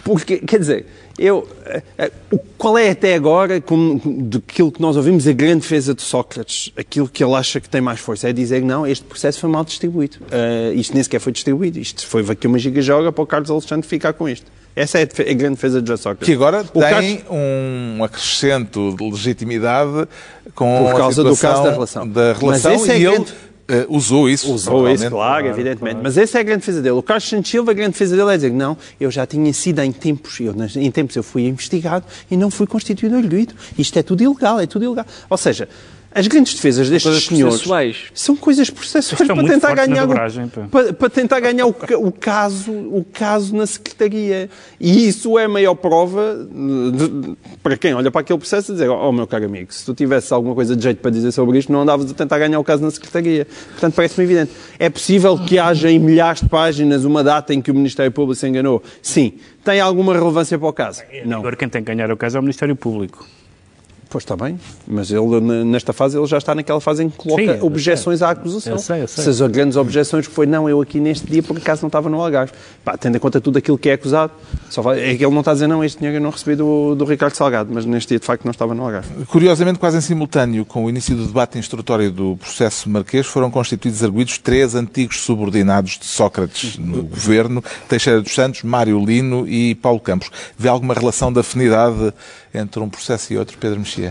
Porque, 0.04 0.38
quer 0.38 0.60
dizer, 0.60 0.86
eu, 1.18 1.48
eh, 1.64 1.82
eh, 1.98 2.10
qual 2.58 2.76
é 2.76 2.90
até 2.90 3.14
agora, 3.14 3.60
como, 3.60 4.00
daquilo 4.22 4.70
que 4.70 4.80
nós 4.80 4.96
ouvimos, 4.96 5.26
a 5.26 5.32
grande 5.32 5.60
defesa 5.62 5.94
de 5.94 6.02
Sócrates? 6.02 6.72
Aquilo 6.76 7.08
que 7.08 7.22
ele 7.24 7.34
acha 7.34 7.60
que 7.60 7.68
tem 7.68 7.80
mais 7.80 8.00
força 8.00 8.28
é 8.28 8.32
dizer 8.32 8.60
que 8.60 8.66
não, 8.66 8.86
este 8.86 9.04
processo 9.04 9.40
foi 9.40 9.48
mal 9.50 9.64
distribuído. 9.64 10.18
Eh, 10.30 10.72
isto 10.74 10.94
nem 10.94 11.02
sequer 11.02 11.20
foi 11.20 11.32
distribuído. 11.32 11.78
Isto 11.78 12.06
foi 12.06 12.24
aqui 12.28 12.46
uma 12.46 12.58
giga-joga 12.58 13.10
para 13.12 13.22
o 13.22 13.26
Carlos 13.26 13.50
Alexandre 13.50 13.86
ficar 13.86 14.12
com 14.12 14.28
isto. 14.28 14.46
Essa 14.74 14.98
é 14.98 15.02
a, 15.04 15.32
grande 15.32 15.54
defesa 15.54 15.80
de 15.80 15.88
Sócrates. 15.96 16.26
Que 16.26 16.34
agora 16.34 16.60
O 16.74 16.80
tem 16.80 17.16
Carlos- 17.16 17.22
um 17.30 18.04
acrescento 18.04 18.94
de 18.94 19.10
legitimidade 19.10 20.06
com 20.54 20.84
Por 20.90 20.96
causa 20.98 21.22
a 21.22 21.24
do 21.24 21.34
caso 21.36 21.62
da 21.62 21.70
relação. 21.72 22.06
da 22.06 22.28
Mas 22.34 22.38
relação 22.42 22.74
esse 22.74 22.90
é 22.90 22.98
e 22.98 23.04
ele 23.06 23.14
grande- 23.14 23.32
eh, 23.68 23.86
usou 23.88 24.28
isso. 24.28 24.52
Usou 24.52 24.88
isso, 24.88 25.04
naturalmente. 25.04 25.10
claro, 25.10 25.46
evidentemente. 25.46 26.00
Mas 26.02 26.16
essa 26.16 26.38
é 26.38 26.40
a 26.40 26.44
grande 26.44 26.60
defesa 26.60 26.80
dele. 26.80 26.94
O 26.94 27.02
Carlos 27.02 27.28
Santos 27.28 27.50
Silva, 27.50 27.72
a 27.72 27.74
grande 27.74 27.92
defesa 27.92 28.16
dele 28.16 28.32
é 28.32 28.36
dizer 28.36 28.52
não, 28.52 28.76
eu 29.00 29.10
já 29.10 29.26
tinha 29.26 29.52
sido 29.52 29.80
em 29.80 29.92
tempos, 29.92 30.38
eu, 30.40 30.54
em 30.76 30.90
tempos 30.90 31.16
eu 31.16 31.22
fui 31.22 31.46
investigado 31.46 32.04
e 32.30 32.36
não 32.36 32.50
fui 32.50 32.66
constituído 32.66 33.16
arguido. 33.16 33.54
Isto 33.78 33.98
é 33.98 34.02
tudo 34.02 34.22
ilegal, 34.22 34.60
é 34.60 34.66
tudo 34.66 34.84
ilegal. 34.84 35.06
Ou 35.28 35.36
seja, 35.36 35.68
as 36.18 36.26
grandes 36.26 36.54
defesas 36.54 36.88
destes 36.88 37.04
coisas 37.10 37.24
senhores 37.24 37.54
processuais. 37.56 37.96
são 38.14 38.34
coisas 38.34 38.70
processuais 38.70 39.20
Estão 39.20 39.36
para 39.36 39.46
tentar 39.48 39.74
ganhar 39.74 40.04
o, 40.04 40.06
dobragem, 40.06 40.48
para, 40.70 40.92
para 40.94 41.10
tentar 41.10 41.40
ganhar 41.40 41.66
o, 41.66 41.74
o 41.98 42.10
caso, 42.10 42.72
o 42.72 43.04
caso 43.12 43.54
na 43.54 43.66
secretaria. 43.66 44.48
E 44.80 45.06
isso 45.08 45.38
é 45.38 45.44
a 45.44 45.48
maior 45.48 45.74
prova 45.74 46.48
de- 46.50 47.08
de- 47.08 47.36
para 47.62 47.76
quem 47.76 47.92
olha 47.94 48.10
para 48.10 48.22
aquele 48.22 48.38
processo 48.38 48.72
e 48.72 48.74
dizer, 48.74 48.88
oh 48.88 49.12
meu 49.12 49.26
caro 49.26 49.44
amigo, 49.44 49.72
se 49.72 49.84
tu 49.84 49.92
tivesse 49.94 50.32
alguma 50.32 50.54
coisa 50.54 50.74
de 50.74 50.82
jeito 50.82 50.98
para 51.02 51.10
dizer 51.10 51.32
sobre 51.32 51.58
isto, 51.58 51.70
não 51.70 51.82
andavas 51.82 52.10
a 52.10 52.14
tentar 52.14 52.38
ganhar 52.38 52.58
o 52.58 52.64
caso 52.64 52.82
na 52.82 52.90
secretaria. 52.90 53.46
Portanto, 53.72 53.94
parece-me 53.94 54.24
evidente. 54.24 54.52
É 54.78 54.88
possível 54.88 55.38
que 55.38 55.58
haja 55.58 55.90
em 55.90 55.98
milhares 55.98 56.40
de 56.40 56.48
páginas 56.48 57.04
uma 57.04 57.22
data 57.22 57.52
em 57.52 57.60
que 57.60 57.70
o 57.70 57.74
Ministério 57.74 58.10
Público 58.10 58.34
se 58.40 58.48
enganou? 58.48 58.82
Sim. 59.02 59.34
Tem 59.62 59.80
alguma 59.80 60.14
relevância 60.14 60.58
para 60.58 60.68
o 60.68 60.72
caso? 60.72 61.02
Não. 61.26 61.38
Agora 61.40 61.56
quem 61.56 61.68
tem 61.68 61.82
que 61.82 61.92
ganhar 61.94 62.10
o 62.10 62.16
caso 62.16 62.36
é 62.36 62.40
o 62.40 62.42
Ministério 62.42 62.74
Público. 62.74 63.26
Pois 64.16 64.24
está 64.24 64.34
bem, 64.34 64.58
mas 64.88 65.10
ele, 65.10 65.40
nesta 65.66 65.92
fase, 65.92 66.16
ele 66.16 66.26
já 66.26 66.38
está 66.38 66.54
naquela 66.54 66.80
fase 66.80 67.04
em 67.04 67.10
que 67.10 67.18
coloca 67.18 67.58
Sim, 67.58 67.60
objeções 67.60 68.22
à 68.22 68.30
acusação. 68.30 68.72
Eu 68.72 68.78
sei, 68.78 69.02
eu 69.02 69.08
sei. 69.08 69.24
Se 69.24 69.28
as 69.28 69.50
grandes 69.50 69.76
objeções 69.76 70.26
que 70.26 70.32
foi, 70.32 70.46
não, 70.46 70.66
eu 70.66 70.80
aqui 70.80 70.98
neste 70.98 71.26
dia 71.26 71.42
por 71.42 71.54
acaso 71.54 71.82
não 71.82 71.88
estava 71.88 72.08
no 72.08 72.18
Algarve. 72.18 72.50
Pá, 72.82 72.96
tendo 72.96 73.14
em 73.16 73.20
conta 73.20 73.42
tudo 73.42 73.58
aquilo 73.58 73.76
que 73.76 73.90
é 73.90 73.92
acusado, 73.92 74.32
só 74.70 74.80
vai, 74.80 75.00
é 75.00 75.14
que 75.14 75.22
ele 75.22 75.34
não 75.34 75.40
está 75.40 75.50
a 75.50 75.54
dizer, 75.54 75.66
não, 75.66 75.84
este 75.84 75.98
dinheiro 75.98 76.16
eu 76.16 76.22
não 76.22 76.30
recebi 76.30 76.56
do, 76.56 76.94
do 76.94 77.04
Ricardo 77.04 77.34
Salgado, 77.34 77.68
mas 77.70 77.84
neste 77.84 78.08
dia 78.08 78.18
de 78.18 78.24
facto 78.24 78.46
não 78.46 78.52
estava 78.52 78.74
no 78.74 78.84
Algarve. 78.84 79.26
Curiosamente, 79.26 79.78
quase 79.78 79.98
em 79.98 80.00
simultâneo 80.00 80.64
com 80.64 80.86
o 80.86 80.88
início 80.88 81.14
do 81.14 81.26
debate 81.26 81.58
instrutório 81.58 82.10
do 82.10 82.38
processo 82.38 82.88
Marquês, 82.88 83.26
foram 83.26 83.50
constituídos 83.50 84.02
arguídos 84.02 84.38
três 84.38 84.74
antigos 84.74 85.20
subordinados 85.20 85.98
de 85.98 86.06
Sócrates 86.06 86.78
no 86.78 87.02
governo, 87.02 87.62
Teixeira 87.86 88.22
dos 88.22 88.34
Santos, 88.34 88.62
Mário 88.62 88.98
Lino 88.98 89.46
e 89.46 89.74
Paulo 89.74 90.00
Campos. 90.00 90.30
Vê 90.56 90.70
alguma 90.70 90.94
relação 90.94 91.30
de 91.30 91.38
afinidade 91.38 92.14
entre 92.54 92.80
um 92.80 92.88
processo 92.88 93.32
e 93.32 93.38
outro, 93.38 93.58
Pedro 93.58 93.78
Mexia? 93.80 94.05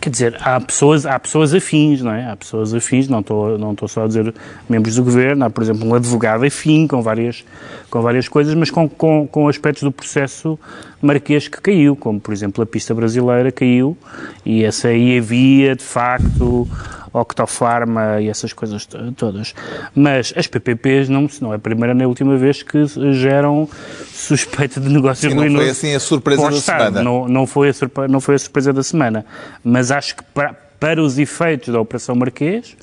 Quer 0.00 0.10
dizer, 0.10 0.36
há 0.40 0.60
pessoas, 0.60 1.06
há 1.06 1.18
pessoas 1.18 1.54
afins, 1.54 2.02
não 2.02 2.12
é? 2.12 2.30
Há 2.30 2.36
pessoas 2.36 2.74
afins, 2.74 3.08
não 3.08 3.20
estou, 3.20 3.56
não 3.56 3.72
estou 3.72 3.88
só 3.88 4.04
a 4.04 4.06
dizer 4.06 4.34
membros 4.68 4.96
do 4.96 5.04
governo, 5.04 5.46
há, 5.46 5.50
por 5.50 5.62
exemplo, 5.62 5.88
um 5.88 5.94
advogado 5.94 6.44
afim 6.44 6.86
com 6.86 7.00
várias, 7.00 7.42
com 7.88 8.02
várias 8.02 8.28
coisas, 8.28 8.54
mas 8.54 8.70
com, 8.70 8.86
com, 8.86 9.26
com 9.26 9.48
aspectos 9.48 9.82
do 9.82 9.90
processo 9.90 10.58
marquês 11.00 11.48
que 11.48 11.60
caiu, 11.60 11.96
como, 11.96 12.20
por 12.20 12.34
exemplo, 12.34 12.62
a 12.62 12.66
pista 12.66 12.94
brasileira 12.94 13.50
caiu, 13.50 13.96
e 14.44 14.62
essa 14.62 14.88
aí 14.88 15.18
havia, 15.18 15.74
de 15.74 15.84
facto, 15.84 16.68
Octofarma 17.12 18.20
e 18.20 18.28
essas 18.28 18.52
coisas 18.52 18.88
todas. 19.16 19.54
Mas 19.94 20.32
as 20.36 20.46
PPPs 20.46 21.08
não, 21.08 21.28
não 21.40 21.52
é 21.52 21.56
a 21.56 21.58
primeira 21.58 21.94
nem 21.94 22.04
a 22.04 22.08
última 22.08 22.36
vez 22.36 22.62
que 22.62 22.86
geram 23.12 23.68
suspeita 24.10 24.80
de 24.80 24.88
negócio 24.88 25.28
Sim, 25.28 25.36
ruinoso. 25.36 25.56
Não 25.56 25.60
foi 25.60 25.70
assim 25.70 25.94
a 25.94 26.00
surpresa 26.00 26.50
da 26.50 26.60
semana. 26.60 27.02
Não, 27.02 27.28
não, 27.28 27.46
foi 27.46 27.68
a 27.68 27.74
surpresa, 27.74 28.08
não 28.08 28.20
foi 28.20 28.34
a 28.34 28.38
surpresa 28.38 28.72
da 28.72 28.82
semana. 28.82 29.26
Mas 29.62 29.90
acho 29.90 30.16
que 30.16 30.22
para, 30.22 30.54
para 30.80 31.02
os 31.02 31.18
efeitos 31.18 31.72
da 31.72 31.80
Operação 31.80 32.14
Marquês, 32.14 32.76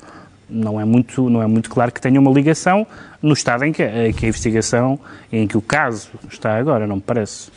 não 0.48 0.80
é 0.80 0.84
muito, 0.84 1.28
não 1.28 1.42
é 1.42 1.46
muito 1.46 1.70
claro 1.70 1.92
que 1.92 2.00
tenha 2.00 2.20
uma 2.20 2.30
ligação 2.30 2.86
no 3.22 3.32
estado 3.32 3.64
em 3.64 3.72
que, 3.72 3.82
em 3.82 4.12
que 4.12 4.26
a 4.26 4.28
investigação, 4.28 4.98
em 5.32 5.46
que 5.46 5.56
o 5.56 5.62
caso 5.62 6.10
está 6.30 6.56
agora, 6.56 6.86
não 6.86 6.96
me 6.96 7.02
parece. 7.02 7.50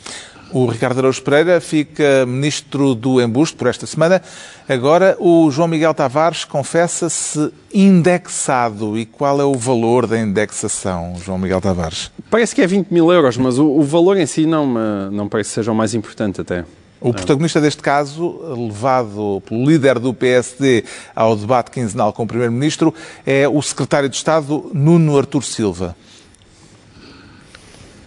O 0.54 0.66
Ricardo 0.66 1.00
Araújo 1.00 1.20
Pereira 1.20 1.60
fica 1.60 2.24
ministro 2.24 2.94
do 2.94 3.20
embuste 3.20 3.56
por 3.56 3.66
esta 3.66 3.88
semana. 3.88 4.22
Agora, 4.68 5.16
o 5.18 5.50
João 5.50 5.66
Miguel 5.66 5.92
Tavares 5.92 6.44
confessa-se 6.44 7.52
indexado. 7.74 8.96
E 8.96 9.04
qual 9.04 9.40
é 9.40 9.44
o 9.44 9.54
valor 9.54 10.06
da 10.06 10.16
indexação, 10.16 11.16
João 11.20 11.38
Miguel 11.38 11.60
Tavares? 11.60 12.08
Parece 12.30 12.54
que 12.54 12.62
é 12.62 12.68
20 12.68 12.88
mil 12.92 13.10
euros, 13.10 13.36
mas 13.36 13.58
o, 13.58 13.66
o 13.66 13.82
valor 13.82 14.16
em 14.16 14.26
si 14.26 14.46
não, 14.46 15.10
não 15.10 15.28
parece 15.28 15.50
que 15.50 15.54
seja 15.56 15.72
o 15.72 15.74
mais 15.74 15.92
importante 15.92 16.40
até. 16.40 16.64
O 17.00 17.12
protagonista 17.12 17.60
deste 17.60 17.82
caso, 17.82 18.40
levado 18.56 19.42
pelo 19.48 19.68
líder 19.68 19.98
do 19.98 20.14
PSD 20.14 20.84
ao 21.16 21.34
debate 21.36 21.72
quinzenal 21.72 22.12
com 22.12 22.22
o 22.22 22.26
Primeiro-Ministro, 22.28 22.94
é 23.26 23.48
o 23.48 23.60
secretário 23.60 24.08
de 24.08 24.14
Estado, 24.14 24.70
Nuno 24.72 25.18
Artur 25.18 25.42
Silva 25.42 25.96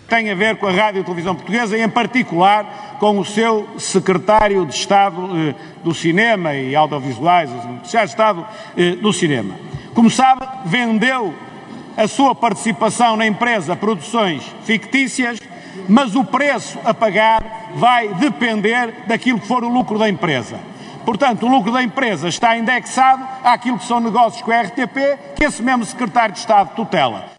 tem 0.07 0.31
a 0.31 0.35
ver 0.35 0.55
com 0.55 0.67
a 0.67 0.71
Rádio 0.71 1.01
e 1.01 1.03
Televisão 1.03 1.35
Portuguesa 1.35 1.77
e, 1.77 1.81
em 1.81 1.89
particular, 1.89 2.97
com 2.99 3.19
o 3.19 3.25
seu 3.25 3.67
secretário 3.77 4.65
de 4.65 4.73
Estado 4.73 5.29
eh, 5.37 5.55
do 5.83 5.93
Cinema 5.93 6.55
e 6.55 6.75
Audiovisuais, 6.75 7.49
o 7.51 7.55
secretário 7.83 8.07
de 8.07 8.11
Estado 8.11 8.47
eh, 8.77 8.91
do 8.95 9.11
Cinema. 9.11 9.55
Como 9.93 10.09
sabe, 10.09 10.45
vendeu 10.65 11.33
a 11.95 12.07
sua 12.07 12.33
participação 12.33 13.17
na 13.17 13.27
empresa 13.27 13.75
Produções 13.75 14.43
Fictícias, 14.63 15.39
mas 15.89 16.15
o 16.15 16.23
preço 16.23 16.79
a 16.85 16.93
pagar 16.93 17.71
vai 17.75 18.07
depender 18.15 19.03
daquilo 19.07 19.39
que 19.39 19.47
for 19.47 19.63
o 19.63 19.69
lucro 19.69 19.99
da 19.99 20.07
empresa. 20.07 20.59
Portanto, 21.05 21.45
o 21.45 21.49
lucro 21.49 21.71
da 21.71 21.81
empresa 21.81 22.27
está 22.27 22.57
indexado 22.57 23.25
àquilo 23.43 23.77
que 23.77 23.85
são 23.85 23.99
negócios 23.99 24.41
com 24.41 24.51
a 24.51 24.61
RTP, 24.61 25.35
que 25.35 25.45
esse 25.45 25.61
mesmo 25.61 25.85
secretário 25.85 26.33
de 26.33 26.39
Estado 26.39 26.75
tutela 26.75 27.36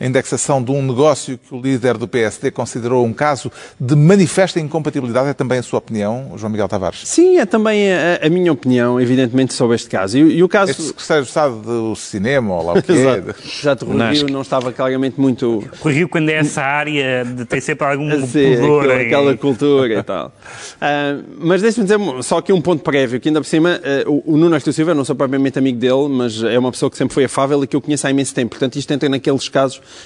a 0.00 0.06
indexação 0.06 0.62
de 0.62 0.70
um 0.70 0.82
negócio 0.82 1.38
que 1.38 1.54
o 1.54 1.60
líder 1.60 1.96
do 1.96 2.08
PSD 2.08 2.50
considerou 2.50 3.04
um 3.04 3.12
caso 3.12 3.50
de 3.78 3.94
manifesta 3.94 4.60
incompatibilidade. 4.60 5.28
É 5.28 5.34
também 5.34 5.58
a 5.58 5.62
sua 5.62 5.78
opinião, 5.78 6.32
João 6.36 6.50
Miguel 6.50 6.68
Tavares? 6.68 7.00
Sim, 7.04 7.38
é 7.38 7.46
também 7.46 7.92
a, 7.92 8.26
a 8.26 8.28
minha 8.28 8.52
opinião, 8.52 9.00
evidentemente, 9.00 9.54
sobre 9.54 9.76
este 9.76 9.88
caso. 9.88 10.18
E, 10.18 10.38
e 10.38 10.42
o 10.42 10.48
caso... 10.48 10.70
Este 10.70 10.82
secretário 10.82 11.22
de 11.22 11.28
Estado 11.28 11.60
do 11.60 11.96
Cinema, 11.96 12.54
ou 12.54 12.66
lá 12.66 12.72
o 12.74 12.82
quê? 12.82 12.92
Exato. 13.60 13.86
o 13.86 13.96
Rio 13.96 14.26
não 14.30 14.42
estava 14.42 14.72
claramente 14.72 15.20
muito... 15.20 15.64
O 15.82 15.88
Rio, 15.88 16.08
quando 16.08 16.28
é 16.28 16.34
essa 16.34 16.62
área, 16.62 17.24
de, 17.24 17.44
tem 17.44 17.60
sempre 17.60 17.86
algum 17.86 18.10
Sim, 18.26 18.56
pudor. 18.56 18.84
Aquela, 18.84 19.02
aquela 19.02 19.36
cultura 19.36 19.98
e 19.98 20.02
tal. 20.02 20.28
Uh, 20.28 21.24
mas 21.38 21.62
deixe-me 21.62 21.84
dizer 21.84 21.98
só 22.22 22.38
aqui 22.38 22.52
um 22.52 22.60
ponto 22.60 22.82
prévio, 22.82 23.20
que 23.20 23.28
ainda 23.28 23.40
por 23.40 23.46
cima, 23.46 23.80
uh, 24.06 24.10
o, 24.26 24.34
o 24.34 24.36
Nuno 24.36 24.54
Artur 24.54 24.72
Silva, 24.72 24.92
eu 24.92 24.94
não 24.94 25.04
sou 25.04 25.16
propriamente 25.16 25.58
amigo 25.58 25.78
dele, 25.78 26.08
mas 26.08 26.42
é 26.42 26.58
uma 26.58 26.70
pessoa 26.70 26.90
que 26.90 26.96
sempre 26.96 27.14
foi 27.14 27.24
afável 27.24 27.62
e 27.64 27.66
que 27.66 27.76
eu 27.76 27.80
conheço 27.80 28.06
há 28.06 28.10
imenso 28.10 28.34
tempo. 28.34 28.50
Portanto, 28.50 28.76
isto 28.76 28.92
entra 28.92 29.08
naqueles 29.08 29.48
casos 29.48 29.61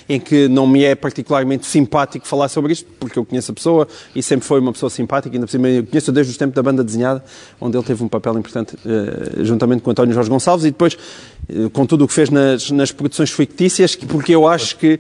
em 0.09 0.19
que 0.19 0.49
não 0.49 0.67
me 0.67 0.85
é 0.85 0.95
particularmente 0.95 1.67
simpático 1.67 2.27
falar 2.27 2.49
sobre 2.49 2.73
isto, 2.73 2.89
porque 2.99 3.19
eu 3.19 3.25
conheço 3.25 3.53
a 3.53 3.55
pessoa 3.55 3.89
e 4.15 4.23
sempre 4.23 4.47
foi 4.47 4.61
uma 4.61 4.73
pessoa 4.73 4.91
simpática, 4.91 5.35
ainda 5.35 5.47
por 5.47 5.53
cima 5.53 5.69
eu 5.69 5.85
conheço 5.85 6.13
desde 6.13 6.33
os 6.33 6.37
tempos 6.37 6.55
da 6.55 6.63
banda 6.63 6.83
desenhada, 6.83 7.25
onde 7.61 7.77
ele 7.77 7.85
teve 7.85 8.03
um 8.03 8.09
papel 8.09 8.39
importante 8.39 8.77
uh, 8.77 9.45
juntamente 9.45 9.83
com 9.83 9.91
António 9.91 10.15
Jorge 10.15 10.31
Gonçalves 10.31 10.65
e 10.65 10.71
depois 10.71 10.95
uh, 10.95 11.71
com 11.71 11.87
tudo 11.87 12.05
o 12.05 12.09
que 12.09 12.15
fez 12.15 12.31
nas, 12.31 12.71
nas 12.71 12.93
produções 12.93 13.31
fictícias, 13.31 13.95
porque 13.95 14.35
eu 14.35 14.47
acho 14.47 14.77
que 14.77 14.99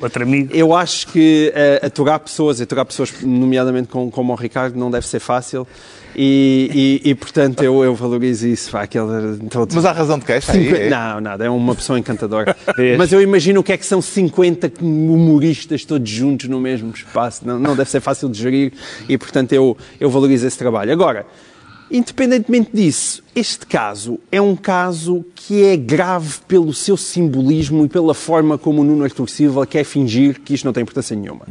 eu 0.52 0.74
acho 0.74 1.08
que 1.08 1.52
uh, 1.54 1.86
aturar 1.86 2.20
pessoas, 2.20 2.60
aturar 2.60 2.84
pessoas 2.84 3.12
nomeadamente 3.22 3.88
como, 3.88 4.10
como 4.10 4.32
o 4.32 4.36
Ricardo 4.36 4.78
não 4.78 4.90
deve 4.90 5.06
ser 5.06 5.20
fácil. 5.20 5.66
E, 6.18 7.02
e, 7.04 7.10
e, 7.10 7.14
portanto 7.14 7.62
eu, 7.62 7.84
eu 7.84 7.94
valorizo 7.94 8.48
isso. 8.48 8.70
Pá, 8.70 8.82
aquele, 8.82 9.04
Mas 9.74 9.84
há 9.84 9.92
razão 9.92 10.18
de 10.18 10.24
queixa 10.24 10.52
aí? 10.52 10.86
É? 10.86 10.88
Não, 10.88 11.20
nada, 11.20 11.44
é 11.44 11.50
uma 11.50 11.74
pessoa 11.74 11.98
encantadora. 11.98 12.56
Mas 12.96 13.12
eu 13.12 13.20
imagino 13.20 13.60
o 13.60 13.62
que 13.62 13.72
é 13.72 13.76
que 13.76 13.84
são 13.84 14.00
50 14.00 14.72
humoristas 14.80 15.84
todos 15.84 16.08
juntos 16.08 16.48
no 16.48 16.58
mesmo 16.58 16.90
espaço. 16.90 17.46
Não, 17.46 17.58
não 17.58 17.76
deve 17.76 17.90
ser 17.90 18.00
fácil 18.00 18.30
de 18.30 18.40
gerir 18.40 18.72
e, 19.06 19.18
portanto, 19.18 19.52
eu, 19.52 19.76
eu 20.00 20.08
valorizo 20.08 20.46
esse 20.46 20.56
trabalho. 20.56 20.90
Agora, 20.90 21.26
Independentemente 21.88 22.70
disso, 22.72 23.22
este 23.34 23.64
caso 23.64 24.18
é 24.32 24.40
um 24.40 24.56
caso 24.56 25.24
que 25.34 25.62
é 25.62 25.76
grave 25.76 26.38
pelo 26.48 26.74
seu 26.74 26.96
simbolismo 26.96 27.84
e 27.84 27.88
pela 27.88 28.12
forma 28.12 28.58
como 28.58 28.80
o 28.80 28.84
Nuno 28.84 29.04
Artur 29.04 29.28
Silva 29.28 29.64
quer 29.64 29.84
fingir 29.84 30.40
que 30.40 30.52
isto 30.52 30.64
não 30.64 30.72
tem 30.72 30.82
importância 30.82 31.14
nenhuma. 31.14 31.42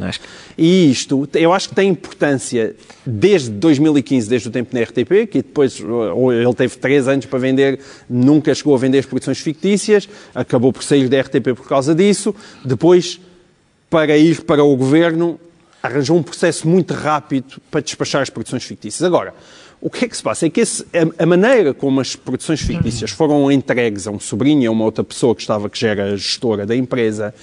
E 0.57 0.91
isto, 0.91 1.27
eu 1.33 1.53
acho 1.53 1.69
que 1.69 1.75
tem 1.75 1.89
importância 1.89 2.75
desde 3.05 3.49
2015, 3.51 4.27
desde 4.27 4.49
o 4.49 4.51
tempo 4.51 4.73
da 4.73 4.81
RTP, 4.81 5.29
que 5.31 5.37
depois 5.37 5.79
ele 5.79 6.53
teve 6.53 6.77
três 6.77 7.07
anos 7.07 7.25
para 7.25 7.39
vender, 7.39 7.79
nunca 8.09 8.53
chegou 8.53 8.75
a 8.75 8.77
vender 8.77 8.99
as 8.99 9.05
produções 9.05 9.39
fictícias, 9.39 10.09
acabou 10.33 10.73
por 10.73 10.83
sair 10.83 11.07
da 11.07 11.21
RTP 11.21 11.55
por 11.55 11.67
causa 11.67 11.95
disso. 11.95 12.35
Depois, 12.65 13.21
para 13.89 14.17
ir 14.17 14.41
para 14.41 14.65
o 14.65 14.75
governo, 14.75 15.39
arranjou 15.81 16.17
um 16.17 16.23
processo 16.23 16.67
muito 16.67 16.93
rápido 16.93 17.61
para 17.71 17.79
despachar 17.79 18.21
as 18.21 18.29
produções 18.29 18.63
fictícias. 18.63 19.03
Agora, 19.03 19.33
o 19.81 19.89
que 19.89 20.05
é 20.05 20.07
que 20.07 20.17
se 20.17 20.23
passa? 20.23 20.45
É 20.45 20.49
que 20.49 20.61
esse, 20.61 20.83
a, 20.93 21.23
a, 21.23 21.25
maneira 21.25 21.73
como 21.73 21.99
as 21.99 22.15
produções 22.15 22.61
fictícias 22.61 23.11
foram 23.11 23.51
entregues 23.51 24.07
a 24.07 24.11
um 24.11 24.19
sobrinho, 24.19 24.69
a 24.69 24.73
uma 24.73 24.83
outra 24.83 25.03
pessoa 25.03 25.35
que 25.35 25.41
estava, 25.41 25.69
que 25.69 25.79
já 25.79 25.89
era 25.89 26.17
gestora 26.17 26.65
da 26.65 26.75
empresa, 26.75 27.33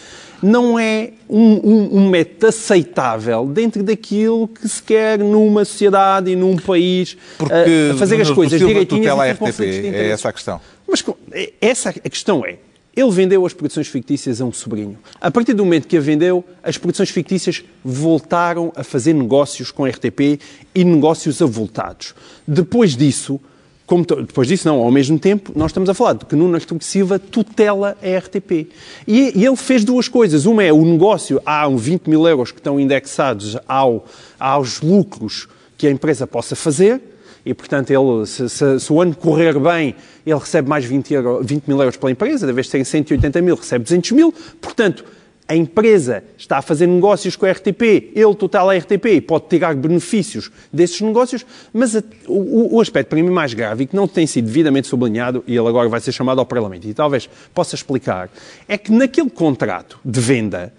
não 0.43 0.79
é 0.79 1.11
um, 1.29 1.41
um, 1.41 1.99
um, 1.99 2.09
método 2.09 2.49
aceitável 2.49 3.47
dentro 3.47 3.83
daquilo 3.83 4.49
que 4.49 4.69
se 4.69 4.83
quer 4.83 5.19
numa 5.19 5.65
sociedade 5.65 6.33
e 6.33 6.37
num 6.37 6.57
país 6.57 7.17
Porque 7.39 7.53
a, 7.53 7.95
a 7.95 7.97
fazer 7.97 8.21
as 8.21 8.31
coisas 8.31 8.59
direitinhas. 8.59 9.19
a 9.19 9.31
RTP, 9.31 9.61
é 9.61 10.09
essa 10.11 10.29
a 10.29 10.33
questão. 10.33 10.61
Mas 10.89 11.05
é, 11.31 11.53
essa 11.61 11.91
a 11.91 11.93
questão 11.93 12.45
é, 12.45 12.57
ele 12.95 13.11
vendeu 13.11 13.47
as 13.47 13.55
produções 13.55 13.89
fictícias 13.89 14.41
a 14.41 14.45
um 14.45 14.53
sobrinho. 14.53 14.99
A 15.21 15.31
partir 15.31 15.55
do 15.55 15.65
momento 15.65 15.89
que 15.89 15.97
a 15.97 16.01
vendeu, 16.01 16.45
as 16.63 16.77
produções 16.77 17.11
fictícias 17.11 17.65
voltaram 17.83 18.73
a 18.77 18.85
fazer 18.85 19.15
negócios 19.15 19.71
com 19.71 19.85
a 19.85 19.89
RTP 19.89 20.39
e 20.75 20.85
negócios 20.85 21.41
avultados. 21.41 22.15
Depois 22.47 22.95
disso, 22.95 23.41
como 23.87 24.05
depois 24.05 24.47
disso 24.47 24.69
não, 24.69 24.79
ao 24.79 24.91
mesmo 24.91 25.19
tempo, 25.19 25.53
nós 25.57 25.71
estamos 25.71 25.89
a 25.89 25.95
falar 25.95 26.15
de 26.15 26.25
que 26.25 26.37
Nuno 26.37 26.55
Artur 26.55 26.79
Silva 26.81 27.19
tutela 27.19 27.97
a 28.03 28.19
RTP. 28.19 28.69
E, 29.07 29.33
e, 29.35 29.45
ele 29.45 29.57
fez 29.57 29.85
duas 29.85 30.09
coisas. 30.09 30.47
Uma 30.47 30.63
é 30.63 30.73
o 30.73 30.85
negócio, 30.85 31.41
há 31.45 31.69
20 31.69 32.09
mil 32.09 32.27
euros 32.27 32.53
que 32.53 32.59
estão 32.59 32.79
indexados 32.79 33.57
ao, 33.67 34.07
aos 34.39 34.81
lucros 34.81 35.49
que 35.77 35.87
a 35.87 35.91
empresa 35.91 36.27
possa 36.27 36.55
fazer, 36.55 37.01
e, 37.45 37.53
portanto, 37.53 37.91
ele, 37.91 38.27
se, 38.27 38.49
se, 38.49 38.81
se, 38.81 38.93
o 38.93 39.01
ano 39.01 39.15
correr 39.15 39.59
bem, 39.59 39.97
ele 40.25 40.39
recebe 40.39 40.69
mais 40.69 40.85
20, 40.85 41.15
euro, 41.15 41.41
20 41.43 41.67
mil 41.67 41.79
euros 41.79 41.97
pela 41.97 42.13
empresa, 42.13 42.47
de 42.47 42.53
vez 42.53 42.67
de 42.67 42.71
serem 42.71 42.85
180 42.85 43.43
mil, 43.43 43.57
recebe 43.57 43.85
200 43.85 44.13
mil. 44.13 44.33
Portanto, 44.61 45.05
a 45.49 45.57
empresa 45.57 46.23
está 46.39 46.59
a 46.59 46.63
fazer 46.63 46.87
negócios 46.87 47.35
com 47.35 47.45
a 47.45 47.51
RTP, 47.51 48.13
ele 48.15 48.35
total 48.37 48.71
a 48.71 48.77
RTP 48.77 49.07
e 49.07 49.21
pode 49.21 49.47
tirar 49.49 49.75
benefícios 49.75 50.51
desses 50.73 51.01
negócios, 51.01 51.45
mas 51.73 51.97
a, 51.97 52.03
o, 52.27 52.77
o, 52.77 52.81
aspecto 52.81 53.09
para 53.09 53.23
mim 53.23 53.29
mais 53.29 53.53
grave 53.53 53.85
e 53.85 53.87
que 53.87 53.97
não 53.97 54.07
tem 54.07 54.27
sido 54.27 54.47
devidamente 54.47 54.87
sublinhado, 54.87 55.43
e 55.47 55.57
ele 55.57 55.67
agora 55.67 55.89
vai 55.89 56.01
ser 56.01 56.13
chamado 56.13 56.39
ao 56.39 56.47
Parlamento 56.47 56.87
e 56.87 56.95
talvez 56.95 57.29
possa 57.53 57.75
explicar, 57.75 58.31
é 58.69 58.79
que 58.79 58.93
naquele 58.93 59.29
contrato 59.29 59.99
de 60.05 60.21
venda, 60.21 60.73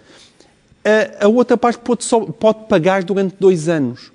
a, 0.84 1.26
a 1.26 1.28
outra 1.28 1.58
parte 1.58 1.80
pode, 1.80 2.04
só, 2.04 2.21
pode 2.21 2.65
pagar 2.67 3.04
durante 3.04 3.36
dois 3.39 3.69
anos. 3.69 4.12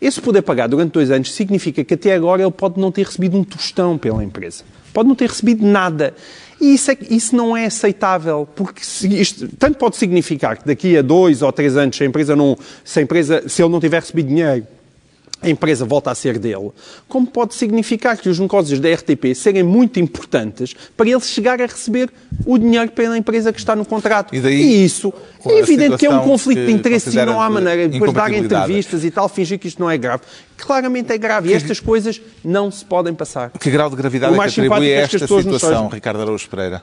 Esse 0.00 0.20
poder 0.20 0.42
pagar 0.42 0.66
durante 0.66 0.92
dois 0.92 1.10
anos 1.10 1.32
significa 1.32 1.84
que 1.84 1.94
até 1.94 2.14
agora 2.14 2.42
ele 2.42 2.50
pode 2.50 2.80
não 2.80 2.90
ter 2.90 3.04
recebido 3.04 3.36
um 3.36 3.44
tostão 3.44 3.98
pela 3.98 4.24
empresa. 4.24 4.64
Pode 4.94 5.08
não 5.08 5.14
ter 5.14 5.28
recebido 5.28 5.64
nada. 5.64 6.14
E 6.60 6.74
isso, 6.74 6.90
é, 6.90 6.96
isso 7.10 7.36
não 7.36 7.56
é 7.56 7.66
aceitável, 7.66 8.48
porque 8.54 8.82
isto 9.06 9.48
tanto 9.58 9.78
pode 9.78 9.96
significar 9.96 10.56
que 10.58 10.66
daqui 10.66 10.96
a 10.96 11.02
dois 11.02 11.42
ou 11.42 11.52
três 11.52 11.76
anos, 11.76 11.96
se 11.96 12.02
a 12.02 12.06
empresa 12.06 12.34
não, 12.34 12.56
se, 12.84 12.98
a 12.98 13.02
empresa, 13.02 13.48
se 13.48 13.62
ele 13.62 13.70
não 13.70 13.80
tiver 13.80 14.00
recebido 14.00 14.28
dinheiro, 14.28 14.66
a 15.42 15.48
empresa 15.48 15.84
volta 15.84 16.10
a 16.10 16.14
ser 16.14 16.38
dele, 16.38 16.70
como 17.08 17.26
pode 17.26 17.54
significar 17.54 18.16
que 18.16 18.28
os 18.28 18.38
negócios 18.38 18.78
da 18.78 18.92
RTP 18.92 19.34
serem 19.34 19.62
muito 19.62 19.98
importantes 19.98 20.74
para 20.96 21.08
ele 21.08 21.20
chegar 21.20 21.60
a 21.60 21.66
receber 21.66 22.10
o 22.44 22.58
dinheiro 22.58 22.90
pela 22.92 23.16
empresa 23.16 23.52
que 23.52 23.58
está 23.58 23.74
no 23.74 23.84
contrato. 23.84 24.34
E, 24.34 24.40
daí, 24.40 24.60
e 24.60 24.84
isso 24.84 25.12
é 25.46 25.58
evidente 25.58 25.96
que 25.96 26.06
é 26.06 26.10
um 26.10 26.20
conflito 26.20 26.66
de 26.66 26.72
interesse 26.72 27.10
e 27.10 27.24
não 27.24 27.40
há 27.40 27.48
maneira 27.48 27.88
de 27.88 27.98
depois 27.98 28.12
dar 28.12 28.32
entrevistas 28.32 29.04
e 29.04 29.10
tal, 29.10 29.28
fingir 29.28 29.58
que 29.58 29.68
isto 29.68 29.80
não 29.80 29.90
é 29.90 29.96
grave. 29.96 30.22
Claramente 30.56 31.12
é 31.12 31.18
grave 31.18 31.50
e 31.50 31.54
estas 31.54 31.80
coisas 31.80 32.20
não 32.44 32.70
se 32.70 32.84
podem 32.84 33.14
passar. 33.14 33.50
Que 33.50 33.70
grau 33.70 33.88
de 33.88 33.96
gravidade 33.96 34.34
é 34.34 34.36
que 34.36 34.42
atribui 34.44 34.92
a 34.92 34.96
é 34.96 35.02
esta 35.02 35.26
situação, 35.26 35.88
Ricardo 35.88 36.20
Araújo 36.20 36.48
Pereira? 36.48 36.82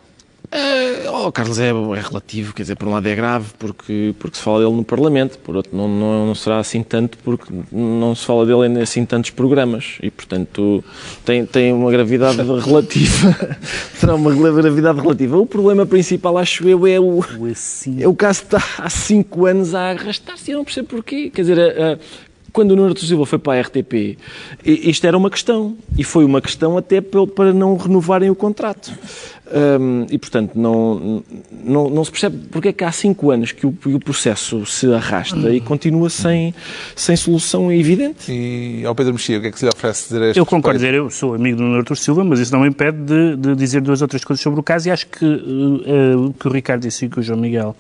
Uh, 0.49 1.25
oh, 1.25 1.31
Carlos, 1.31 1.59
é, 1.59 1.69
é, 1.69 1.71
relativo, 1.71 2.53
quer 2.53 2.61
dizer, 2.61 2.75
por 2.77 2.87
um 2.87 2.91
lado 2.91 3.05
é 3.05 3.13
grave 3.13 3.49
porque, 3.59 4.15
porque 4.17 4.37
se 4.37 4.43
fala 4.43 4.59
dele 4.59 4.77
no 4.77 4.83
Parlamento, 4.83 5.37
por 5.39 5.57
outro 5.57 5.75
não, 5.75 5.89
não, 5.89 6.27
não 6.27 6.35
será 6.35 6.59
assim 6.59 6.81
tanto 6.81 7.17
porque 7.17 7.53
não 7.69 8.15
se 8.15 8.25
fala 8.25 8.45
dele 8.45 8.65
em 8.65 8.81
assim 8.81 9.05
tantos 9.05 9.31
programas 9.31 9.97
e, 10.01 10.09
portanto, 10.09 10.81
tem, 11.25 11.45
tem 11.45 11.73
uma 11.73 11.91
gravidade 11.91 12.37
relativa. 12.65 13.57
será 13.93 14.15
uma 14.15 14.33
gravidade 14.33 15.01
relativa. 15.01 15.37
O 15.37 15.45
problema 15.45 15.85
principal, 15.85 16.37
acho 16.37 16.67
eu, 16.67 16.87
é 16.87 16.97
o, 16.97 17.19
é 17.99 18.07
o 18.07 18.15
caso 18.15 18.45
que 18.45 18.55
está 18.55 18.63
há 18.77 18.89
cinco 18.89 19.45
anos 19.45 19.75
a 19.75 19.91
arrastar-se. 19.91 20.51
Eu 20.51 20.59
não 20.59 20.63
percebo 20.63 20.87
porquê. 20.87 21.29
Quer 21.29 21.41
dizer, 21.41 21.59
a, 21.59 21.93
a, 21.93 21.97
quando 22.53 22.71
o 22.71 22.75
Nuno 22.75 22.97
Silva 22.97 23.25
foi 23.25 23.37
para 23.37 23.59
a 23.59 23.61
RTP, 23.61 24.17
isto 24.65 25.05
era 25.05 25.17
uma 25.17 25.29
questão. 25.29 25.77
E 25.97 26.03
foi 26.03 26.25
uma 26.25 26.41
questão 26.41 26.77
até 26.77 27.01
para 27.01 27.53
não 27.53 27.75
renovarem 27.75 28.29
o 28.29 28.35
contrato. 28.35 28.91
Um, 29.49 30.05
e, 30.09 30.17
portanto, 30.17 30.51
não, 30.55 31.23
não, 31.63 31.89
não, 31.89 32.03
se 32.03 32.11
percebe 32.11 32.37
porque 32.51 32.69
é 32.69 32.73
que 32.73 32.83
há 32.83 32.91
cinco 32.91 33.31
anos 33.31 33.53
que 33.53 33.65
o, 33.65 33.73
o 33.85 33.99
processo 33.99 34.65
se 34.65 34.91
arrasta 34.93 35.53
e 35.53 35.61
continua 35.61 36.09
sem, 36.09 36.53
sem 36.95 37.15
solução 37.15 37.71
evidente. 37.71 38.29
E 38.29 38.85
ao 38.85 38.93
Pedro 38.93 39.13
Mexia, 39.13 39.37
o 39.37 39.41
que 39.41 39.47
é 39.47 39.51
que 39.51 39.59
se 39.59 39.65
lhe 39.65 39.71
oferece 39.73 40.09
dizer 40.09 40.21
a 40.21 40.27
este 40.27 40.39
Eu 40.39 40.45
concordo 40.45 40.77
dizer, 40.77 40.93
eu 40.93 41.09
sou 41.09 41.33
amigo 41.33 41.57
do 41.57 41.63
Nuno 41.63 41.77
Artur 41.77 41.95
Silva, 41.95 42.23
mas 42.25 42.39
isso 42.39 42.51
não 42.51 42.61
me 42.61 42.67
impede 42.67 42.97
de, 42.97 43.35
de, 43.37 43.55
dizer 43.55 43.81
duas 43.81 44.01
ou 44.01 44.07
três 44.07 44.25
coisas 44.25 44.43
sobre 44.43 44.59
o 44.59 44.63
caso 44.63 44.89
e 44.89 44.91
acho 44.91 45.07
que 45.07 45.25
uh, 45.25 46.27
uh, 46.27 46.33
que 46.33 46.47
o 46.47 46.51
Ricardo 46.51 46.81
disse 46.81 47.05
e 47.05 47.09
que 47.09 47.19
o 47.19 47.23
João 47.23 47.39
Miguel 47.39 47.75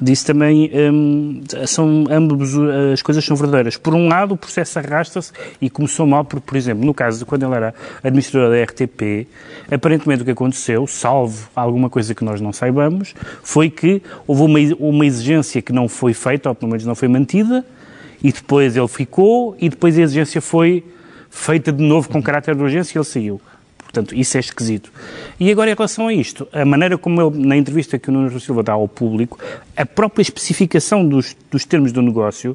disse 0.00 0.24
também 0.24 0.70
um, 0.92 1.42
são 1.66 2.04
ambas 2.10 2.54
as 2.92 3.02
coisas 3.02 3.24
são 3.24 3.36
verdadeiras. 3.36 3.76
Por 3.76 3.94
um 3.94 4.08
lado, 4.08 4.34
o 4.34 4.36
processo 4.36 4.78
arrasta-se 4.78 5.32
e 5.60 5.70
começou 5.70 6.06
mal, 6.06 6.24
porque, 6.24 6.44
por 6.46 6.56
exemplo, 6.56 6.84
no 6.84 6.92
caso 6.92 7.18
de 7.18 7.24
quando 7.24 7.44
ele 7.44 7.54
era 7.54 7.74
administrador 8.02 8.50
da 8.50 8.62
RTP, 8.62 9.26
aparentemente 9.70 10.22
o 10.22 10.24
que 10.24 10.30
aconteceu, 10.30 10.86
salvo 10.86 11.48
alguma 11.54 11.88
coisa 11.88 12.14
que 12.14 12.24
nós 12.24 12.40
não 12.40 12.52
saibamos, 12.52 13.14
foi 13.42 13.70
que 13.70 14.02
houve 14.26 14.42
uma, 14.42 14.58
uma 14.78 15.06
exigência 15.06 15.62
que 15.62 15.72
não 15.72 15.88
foi 15.88 16.12
feita, 16.12 16.48
ou 16.48 16.54
pelo 16.54 16.70
menos 16.70 16.84
não 16.84 16.94
foi 16.94 17.08
mantida, 17.08 17.64
e 18.22 18.32
depois 18.32 18.76
ele 18.76 18.88
ficou, 18.88 19.56
e 19.58 19.68
depois 19.68 19.98
a 19.98 20.02
exigência 20.02 20.40
foi 20.40 20.84
feita 21.30 21.72
de 21.72 21.82
novo 21.82 22.08
com 22.08 22.22
caráter 22.22 22.54
de 22.54 22.62
urgência 22.62 22.96
e 22.96 22.98
ele 22.98 23.04
saiu. 23.04 23.40
Portanto, 23.96 24.14
isso 24.14 24.36
é 24.36 24.40
esquisito. 24.40 24.92
E 25.40 25.50
agora, 25.50 25.70
em 25.70 25.74
relação 25.74 26.08
a 26.08 26.12
isto, 26.12 26.46
a 26.52 26.66
maneira 26.66 26.98
como 26.98 27.22
ele, 27.22 27.46
na 27.46 27.56
entrevista 27.56 27.98
que 27.98 28.10
o 28.10 28.12
Nuno 28.12 28.38
Silva 28.38 28.62
dá 28.62 28.74
ao 28.74 28.86
público, 28.86 29.38
a 29.74 29.86
própria 29.86 30.20
especificação 30.20 31.06
dos, 31.06 31.34
dos 31.50 31.64
termos 31.64 31.92
do 31.92 32.02
negócio, 32.02 32.54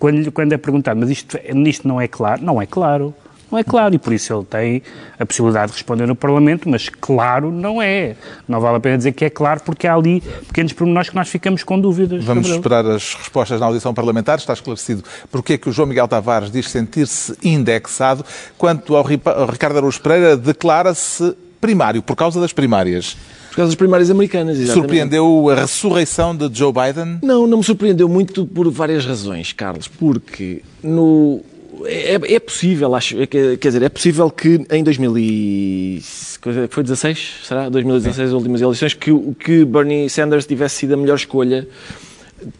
quando, 0.00 0.32
quando 0.32 0.52
é 0.52 0.56
perguntado, 0.56 0.98
mas 0.98 1.10
isto, 1.10 1.38
isto 1.66 1.86
não 1.86 2.00
é 2.00 2.08
claro? 2.08 2.42
Não 2.42 2.60
é 2.60 2.66
claro. 2.66 3.14
Não 3.54 3.58
é 3.60 3.62
claro, 3.62 3.94
e 3.94 3.98
por 4.00 4.12
isso 4.12 4.34
ele 4.34 4.44
tem 4.44 4.82
a 5.16 5.24
possibilidade 5.24 5.70
de 5.70 5.78
responder 5.78 6.08
no 6.08 6.16
Parlamento, 6.16 6.68
mas 6.68 6.88
claro 6.88 7.52
não 7.52 7.80
é. 7.80 8.16
Não 8.48 8.60
vale 8.60 8.78
a 8.78 8.80
pena 8.80 8.96
dizer 8.96 9.12
que 9.12 9.24
é 9.24 9.30
claro, 9.30 9.60
porque 9.64 9.86
há 9.86 9.94
ali 9.94 10.20
pequenos 10.48 10.72
pormenores 10.72 11.08
que 11.08 11.14
nós 11.14 11.28
ficamos 11.28 11.62
com 11.62 11.78
dúvidas. 11.78 12.24
Vamos 12.24 12.48
esperar 12.48 12.84
as 12.84 13.14
respostas 13.14 13.60
na 13.60 13.66
audição 13.66 13.94
parlamentar. 13.94 14.38
Está 14.38 14.54
esclarecido 14.54 15.04
porque 15.30 15.52
é 15.52 15.58
que 15.58 15.68
o 15.68 15.72
João 15.72 15.86
Miguel 15.86 16.08
Tavares 16.08 16.50
diz 16.50 16.68
sentir-se 16.68 17.36
indexado. 17.44 18.24
Quanto 18.58 18.96
ao 18.96 19.04
Ricardo 19.04 19.76
Araújo 19.76 20.00
Pereira, 20.00 20.36
declara-se 20.36 21.36
primário, 21.60 22.02
por 22.02 22.16
causa 22.16 22.40
das 22.40 22.52
primárias. 22.52 23.16
Por 23.50 23.56
causa 23.58 23.70
das 23.70 23.76
primárias 23.76 24.10
americanas, 24.10 24.58
exatamente. 24.58 24.82
Surpreendeu 24.82 25.48
a 25.48 25.54
ressurreição 25.54 26.36
de 26.36 26.50
Joe 26.52 26.72
Biden? 26.72 27.20
Não, 27.22 27.46
não 27.46 27.58
me 27.58 27.64
surpreendeu 27.64 28.08
muito 28.08 28.44
por 28.44 28.68
várias 28.68 29.06
razões, 29.06 29.52
Carlos. 29.52 29.86
Porque 29.86 30.60
no, 30.82 31.40
é, 31.86 32.34
é, 32.34 32.38
possível, 32.38 32.94
acho, 32.94 33.20
é 33.20 33.26
quer 33.26 33.56
dizer, 33.56 33.82
é 33.82 33.88
possível 33.88 34.30
que 34.30 34.64
em 34.70 34.84
2016, 34.84 37.40
será? 37.44 37.68
2016, 37.68 38.28
as 38.28 38.34
últimas 38.34 38.60
eleições, 38.60 38.94
que, 38.94 39.10
que 39.38 39.64
Bernie 39.64 40.08
Sanders 40.08 40.46
tivesse 40.46 40.76
sido 40.76 40.94
a 40.94 40.96
melhor 40.96 41.16
escolha, 41.16 41.66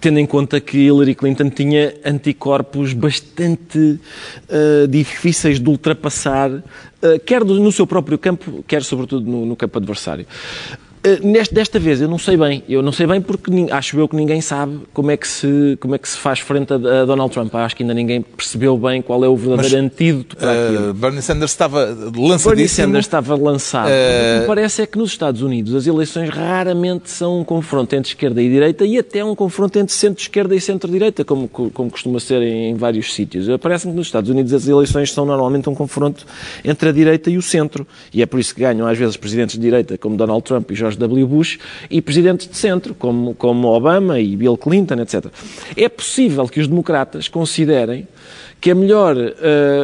tendo 0.01 0.19
em 0.19 0.27
conta 0.27 0.61
que 0.61 0.79
Hillary 0.79 1.15
Clinton 1.15 1.49
tinha 1.51 1.95
anticorpos 2.05 2.93
bastante 2.93 3.79
uh, 3.79 4.01
difíceis 4.89 5.61
de 5.61 5.69
ultrapassar, 5.69 6.51
uh, 6.51 6.65
quer 7.25 7.45
no 7.45 7.71
seu 7.71 7.87
próprio 7.87 8.19
campo, 8.19 8.65
quer 8.67 8.83
sobretudo 8.83 9.31
no, 9.31 9.47
no 9.47 9.55
campo 9.57 9.79
adversário. 9.79 10.27
Eh, 11.05 11.21
neste, 11.23 11.55
desta 11.55 11.79
vez 11.79 12.01
eu 12.01 12.09
não 12.09 12.19
sei 12.19 12.35
bem, 12.35 12.65
eu 12.67 12.83
não 12.83 12.91
sei 12.91 13.07
bem 13.07 13.21
porque 13.21 13.51
acho 13.71 14.01
eu 14.01 14.09
que 14.09 14.17
ninguém 14.17 14.41
sabe 14.41 14.81
como 14.95 15.11
é 15.11 15.19
que 15.19 15.29
se, 15.29 15.77
como 15.79 15.95
é 15.95 15.99
que 15.99 16.09
se 16.09 16.17
faz 16.17 16.41
frente 16.41 16.73
a, 16.73 16.77
a 16.77 17.05
Donald 17.05 17.31
Trump. 17.31 17.55
Acho 17.55 17.77
que 17.77 17.83
ainda 17.83 17.93
ninguém 17.93 18.23
percebeu 18.23 18.77
bem 18.79 19.03
qual 19.03 19.23
é 19.23 19.29
o 19.29 19.37
verdadeiro 19.37 19.77
Mas, 19.77 19.93
antídoto 19.93 20.37
para 20.37 20.49
uh, 20.49 20.67
aquilo. 20.67 20.95
Bernie 20.95 21.21
Sanders 21.21 21.51
estava 21.51 21.85
lançadíssimo. 21.85 22.49
Bernie 22.49 22.69
Sanders 22.69 23.05
estava 23.05 23.37
lançado. 23.37 23.89
Uh... 23.89 23.91
O 23.91 24.35
que 24.35 24.41
me 24.41 24.47
parece 24.47 24.83
é 24.83 24.87
que 24.87 24.97
nos 24.97 25.11
Estados 25.11 25.43
Unidos 25.43 25.75
as 25.75 25.87
eleições 25.87 26.31
raramente 26.31 27.11
são 27.11 27.41
um 27.41 27.45
confronto 27.45 27.95
entre 27.95 28.09
esquerda 28.09 28.41
e 28.41 28.49
direita 28.49 28.87
e 28.87 28.99
até 28.99 29.23
um 29.23 29.35
confronto 29.35 29.79
entre 29.79 29.95
centro-esquerda 29.95 30.57
e 30.57 30.61
centro-direita, 30.61 31.23
como, 31.23 31.49
como 31.49 31.91
costuma 31.91 32.19
ser 32.19 32.41
em, 32.41 32.71
em 32.71 32.75
vários 32.77 33.13
sítios. 33.13 33.47
Parece-me 33.61 33.93
que 33.93 33.99
nos 33.99 34.07
Estados 34.07 34.31
Unidos 34.31 34.55
as 34.55 34.67
eleições 34.67 35.13
são 35.13 35.27
normalmente 35.27 35.69
um 35.69 35.75
confronto 35.75 36.25
entre 36.65 36.89
a 36.89 36.93
direita 36.93 37.31
e 37.31 37.37
o 37.37 37.43
centro. 37.43 37.87
E 38.11 38.23
é 38.23 38.27
por 38.27 38.41
isso 38.41 38.55
que 38.55 38.63
ganham 38.63 38.87
às 38.87 38.97
vezes 38.97 39.19
presidentes 39.19 39.57
de 39.57 39.61
direita 39.61 39.99
como 39.99 40.17
Donald 40.17 40.43
Trump 40.43 40.71
e 40.71 40.75
George 40.75 40.93
George 40.95 40.99
W. 40.99 41.26
Bush 41.26 41.59
e 41.90 42.01
presidentes 42.01 42.49
de 42.49 42.57
centro, 42.57 42.95
como, 42.95 43.34
como 43.34 43.68
Obama 43.68 44.18
e 44.20 44.36
Bill 44.36 44.57
Clinton, 44.57 45.01
etc. 45.01 45.26
É 45.76 45.88
possível 45.88 46.47
que 46.49 46.61
os 46.61 46.68
democratas 46.68 47.28
considerem 47.28 48.07
que 48.65 48.71
é 48.71 48.75
melhor, 48.75 49.15
uh, 49.15 49.31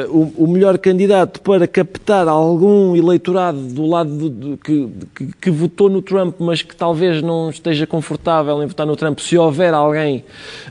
o, 0.09 0.45
o, 0.45 0.49
melhor 0.49 0.79
candidato 0.79 1.43
para 1.43 1.69
captar 1.69 2.27
algum 2.27 2.97
eleitorado 2.97 3.61
do 3.61 3.85
lado 3.85 4.11
do, 4.11 4.31
do, 4.31 4.57
que, 4.57 4.89
que, 5.15 5.27
que, 5.39 5.51
votou 5.51 5.91
no 5.91 6.01
Trump, 6.01 6.37
mas 6.39 6.63
que 6.63 6.75
talvez 6.75 7.21
não 7.21 7.51
esteja 7.51 7.87
confortável 7.87 8.63
em 8.63 8.67
votar 8.67 8.87
no 8.87 8.97
Trump, 8.97 9.19
se 9.19 9.37
houver 9.37 9.75
alguém 9.75 10.25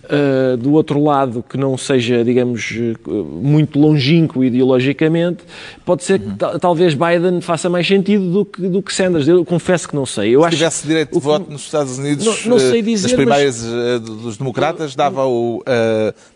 uh, 0.05 0.57
do 0.57 0.73
outro 0.73 1.03
lado 1.03 1.45
que 1.47 1.55
não 1.55 1.77
seja, 1.77 2.23
digamos, 2.23 2.71
uh, 3.05 3.13
muito 3.23 3.77
longínquo 3.77 4.43
ideologicamente, 4.43 5.43
pode 5.85 6.03
ser 6.03 6.19
uhum. 6.19 6.35
que 6.35 6.59
talvez 6.59 6.95
Biden 6.95 7.41
faça 7.41 7.69
mais 7.69 7.85
sentido 7.85 8.31
do 8.31 8.43
que, 8.43 8.67
do 8.67 8.81
que 8.81 8.91
Sanders. 8.91 9.27
Eu 9.27 9.45
confesso 9.45 9.87
que 9.87 9.95
não 9.95 10.07
sei. 10.07 10.35
Eu 10.35 10.39
se 10.39 10.47
acho 10.47 10.57
tivesse 10.57 10.87
direito 10.87 11.13
de 11.13 11.19
voto 11.19 11.51
nos 11.51 11.61
Estados 11.61 11.99
Unidos 11.99 12.25
não, 12.25 12.57
não 12.57 12.81
dizer, 12.81 13.03
nas 13.03 13.13
primárias 13.13 13.63
mas... 13.63 14.01
dos 14.01 14.35
democratas, 14.35 14.95
dava 14.95 15.27
o 15.27 15.63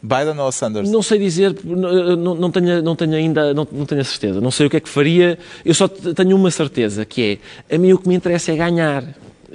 Biden 0.04 0.38
ou 0.38 0.52
Sanders? 0.52 0.92
Não 0.92 1.02
sei 1.02 1.18
dizer 1.18 1.63
não, 1.64 2.36
não, 2.36 2.52
tenho, 2.52 2.82
não 2.82 2.96
tenho 2.96 3.16
ainda 3.16 3.54
não, 3.54 3.68
não 3.72 3.86
tenho 3.86 4.02
a 4.02 4.04
certeza. 4.04 4.42
Não 4.42 4.52
sei 4.52 4.68
o 4.68 4.70
que 4.70 4.78
é 4.78 4.80
que 4.80 4.90
faria. 4.90 5.38
Eu 5.64 5.74
só 5.74 5.88
tenho 5.88 6.36
uma 6.36 6.52
certeza, 6.52 7.06
que 7.06 7.40
é 7.70 7.76
a 7.76 7.78
mim 7.78 7.94
o 7.94 7.98
que 7.98 8.08
me 8.08 8.16
interessa 8.16 8.52
é 8.52 8.56
ganhar. 8.56 9.04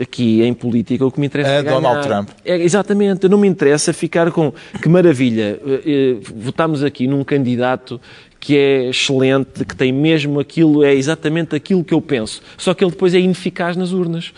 Aqui 0.00 0.42
em 0.42 0.54
política, 0.54 1.04
o 1.04 1.10
que 1.10 1.18
me 1.18 1.26
interessa 1.26 1.50
é, 1.50 1.58
é 1.58 1.62
ganhar. 1.64 1.80
Donald 1.80 2.06
Trump. 2.06 2.28
É, 2.44 2.56
exatamente. 2.56 3.28
Não 3.28 3.36
me 3.36 3.48
interessa 3.48 3.92
ficar 3.92 4.30
com 4.30 4.52
que 4.80 4.88
maravilha. 4.88 5.60
Eh, 5.66 5.82
eh, 5.84 6.16
votámos 6.36 6.84
aqui 6.84 7.08
num 7.08 7.24
candidato 7.24 8.00
que 8.40 8.56
é 8.56 8.88
excelente, 8.90 9.64
que 9.64 9.74
tem 9.74 9.92
mesmo 9.92 10.38
aquilo, 10.38 10.84
é 10.84 10.94
exatamente 10.94 11.54
aquilo 11.56 11.82
que 11.82 11.92
eu 11.92 12.00
penso. 12.00 12.40
Só 12.56 12.72
que 12.74 12.84
ele 12.84 12.92
depois 12.92 13.14
é 13.14 13.18
ineficaz 13.18 13.76
nas 13.76 13.92
urnas. 13.92 14.32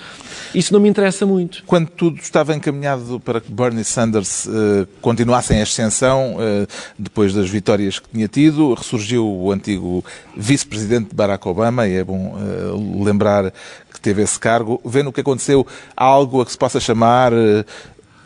Isso 0.55 0.72
não 0.72 0.80
me 0.80 0.88
interessa 0.88 1.24
muito. 1.24 1.62
Quando 1.66 1.88
tudo 1.88 2.18
estava 2.18 2.55
encaminhado 2.55 3.20
para 3.20 3.40
que 3.40 3.53
Bernie 3.53 3.84
Sanders 3.84 4.46
uh, 4.46 4.86
continuasse 5.01 5.55
em 5.55 5.62
ascensão, 5.62 6.36
uh, 6.36 6.66
depois 6.98 7.32
das 7.34 7.48
vitórias 7.48 7.98
que 7.98 8.09
tinha 8.09 8.28
tido, 8.28 8.74
ressurgiu 8.74 9.26
o 9.26 9.53
antigo 9.53 10.05
vice-presidente 10.36 11.14
Barack 11.14 11.46
Obama, 11.46 11.86
e 11.86 11.96
é 11.96 12.05
bom 12.05 12.34
uh, 12.34 13.05
lembrar 13.05 13.53
que 13.92 14.01
teve 14.01 14.22
esse 14.22 14.38
cargo. 14.38 14.80
Vendo 14.84 15.09
o 15.09 15.12
que 15.12 15.20
aconteceu, 15.20 15.66
há 15.96 16.05
algo 16.05 16.40
a 16.40 16.44
que 16.44 16.53
se 16.53 16.59
possa 16.59 16.80
chamar 16.80 17.32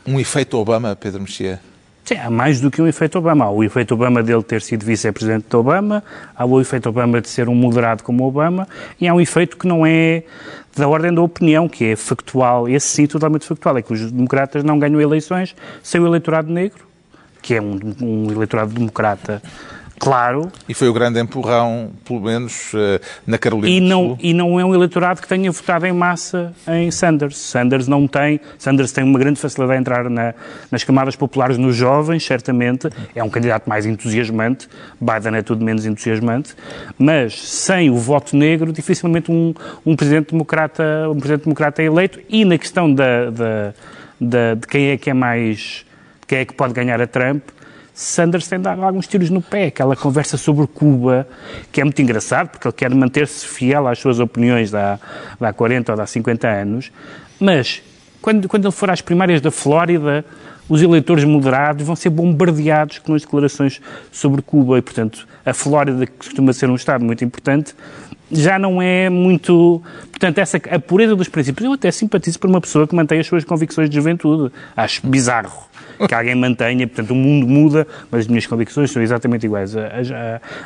um 0.07 0.21
efeito 0.21 0.57
Obama, 0.57 0.95
Pedro 0.97 1.21
Mexia? 1.21 1.61
Sim, 2.05 2.17
há 2.17 2.29
mais 2.29 2.61
do 2.61 2.71
que 2.71 2.83
um 2.83 2.87
efeito 2.87 3.17
Obama. 3.17 3.47
Há 3.47 3.51
o 3.51 3.65
efeito 3.65 3.95
Obama 3.95 4.23
dele 4.23 4.43
ter 4.43 4.61
sido 4.61 4.85
vice-presidente 4.85 5.47
de 5.49 5.57
Obama, 5.57 6.05
há 6.37 6.45
o 6.45 6.61
efeito 6.61 6.87
Obama 6.87 7.19
de 7.19 7.29
ser 7.31 7.49
um 7.49 7.55
moderado 7.55 8.03
como 8.03 8.25
Obama, 8.25 8.69
e 9.01 9.09
há 9.09 9.15
um 9.15 9.21
efeito 9.21 9.57
que 9.57 9.67
não 9.67 9.87
é 9.87 10.23
da 10.77 10.87
ordem 10.87 11.15
da 11.15 11.23
opinião, 11.23 11.67
que 11.67 11.87
é 11.87 11.97
factual, 11.97 12.69
esse 12.69 12.89
sim 12.89 13.07
totalmente 13.07 13.47
factual, 13.47 13.79
é 13.79 13.83
que 13.83 13.93
os 13.93 14.13
democratas 14.13 14.63
não 14.63 14.79
ganham 14.79 15.01
eleições 15.01 15.57
sem 15.83 15.99
o 15.99 16.07
eleitorado 16.07 16.53
negro, 16.53 16.85
que 17.41 17.55
é 17.55 17.63
um, 17.63 17.79
um 18.03 18.31
eleitorado 18.31 18.75
democrata 18.75 19.43
claro. 20.05 20.53
E 20.69 20.75
foi 20.75 20.89
o 20.89 20.93
grande 20.93 21.21
empurrão, 21.21 21.91
pelo 22.05 22.21
menos, 22.21 22.73
eh, 22.75 23.01
na 23.27 23.39
Carolina 23.39 23.69
e 23.69 23.81
do 23.81 23.87
não, 23.87 24.09
Sul. 24.09 24.19
E 24.21 24.33
não 24.35 24.61
é 24.61 24.65
um 24.65 24.75
eleitorado 24.75 25.21
que 25.21 25.29
tenha 25.29 25.51
votado 25.51 25.87
em 25.87 25.93
massa 25.93 26.55
em 26.69 26.91
Sanders. 26.91 27.37
Sanders 27.37 27.89
não 27.89 28.07
tem. 28.07 28.41
Sanders 28.59 28.93
tem 28.93 29.03
uma 29.03 29.19
grande 29.19 29.41
facilidade 29.41 29.79
a 29.79 29.81
entrar 29.81 30.11
na, 30.11 30.35
nas 30.71 30.85
camadas 30.85 31.17
populares 31.17 31.59
nos 31.59 31.75
jovens, 31.75 32.25
certamente. 32.25 32.89
É 33.15 33.23
um 33.23 33.31
candidato 33.31 33.69
mais 33.69 33.87
entusiasmante. 33.87 34.69
Biden 35.01 35.37
é 35.37 35.43
tudo 35.43 35.65
menos 35.65 35.87
entusiasmante. 35.87 36.55
Mas 36.99 37.41
sem 37.41 37.91
o 37.91 37.97
voto 37.97 38.37
negro, 38.37 38.73
dificilmente 38.73 39.31
um, 39.31 39.55
um 39.85 39.97
presidente 39.97 40.33
democrata 40.33 40.85
um 41.11 41.19
presidente 41.19 41.45
democrata 41.45 41.83
é 41.83 41.87
eleito. 41.87 42.21
E 42.29 42.45
na 42.45 42.59
questão 42.59 42.93
da, 42.93 43.31
da, 43.31 43.75
da, 44.21 44.55
de 44.55 44.67
quem 44.67 44.91
é 44.91 44.97
que 44.97 45.11
é 45.11 45.15
mais. 45.15 45.85
quem 46.27 46.39
é 46.39 46.45
que 46.45 46.55
pode 46.55 46.73
ganhar 46.73 47.01
a 47.01 47.07
Trump. 47.07 47.43
Sanders 47.95 48.49
tem 48.49 48.61
dado 48.61 48.83
alguns 48.83 49.07
tiros 49.07 49.31
no 49.31 49.41
pé. 49.41 49.67
Aquela 49.67 49.95
conversa 49.95 50.37
sobre 50.37 50.67
Cuba, 50.67 51.27
que 51.71 51.81
é 51.81 51.85
muito 51.85 52.03
engraçado, 52.03 52.49
porque 52.49 52.67
ele 52.67 52.75
quer 52.75 52.93
manter-se 52.93 53.47
fiel 53.47 53.87
às 53.87 54.01
suas 54.01 54.19
opiniões 54.19 54.71
de 54.71 54.77
há, 54.77 54.99
de 55.41 55.47
há 55.47 55.53
40 55.53 55.93
ou 55.93 55.97
de 55.97 56.03
há 56.03 56.07
50 56.07 56.49
anos, 56.49 56.93
mas 57.39 57.81
quando, 58.21 58.49
quando 58.49 58.65
ele 58.65 58.73
for 58.73 58.91
às 58.91 59.01
primárias 59.01 59.41
da 59.41 59.51
Flórida, 59.51 60.25
os 60.69 60.83
eleitores 60.83 61.25
moderados 61.25 61.87
vão 61.87 61.95
ser 61.95 62.11
bombardeados 62.11 62.99
com 62.99 63.15
as 63.15 63.23
declarações 63.23 63.81
sobre 64.11 64.43
Cuba 64.43 64.79
e, 64.79 64.83
portanto, 64.83 65.29
a 65.45 65.53
Flórida, 65.53 66.07
que 66.07 66.13
costuma 66.13 66.53
ser 66.53 66.69
um 66.71 66.75
Estado 66.75 67.05
muito 67.05 67.23
importante, 67.23 67.75
já 68.33 68.59
não 68.59 68.81
é 68.81 69.09
muito. 69.09 69.83
Portanto, 70.11 70.39
essa, 70.39 70.57
a 70.57 70.79
pureza 70.81 71.15
dos 71.15 71.29
princípios. 71.29 71.65
Eu 71.67 71.75
até 71.75 71.91
simpatizo 71.91 72.39
por 72.41 72.49
uma 72.49 72.61
pessoa 72.61 72.89
que 72.89 72.95
mantém 72.95 73.21
as 73.21 73.27
suas 73.27 73.45
convicções 73.45 73.89
de 73.89 73.97
juventude. 73.97 74.53
Acho 74.75 75.07
bizarro 75.07 75.69
que 76.09 76.15
alguém 76.15 76.35
mantenha. 76.35 76.87
Portanto, 76.87 77.11
o 77.11 77.15
mundo 77.15 77.47
muda, 77.47 77.87
mas 78.11 78.23
as 78.23 78.27
minhas 78.27 78.47
convicções 78.47 78.91
são 78.91 79.03
exatamente 79.03 79.47
iguais 79.47 79.75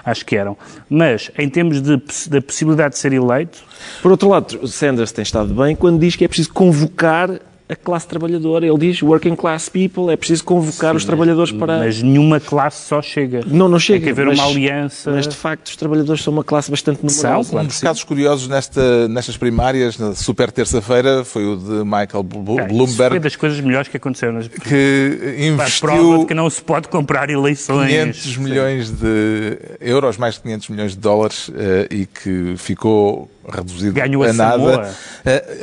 às 0.05 0.23
que 0.23 0.37
eram. 0.37 0.57
Mas, 0.89 1.31
em 1.39 1.49
termos 1.49 1.81
de, 1.81 1.97
da 2.29 2.41
possibilidade 2.41 2.95
de 2.95 3.01
ser 3.01 3.13
eleito. 3.13 3.59
Por 4.03 4.11
outro 4.11 4.29
lado, 4.29 4.67
Sanders 4.67 5.13
tem 5.13 5.23
estado 5.23 5.53
bem 5.55 5.75
quando 5.77 5.99
diz 6.01 6.17
que 6.17 6.25
é 6.25 6.29
preciso 6.29 6.53
convocar 6.53 7.31
a 7.69 7.77
classe 7.77 8.07
trabalhadora. 8.07 8.67
Ele 8.67 8.79
diz 8.79 9.03
working 9.03 9.37
class 9.37 9.69
people, 9.69 10.11
é 10.11 10.17
preciso 10.17 10.45
convocar 10.45 10.93
Sim, 10.93 10.97
os 10.97 11.05
trabalhadores 11.05 11.53
para. 11.53 11.79
Mas 11.79 12.03
nenhuma 12.03 12.41
classe 12.41 12.89
só 12.89 13.03
chega. 13.03 13.43
Não, 13.47 13.69
não 13.69 13.79
chega. 13.79 13.99
Tem 13.99 14.15
que 14.15 14.21
haver 14.21 14.27
mas, 14.27 14.39
uma 14.39 14.49
aliança. 14.49 15.11
Mas 15.11 15.29
de 15.29 15.37
facto 15.37 15.69
os 15.69 15.77
trabalhadores 15.77 16.23
são 16.23 16.33
uma 16.33 16.45
classe 16.45 16.71
bastante 16.71 17.05
numerosa. 17.05 17.51
São, 17.51 17.61
um 17.61 17.67
dos 17.67 17.81
casos 17.81 18.05
curiosos 18.05 18.49
nesta, 18.49 19.07
nestas 19.09 19.37
primárias, 19.37 19.99
na 19.99 20.15
super 20.15 20.51
terça-feira, 20.51 21.25
foi 21.25 21.45
o 21.45 21.57
de 21.57 21.85
Michael 21.85 22.23
Bloomberg. 22.23 23.11
foi 23.11 23.21
das 23.21 23.37
coisas 23.37 23.61
melhores 23.61 23.89
que 23.89 23.97
aconteceram 23.97 24.35
nas 24.35 24.49
Que 24.49 25.37
investiu. 25.39 25.89
A 25.89 25.93
prova 25.93 26.19
de 26.21 26.27
que 26.27 26.35
não 26.35 26.49
se 26.49 26.63
pode 26.63 26.89
comprar 26.89 27.29
eleições. 27.29 27.91
500 27.91 28.37
milhões 28.39 28.91
de 28.91 29.59
euros, 29.81 30.17
mais 30.17 30.37
de 30.37 30.43
500 30.43 30.69
milhões 30.71 30.93
de 30.93 30.99
dólares, 30.99 31.51
eh, 31.55 31.89
e 31.91 32.07
que 32.07 32.55
ficou 32.57 33.31
reduzido 33.51 33.95
ganhou 33.95 34.23
a, 34.23 34.31
a 34.31 34.33
nada. 34.33 34.59
Samoa. 34.59 34.95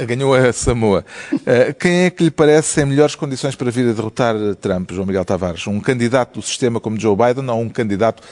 Uh, 0.01 0.05
ganhou 0.05 0.33
a 0.33 0.53
Samoa. 0.53 1.05
Uh, 1.33 1.73
quem 1.79 2.05
é 2.05 2.09
que 2.09 2.23
lhe 2.23 2.31
parece 2.31 2.81
em 2.81 2.85
melhores 2.85 3.15
condições 3.15 3.55
para 3.55 3.69
vir 3.71 3.89
a 3.89 3.93
derrotar 3.93 4.35
Trump, 4.61 4.91
João 4.91 5.05
Miguel 5.05 5.25
Tavares? 5.25 5.65
Um 5.67 5.79
candidato 5.79 6.39
do 6.39 6.41
sistema 6.41 6.79
como 6.79 6.99
Joe 6.99 7.15
Biden 7.15 7.49
ou 7.49 7.61
um 7.61 7.69
candidato 7.69 8.23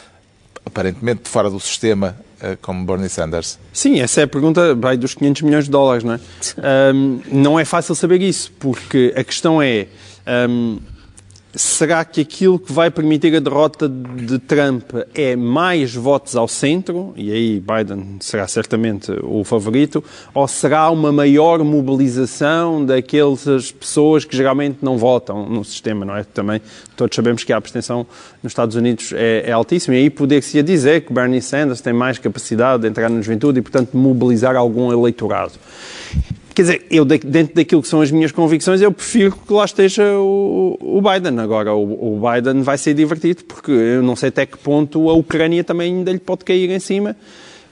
aparentemente 0.66 1.30
fora 1.30 1.50
do 1.50 1.60
sistema 1.60 2.16
uh, 2.42 2.58
como 2.62 2.86
Bernie 2.86 3.10
Sanders? 3.10 3.60
Sim, 3.72 4.00
essa 4.00 4.22
é 4.22 4.24
a 4.24 4.28
pergunta 4.28 4.74
vai 4.76 4.98
dos 4.98 5.14
500 5.14 5.42
milhões 5.42 5.66
de 5.66 5.72
dólares, 5.72 6.04
não 6.04 6.14
é? 6.14 6.20
Um, 6.94 7.22
não 7.32 7.60
é 7.60 7.66
fácil 7.66 7.96
saber 7.96 8.22
isso, 8.22 8.52
porque 8.60 9.14
a 9.16 9.24
questão 9.24 9.62
é... 9.62 9.88
Um, 10.50 10.80
será 11.56 12.04
que 12.04 12.22
aquilo 12.22 12.58
que 12.58 12.72
vai 12.74 12.90
permitir 12.90 13.36
a 13.36 13.40
derrota 13.40 13.88
de 13.88 14.40
Trump 14.40 14.92
é 15.14 15.36
mais 15.36 15.94
votos 15.94 16.36
ao 16.36 16.48
centro, 16.48 17.14
e 17.16 17.32
aí 17.32 17.60
Biden 17.60 18.18
será 18.20 18.48
certamente 18.48 19.12
o 19.22 19.44
favorito, 19.44 20.04
ou 20.34 20.48
será 20.48 20.90
uma 20.90 21.12
maior 21.12 21.64
mobilização 21.64 22.84
daquelas 22.84 23.72
pessoas 23.72 24.26
que 24.26 24.36
geralmente 24.36 24.80
não 24.82 24.98
votam 24.98 25.48
no 25.48 25.64
sistema, 25.64 26.04
não 26.04 26.16
é? 26.16 26.24
Também 26.24 26.60
todos 26.96 27.16
sabemos 27.16 27.44
que 27.44 27.54
a 27.54 27.58
abstenção 27.58 28.06
nos 28.42 28.52
Estados 28.52 28.76
Unidos 28.76 29.14
é, 29.14 29.44
é 29.48 29.52
altíssima, 29.52 29.96
e 29.96 30.00
aí 30.00 30.10
poder-se 30.10 30.62
dizer 30.64 31.02
que 31.02 31.14
Bernie 31.14 31.42
Sanders 31.42 31.82
tem 31.82 31.94
mais 31.94 32.18
capacidade 32.18 32.82
de 32.82 32.90
entrar 32.90 33.10
na 33.10 33.22
juventude 33.22 33.60
e, 33.60 33.62
portanto, 33.62 33.96
mobilizar 33.96 34.56
algum 34.56 34.92
eleitorado. 34.92 35.54
Quer 36.54 36.62
dizer, 36.62 36.86
eu, 36.92 37.04
dentro 37.04 37.56
daquilo 37.56 37.82
que 37.82 37.88
são 37.88 38.02
as 38.02 38.12
minhas 38.12 38.32
convicções, 38.32 38.80
eu 38.80 38.92
prefiro 38.92 39.32
que 39.32 39.52
lá 39.52 39.66
esteja 39.66 40.04
o, 40.20 40.78
o 40.80 41.02
Biden. 41.02 41.40
Agora, 41.40 41.74
o, 41.74 42.18
o, 42.18 42.22
Biden 42.22 42.62
vai 42.62 42.78
ser 42.78 42.94
divertido, 42.94 43.44
porque 43.46 43.72
eu 43.72 44.04
não 44.04 44.16
sei 44.16 44.30
até 44.30 44.46
que 44.46 44.58
ponto 44.58 45.10
a 45.10 45.14
Ucrânia 45.14 45.64
também 45.64 45.96
ainda 45.96 46.12
lhe 46.12 46.20
pode 46.20 46.46
cair 46.46 46.70
em 46.70 46.80
cima. 46.80 47.16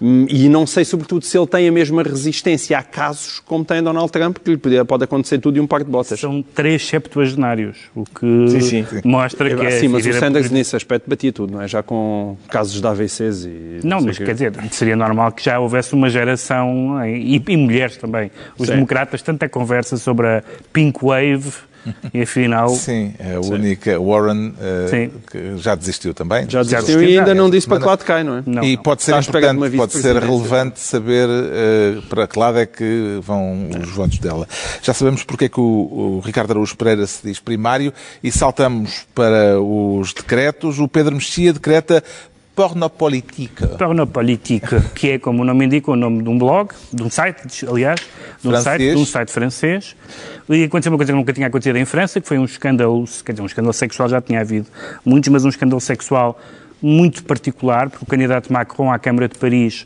Hum, 0.02 0.26
e 0.28 0.50
não 0.50 0.66
sei, 0.66 0.84
sobretudo, 0.84 1.24
se 1.24 1.38
ele 1.38 1.46
tem 1.46 1.68
a 1.68 1.72
mesma 1.72 2.02
resistência 2.02 2.78
a 2.78 2.82
casos 2.82 3.40
como 3.40 3.64
tem 3.64 3.84
Donald 3.84 4.12
Trump, 4.12 4.38
que 4.38 4.52
lhe 4.52 4.84
pode, 4.84 5.04
acontecer 5.04 5.38
tudo 5.38 5.56
de 5.56 5.60
um 5.60 5.68
par 5.68 5.84
de 5.84 5.92
botas. 5.92 6.20
São 6.20 6.42
três 6.42 6.88
septuagenários, 6.88 7.78
o 7.94 8.04
que 8.04 8.50
sim, 8.50 8.62
sim, 8.62 8.86
sim. 8.86 9.02
mostra 9.06 9.56
que 9.56 9.66
é... 9.66 9.72
Sim, 9.72 9.90
mas 9.90 10.06
o 10.06 10.14
Sanders 10.14 10.50
nesse 10.50 10.76
aspecto 10.76 11.08
batia 11.08 11.32
tudo, 11.32 11.54
não 11.54 11.62
é? 11.62 11.68
Já 11.68 11.84
com 11.84 12.36
casos 12.50 12.82
de 12.82 12.88
AVCs 12.88 13.46
e... 13.46 13.80
Não, 13.84 14.00
não 14.00 14.08
mas 14.08 14.18
que... 14.18 14.26
quer 14.26 14.34
dizer, 14.34 14.54
seria 14.72 14.96
normal 14.96 15.32
que 15.32 15.44
já 15.44 15.60
houvesse 15.60 15.94
uma 15.94 16.10
geração, 16.10 17.06
e, 17.06 17.42
e 17.48 17.58
mulheres 17.58 17.98
também. 17.98 18.32
Os 18.58 18.68
democratas, 18.68 19.22
tanta 19.22 19.48
conversa 19.48 19.98
sobre 19.98 20.28
a 20.28 20.44
Pink 20.74 21.00
Wave 21.04 21.52
e 22.14 22.22
afinal. 22.22 22.70
Sim, 22.70 23.14
é 23.20 23.36
a 23.36 23.40
única. 23.40 24.00
Warren 24.00 24.50
uh, 24.50 25.20
que 25.30 25.58
já 25.58 25.76
desistiu 25.76 26.14
também. 26.14 26.50
Já 26.50 26.64
desistiu 26.64 27.04
e 27.04 27.18
ainda 27.18 27.34
não 27.34 27.50
disse 27.50 27.68
para 27.68 27.80
que 27.80 27.86
lado 27.86 28.06
cai, 28.06 28.24
não 28.24 28.38
é? 28.38 28.44
Não, 28.46 28.64
e 28.64 28.78
pode 28.78 29.04
ser 29.04 29.18
importante, 29.18 29.78
pode 29.78 29.94
ser 29.94 30.16
relevante 30.18 30.80
saber 30.80 31.28
uh, 31.30 32.02
para 32.04 32.28
que 32.28 32.40
lado 32.40 32.60
é 32.60 32.66
que 32.66 33.20
vão 33.22 33.70
os 33.82 33.90
votos 33.90 34.20
dela. 34.20 34.48
Já 34.82 34.94
sabemos 34.94 35.24
porque 35.24 35.46
é 35.46 35.50
que 35.50 35.60
o, 35.60 35.64
o 35.64 36.22
Ricardo 36.24 36.52
Araújo 36.52 36.76
Pereira 36.76 37.06
se 37.08 37.20
diz 37.24 37.40
primário 37.40 37.94
e 38.24 38.32
saltamos 38.32 39.06
para 39.14 39.60
os 39.60 40.14
decretos. 40.14 40.80
O 40.80 40.88
Pedro 40.88 41.16
Mexia 41.16 41.54
decreta 41.54 42.04
Pornopolitique. 42.56 43.66
Pornopolitique, 43.78 44.82
que 44.94 45.12
é, 45.12 45.20
como 45.20 45.42
o 45.42 45.46
nome 45.46 45.66
indica, 45.66 45.92
o 45.92 45.96
nome 45.96 46.22
de 46.22 46.30
um 46.30 46.38
blog, 46.38 46.72
de 46.92 47.02
um 47.02 47.10
site, 47.10 47.66
aliás, 47.66 48.00
de 48.42 48.48
um, 48.48 48.62
site, 48.62 48.92
de 48.92 48.96
um 48.98 49.06
site 49.06 49.32
francês. 49.32 49.96
E 50.50 50.66
aconteceu 50.66 50.92
uma 50.92 50.98
coisa 50.98 51.14
que 51.14 51.18
nunca 51.18 51.32
tinha 51.32 51.48
acontecido 51.48 51.78
em 51.78 51.86
França, 51.86 52.20
que 52.20 52.28
foi 52.28 52.38
um 52.38 52.46
escândalo, 52.46 53.06
quer 53.26 53.32
dizer, 53.32 53.42
um 53.42 53.46
escândalo 53.46 53.74
sexual 53.74 54.10
já 54.10 54.22
tinha 54.22 54.42
havido 54.42 54.68
muitos, 55.06 55.30
mas 55.30 55.46
um 55.46 55.50
escândalo 55.50 55.80
sexual 55.80 56.40
muito 56.82 57.24
particular, 57.24 57.90
porque 57.90 58.04
o 58.04 58.08
candidato 58.08 58.52
Macron 58.52 58.92
à 58.92 59.00
Câmara 59.00 59.30
de 59.30 59.38
Paris 59.38 59.86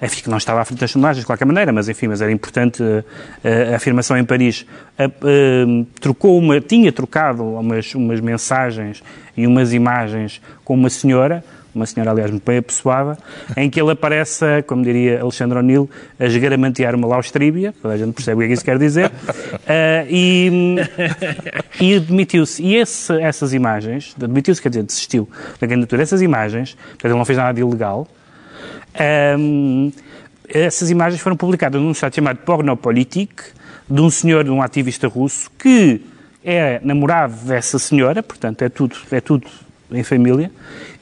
enfim, 0.00 0.22
que 0.22 0.28
não 0.28 0.36
estava 0.36 0.60
à 0.60 0.64
frente 0.64 0.80
das 0.80 0.90
sondagens, 0.90 1.20
de 1.22 1.26
qualquer 1.26 1.46
maneira, 1.46 1.72
mas 1.72 1.88
enfim, 1.88 2.06
mas 2.06 2.20
era 2.20 2.30
importante 2.30 2.82
a, 2.82 3.02
eh, 3.42 3.72
a 3.72 3.76
afirmação 3.76 4.16
em 4.16 4.24
Paris. 4.24 4.66
A, 4.98 5.04
a, 5.04 5.08
trocou 6.00 6.38
uma, 6.38 6.60
tinha 6.60 6.92
trocado 6.92 7.42
umas, 7.42 7.94
umas 7.94 8.20
mensagens 8.20 9.02
e 9.34 9.46
umas 9.46 9.72
imagens 9.72 10.40
com 10.64 10.74
uma 10.74 10.90
senhora, 10.90 11.42
uma 11.76 11.86
senhora, 11.86 12.10
aliás, 12.10 12.30
muito 12.30 12.44
bem 12.44 12.58
apessoada, 12.58 13.18
em 13.56 13.68
que 13.68 13.80
ele 13.80 13.92
aparece, 13.92 14.44
como 14.66 14.82
diria 14.82 15.20
Alexandre 15.20 15.58
O'Neill, 15.58 15.88
a 16.18 16.24
esgaramantear 16.24 16.94
uma 16.94 17.06
laustríbia, 17.06 17.74
toda 17.80 17.94
a 17.94 17.96
gente 17.98 18.14
percebe 18.14 18.36
o 18.36 18.38
que 18.38 18.44
é 18.44 18.48
que 18.48 18.54
isso 18.54 18.64
quer 18.64 18.78
dizer, 18.78 19.06
uh, 19.06 20.06
e, 20.08 20.76
e 21.80 22.00
demitiu-se. 22.00 22.62
E 22.62 22.76
esse, 22.76 23.12
essas 23.20 23.52
imagens, 23.52 24.14
demitiu-se, 24.16 24.60
quer 24.60 24.70
dizer, 24.70 24.82
desistiu 24.82 25.28
da 25.60 25.68
candidatura, 25.68 26.02
essas 26.02 26.22
imagens, 26.22 26.74
portanto, 26.74 27.04
ele 27.04 27.18
não 27.18 27.24
fez 27.24 27.38
nada 27.38 27.52
de 27.52 27.60
ilegal, 27.60 28.08
um, 29.38 29.92
essas 30.48 30.90
imagens 30.90 31.20
foram 31.20 31.36
publicadas 31.36 31.80
num 31.80 31.92
site 31.92 32.16
chamado 32.16 32.38
Pornopolitik, 32.38 33.42
de 33.88 34.00
um 34.00 34.10
senhor, 34.10 34.42
de 34.44 34.50
um 34.50 34.62
ativista 34.62 35.06
russo, 35.06 35.50
que 35.58 36.00
é 36.44 36.80
namorado 36.82 37.34
dessa 37.44 37.78
senhora, 37.78 38.22
portanto 38.22 38.62
é 38.62 38.68
tudo, 38.68 38.96
é 39.10 39.20
tudo 39.20 39.46
em 39.90 40.02
família, 40.02 40.50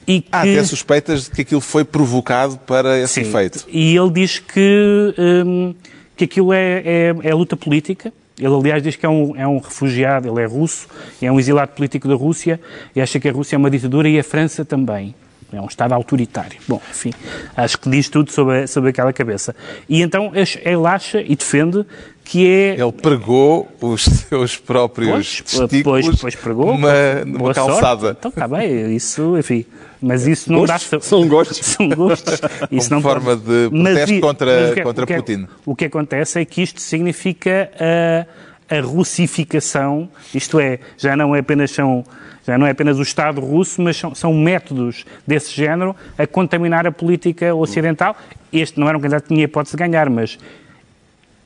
e 0.07 0.21
que... 0.21 0.27
Há 0.31 0.41
até 0.41 0.63
suspeitas 0.63 1.25
de 1.25 1.31
que 1.31 1.41
aquilo 1.41 1.61
foi 1.61 1.83
provocado 1.83 2.57
para 2.59 2.99
esse 2.99 3.15
Sim, 3.15 3.21
efeito. 3.21 3.65
E 3.67 3.95
ele 3.95 4.09
diz 4.11 4.39
que, 4.39 5.13
um, 5.17 5.73
que 6.15 6.25
aquilo 6.25 6.53
é, 6.53 6.81
é, 6.85 7.15
é, 7.23 7.33
luta 7.33 7.57
política. 7.57 8.13
Ele, 8.37 8.53
aliás, 8.53 8.83
diz 8.83 8.95
que 8.95 9.05
é 9.05 9.09
um, 9.09 9.35
é 9.35 9.47
um 9.47 9.59
refugiado, 9.59 10.27
ele 10.27 10.41
é 10.41 10.45
russo, 10.45 10.87
é 11.21 11.31
um 11.31 11.39
exilado 11.39 11.71
político 11.71 12.07
da 12.07 12.15
Rússia 12.15 12.59
e 12.95 13.01
acha 13.01 13.19
que 13.19 13.29
a 13.29 13.31
Rússia 13.31 13.55
é 13.55 13.57
uma 13.57 13.69
ditadura 13.69 14.09
e 14.09 14.19
a 14.19 14.23
França 14.23 14.65
também. 14.65 15.15
É 15.53 15.61
um 15.61 15.67
Estado 15.67 15.93
autoritário. 15.93 16.57
Bom, 16.67 16.81
enfim, 16.89 17.11
acho 17.55 17.77
que 17.77 17.89
diz 17.89 18.09
tudo 18.09 18.31
sobre, 18.31 18.67
sobre 18.67 18.89
aquela 18.89 19.13
cabeça. 19.13 19.55
E 19.87 20.01
então 20.01 20.31
ele 20.33 20.87
acha 20.87 21.21
e 21.21 21.35
defende 21.35 21.85
que 22.23 22.47
é... 22.47 22.73
Ele 22.79 22.91
pregou 22.91 23.67
os 23.79 24.03
seus 24.27 24.57
próprios 24.57 25.11
pois, 25.11 25.41
testículos 25.41 26.05
pois, 26.05 26.21
pois 26.21 26.35
pregou, 26.35 26.73
numa, 26.73 27.23
numa 27.25 27.53
calçada. 27.53 28.01
Sorte. 28.01 28.17
Então 28.19 28.29
está 28.29 28.47
bem, 28.47 28.95
isso, 28.95 29.37
enfim... 29.37 29.65
Mas 30.01 30.27
isso 30.27 30.51
não 30.51 30.65
gostos? 30.65 30.89
dá... 30.91 30.99
São 30.99 31.27
gostos. 31.27 31.57
São 31.65 31.89
gostos. 31.89 32.39
Isso 32.69 32.89
Como 32.89 33.01
não 33.01 33.01
forma 33.01 33.37
pode... 33.37 33.41
de 33.41 33.69
protesto 33.69 34.11
mas, 34.13 34.21
contra, 34.21 34.61
mas 34.61 34.69
o 34.69 34.73
que, 34.73 34.79
é- 34.79 34.83
contra 34.83 35.03
o 35.03 35.07
que, 35.07 35.13
é- 35.13 35.15
Putin. 35.15 35.47
O 35.65 35.75
que 35.75 35.85
acontece 35.85 36.39
é 36.39 36.45
que 36.45 36.61
isto 36.61 36.81
significa... 36.81 37.71
Uh, 37.73 38.54
a 38.69 38.79
russificação, 38.79 40.09
isto 40.33 40.59
é, 40.59 40.79
já 40.97 41.15
não 41.15 41.35
é 41.35 41.39
apenas 41.39 41.71
são 41.71 42.03
já 42.45 42.59
não 42.59 42.67
é 42.67 42.69
apenas 42.69 42.99
o 42.99 43.01
Estado 43.01 43.41
russo, 43.41 43.81
mas 43.81 43.97
são, 43.97 44.13
são, 44.13 44.31
métodos 44.31 45.03
desse 45.25 45.51
género 45.51 45.95
a 46.15 46.27
contaminar 46.27 46.85
a 46.85 46.91
política 46.91 47.55
ocidental. 47.55 48.15
Este 48.53 48.79
não 48.79 48.87
era 48.87 48.95
um 48.95 49.01
candidato 49.01 49.23
que 49.23 49.29
tinha 49.29 49.45
hipótese 49.45 49.75
de 49.75 49.83
ganhar, 49.83 50.07
mas 50.11 50.37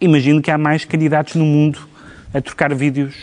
imagino 0.02 0.42
que 0.42 0.52
há 0.52 0.58
mais 0.58 0.84
candidatos 0.84 1.36
no 1.36 1.46
mundo 1.46 1.80
a 2.34 2.42
trocar 2.42 2.76
vídeos 2.76 3.16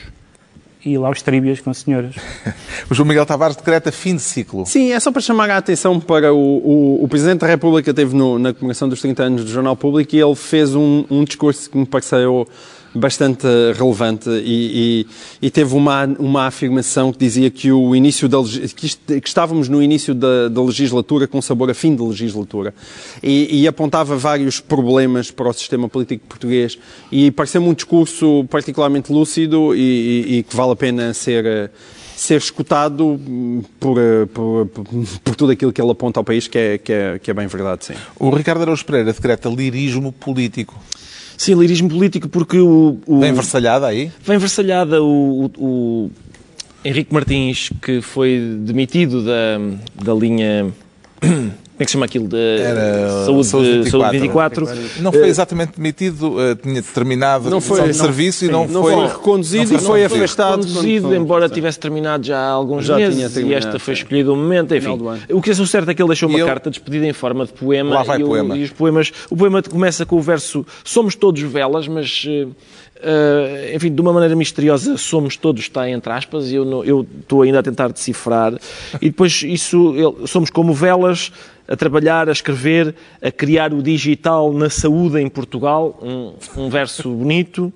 e 0.86 0.92
ir 0.92 0.98
lá 0.98 1.08
aos 1.08 1.20
tríbias 1.20 1.60
com 1.60 1.68
as 1.68 1.78
senhoras. 1.78 2.14
o 2.88 2.94
João 2.94 3.08
Miguel 3.08 3.26
Tavares 3.26 3.56
decreta 3.56 3.92
fim 3.92 4.16
de 4.16 4.22
ciclo. 4.22 4.64
Sim, 4.64 4.92
é 4.92 5.00
só 5.00 5.12
para 5.12 5.20
chamar 5.20 5.50
a 5.50 5.58
atenção 5.58 6.00
para 6.00 6.32
o, 6.32 6.38
o, 6.38 7.04
o 7.04 7.08
Presidente 7.08 7.40
da 7.40 7.46
República 7.46 7.92
teve 7.92 8.16
no, 8.16 8.38
na 8.38 8.54
comemoração 8.54 8.88
dos 8.88 9.02
30 9.02 9.22
anos 9.22 9.44
do 9.44 9.50
Jornal 9.50 9.76
Público 9.76 10.14
e 10.14 10.18
ele 10.18 10.34
fez 10.34 10.74
um, 10.74 11.04
um 11.10 11.24
discurso 11.24 11.68
que 11.68 11.76
me 11.76 11.84
pareceu 11.84 12.48
bastante 12.96 13.46
relevante 13.74 14.28
e, 14.30 15.06
e, 15.40 15.46
e, 15.46 15.50
teve 15.50 15.74
uma, 15.74 16.04
uma 16.18 16.46
afirmação 16.46 17.12
que 17.12 17.18
dizia 17.18 17.50
que 17.50 17.70
o 17.70 17.94
início 17.94 18.28
da 18.28 18.38
que, 18.74 19.20
que 19.20 19.28
estávamos 19.28 19.68
no 19.68 19.82
início 19.82 20.14
da, 20.14 20.48
da, 20.48 20.62
legislatura 20.62 21.26
com 21.26 21.40
sabor 21.40 21.70
a 21.70 21.74
fim 21.74 21.94
de 21.94 22.02
legislatura 22.02 22.74
e, 23.22 23.62
e 23.62 23.68
apontava 23.68 24.16
vários 24.16 24.60
problemas 24.60 25.30
para 25.30 25.48
o 25.48 25.52
sistema 25.52 25.88
político 25.88 26.26
português 26.26 26.78
e 27.10 27.30
pareceu-me 27.30 27.68
um 27.68 27.74
discurso 27.74 28.44
particularmente 28.50 29.12
lúcido 29.12 29.74
e, 29.74 30.44
que 30.48 30.56
vale 30.56 30.72
a 30.72 30.76
pena 30.76 31.14
ser 31.14 31.70
ser 32.16 32.38
escutado 32.38 33.20
por, 33.78 33.96
por, 34.32 34.66
por, 35.22 35.36
tudo 35.36 35.52
aquilo 35.52 35.70
que 35.70 35.80
ele 35.80 35.90
aponta 35.90 36.18
ao 36.18 36.24
país, 36.24 36.48
que 36.48 36.58
é, 36.58 36.78
que 36.78 36.92
é, 36.92 37.18
que 37.18 37.30
é 37.30 37.34
bem 37.34 37.46
verdade, 37.46 37.84
sim. 37.84 37.94
O 38.18 38.30
Ricardo 38.30 38.62
Araújo 38.62 38.84
Pereira 38.86 39.12
decreta 39.12 39.50
lirismo 39.50 40.10
político. 40.12 40.74
Sim, 41.36 41.54
lirismo 41.54 41.88
político, 41.88 42.28
porque 42.28 42.58
o. 42.58 42.98
o 43.06 43.20
vem 43.20 43.32
versalhada 43.32 43.86
aí? 43.86 44.10
Vem 44.24 44.38
versalhada 44.38 45.02
o, 45.02 45.46
o, 45.46 45.50
o 45.58 46.10
Henrique 46.84 47.12
Martins, 47.12 47.70
que 47.82 48.00
foi 48.00 48.40
demitido 48.60 49.24
da, 49.24 49.58
da 50.04 50.14
linha 50.14 50.72
como 51.76 51.82
é 51.82 51.84
que 51.84 51.90
se 51.90 51.92
chama 51.92 52.06
aquilo? 52.06 52.26
De 52.26 52.36
saúde, 53.26 53.48
saúde, 53.48 53.72
24. 54.20 54.66
saúde 54.66 54.80
24. 54.80 55.02
Não 55.02 55.12
foi 55.12 55.28
exatamente 55.28 55.72
demitido, 55.76 56.32
uh, 56.32 56.54
tinha 56.56 56.82
terminado 56.82 57.50
não 57.50 57.60
foi, 57.60 57.82
de 57.82 57.94
serviço 57.94 58.46
não, 58.46 58.64
e 58.64 58.66
não, 58.66 58.72
não 58.72 58.82
foi, 58.82 58.94
foi 58.94 59.06
reconduzido 59.08 59.72
não 59.74 59.80
foi, 59.80 60.02
e 60.02 60.08
foi 60.08 60.18
afastado. 60.18 60.62
Reconduzido, 60.62 61.14
embora 61.14 61.50
tivesse 61.50 61.78
terminado 61.78 62.24
já 62.24 62.38
há 62.38 62.48
alguns 62.48 62.86
já 62.86 62.96
meses 62.96 63.36
e 63.36 63.52
esta 63.52 63.78
foi 63.78 63.92
escolhida 63.92 64.32
o 64.32 64.36
momento. 64.36 64.74
Enfim, 64.74 64.98
o 65.30 65.42
que 65.42 65.50
é 65.50 65.54
certo 65.54 65.90
é 65.90 65.94
que 65.94 66.00
ele 66.00 66.08
deixou 66.08 66.30
uma 66.30 66.38
ele... 66.38 66.46
carta 66.46 66.70
despedida 66.70 67.06
em 67.06 67.12
forma 67.12 67.44
de 67.44 67.52
poema. 67.52 67.96
Lá 67.96 68.02
vai 68.02 68.20
e, 68.20 68.24
poema. 68.24 68.56
E 68.56 68.64
os 68.64 68.70
poemas. 68.70 69.12
O 69.28 69.36
poema 69.36 69.62
começa 69.62 70.06
com 70.06 70.16
o 70.16 70.22
verso 70.22 70.64
Somos 70.82 71.14
todos 71.14 71.42
velas, 71.42 71.86
mas. 71.86 72.26
Uh, 72.96 73.76
enfim, 73.76 73.94
de 73.94 74.00
uma 74.00 74.12
maneira 74.12 74.34
misteriosa, 74.34 74.96
somos 74.96 75.36
todos, 75.36 75.62
está 75.62 75.88
entre 75.88 76.10
aspas, 76.12 76.50
eu, 76.50 76.84
eu 76.84 77.06
estou 77.20 77.42
ainda 77.42 77.60
a 77.60 77.62
tentar 77.62 77.88
decifrar. 77.88 78.54
E 79.00 79.10
depois, 79.10 79.42
isso, 79.42 79.94
somos 80.26 80.50
como 80.50 80.72
velas 80.72 81.30
a 81.68 81.76
trabalhar, 81.76 82.28
a 82.28 82.32
escrever, 82.32 82.94
a 83.20 83.30
criar 83.30 83.72
o 83.72 83.82
digital 83.82 84.52
na 84.52 84.70
saúde 84.70 85.20
em 85.20 85.28
Portugal, 85.28 85.98
um, 86.00 86.34
um 86.56 86.70
verso 86.70 87.10
bonito. 87.10 87.72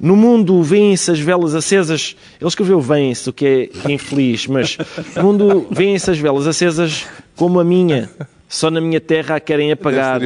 No 0.00 0.16
mundo 0.16 0.62
vêm-se 0.62 1.10
as 1.10 1.18
velas 1.18 1.54
acesas, 1.54 2.16
ele 2.40 2.48
escreveu 2.48 2.80
vêm-se, 2.80 3.28
o 3.28 3.32
que 3.32 3.70
é 3.84 3.92
infeliz, 3.92 4.46
mas 4.46 4.78
no 5.16 5.22
mundo 5.24 5.66
vêm-se 5.70 6.10
as 6.10 6.18
velas 6.18 6.46
acesas 6.46 7.04
como 7.34 7.60
a 7.60 7.64
minha, 7.64 8.08
só 8.48 8.70
na 8.70 8.80
minha 8.80 9.00
terra 9.00 9.36
a 9.36 9.40
querem 9.40 9.72
apagar. 9.72 10.20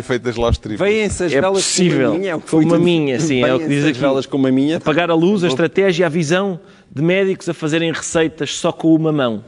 Vêm-se 0.76 1.24
as 1.24 1.32
é 1.32 1.40
velas 1.40 1.62
possível, 1.62 2.12
como 2.12 2.14
a 2.14 2.18
minha. 2.18 2.34
É 2.34 2.38
como 2.38 2.74
a 2.74 2.78
minha, 2.78 3.20
sim, 3.20 3.42
é 3.42 3.54
o 3.54 3.58
que 3.58 3.68
diz 3.68 3.84
aqui. 3.84 3.98
velas 3.98 4.26
como 4.26 4.46
a 4.46 4.52
minha. 4.52 4.76
Apagar 4.76 5.10
a 5.10 5.14
luz, 5.14 5.42
a 5.44 5.48
estratégia, 5.48 6.06
a 6.06 6.08
visão 6.08 6.60
de 6.90 7.02
médicos 7.02 7.48
a 7.48 7.54
fazerem 7.54 7.92
receitas 7.92 8.56
só 8.56 8.72
com 8.72 8.94
uma 8.94 9.12
mão 9.12 9.42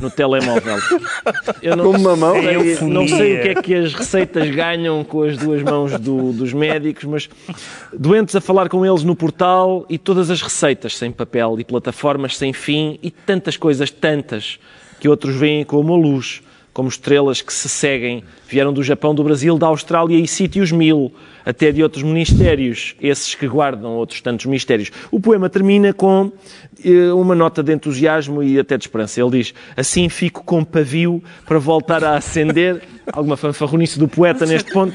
no 0.00 0.10
telemóvel. 0.10 0.78
Eu 1.62 1.76
não, 1.76 1.84
com 1.84 1.98
uma 1.98 2.16
mão? 2.16 2.34
Sei, 2.34 2.88
não 2.88 3.06
sei 3.06 3.38
o 3.38 3.42
que 3.42 3.48
é 3.48 3.54
que 3.62 3.74
as 3.74 3.94
receitas 3.94 4.50
ganham 4.50 5.04
com 5.04 5.22
as 5.22 5.36
duas 5.36 5.62
mãos 5.62 5.92
do, 6.00 6.32
dos 6.32 6.52
médicos, 6.52 7.04
mas 7.04 7.28
doentes 7.92 8.34
a 8.34 8.40
falar 8.40 8.68
com 8.68 8.84
eles 8.84 9.02
no 9.04 9.14
portal 9.14 9.84
e 9.88 9.98
todas 9.98 10.30
as 10.30 10.40
receitas 10.42 10.96
sem 10.96 11.12
papel 11.12 11.60
e 11.60 11.64
plataformas 11.64 12.36
sem 12.36 12.52
fim 12.52 12.98
e 13.02 13.10
tantas 13.10 13.56
coisas, 13.56 13.90
tantas, 13.90 14.58
que 14.98 15.08
outros 15.08 15.36
veem 15.36 15.64
como 15.64 15.92
a 15.92 15.96
luz 15.96 16.42
como 16.76 16.90
estrelas 16.90 17.40
que 17.40 17.54
se 17.54 17.70
seguem, 17.70 18.22
vieram 18.46 18.70
do 18.70 18.82
Japão, 18.82 19.14
do 19.14 19.24
Brasil, 19.24 19.56
da 19.56 19.66
Austrália 19.66 20.18
e 20.18 20.28
sítios 20.28 20.70
mil, 20.70 21.10
até 21.42 21.72
de 21.72 21.82
outros 21.82 22.02
ministérios, 22.02 22.94
esses 23.00 23.34
que 23.34 23.48
guardam 23.48 23.92
outros 23.92 24.20
tantos 24.20 24.44
mistérios. 24.44 24.92
O 25.10 25.18
poema 25.18 25.48
termina 25.48 25.94
com 25.94 26.30
eh, 26.84 27.10
uma 27.14 27.34
nota 27.34 27.62
de 27.62 27.72
entusiasmo 27.72 28.42
e 28.42 28.58
até 28.58 28.76
de 28.76 28.84
esperança. 28.84 29.18
Ele 29.22 29.38
diz: 29.38 29.54
Assim 29.74 30.10
fico 30.10 30.44
com 30.44 30.62
pavio 30.62 31.24
para 31.46 31.58
voltar 31.58 32.04
a 32.04 32.14
acender. 32.14 32.82
Alguma 33.10 33.38
fanfarronice 33.38 33.98
do 33.98 34.06
poeta 34.06 34.44
neste 34.44 34.70
ponto. 34.70 34.94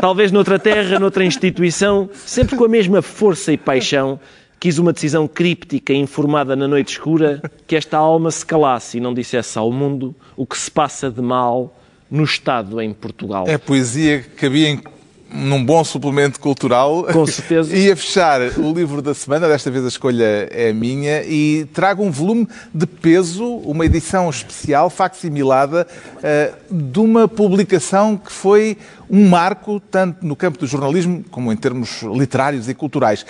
Talvez 0.00 0.30
noutra 0.30 0.56
terra, 0.56 1.00
noutra 1.00 1.24
instituição, 1.24 2.08
sempre 2.12 2.54
com 2.54 2.64
a 2.64 2.68
mesma 2.68 3.02
força 3.02 3.52
e 3.52 3.56
paixão 3.56 4.20
Quis 4.60 4.78
uma 4.78 4.92
decisão 4.92 5.28
críptica, 5.28 5.92
informada 5.92 6.56
na 6.56 6.66
noite 6.66 6.92
escura, 6.92 7.42
que 7.66 7.76
esta 7.76 7.96
alma 7.96 8.30
se 8.30 8.44
calasse 8.44 8.98
e 8.98 9.00
não 9.00 9.14
dissesse 9.14 9.58
ao 9.58 9.70
mundo 9.70 10.14
o 10.36 10.46
que 10.46 10.58
se 10.58 10.70
passa 10.70 11.10
de 11.10 11.22
mal 11.22 11.76
no 12.10 12.24
Estado 12.24 12.80
em 12.80 12.92
Portugal. 12.92 13.44
É 13.46 13.56
poesia 13.56 14.20
que 14.20 14.30
cabia 14.30 14.68
em 14.68 14.82
num 15.30 15.64
bom 15.64 15.84
suplemento 15.84 16.40
cultural. 16.40 17.04
Com 17.04 17.26
certeza. 17.26 17.68
E 17.78 17.90
a 17.90 17.96
fechar 17.96 18.40
o 18.58 18.72
livro 18.72 19.02
da 19.02 19.14
semana, 19.14 19.46
desta 19.46 19.70
vez 19.70 19.84
a 19.84 19.88
escolha 19.88 20.48
é 20.50 20.72
minha, 20.72 21.22
e 21.22 21.66
trago 21.72 22.02
um 22.02 22.10
volume 22.10 22.48
de 22.74 22.86
peso, 22.86 23.44
uma 23.44 23.84
edição 23.84 24.28
especial, 24.30 24.90
facsimilada, 24.90 25.86
uh, 26.16 26.74
de 26.74 26.98
uma 26.98 27.28
publicação 27.28 28.16
que 28.16 28.32
foi 28.32 28.76
um 29.10 29.28
marco, 29.28 29.80
tanto 29.80 30.26
no 30.26 30.34
campo 30.34 30.58
do 30.58 30.66
jornalismo 30.66 31.24
como 31.30 31.52
em 31.52 31.56
termos 31.56 32.02
literários 32.02 32.68
e 32.68 32.74
culturais. 32.74 33.24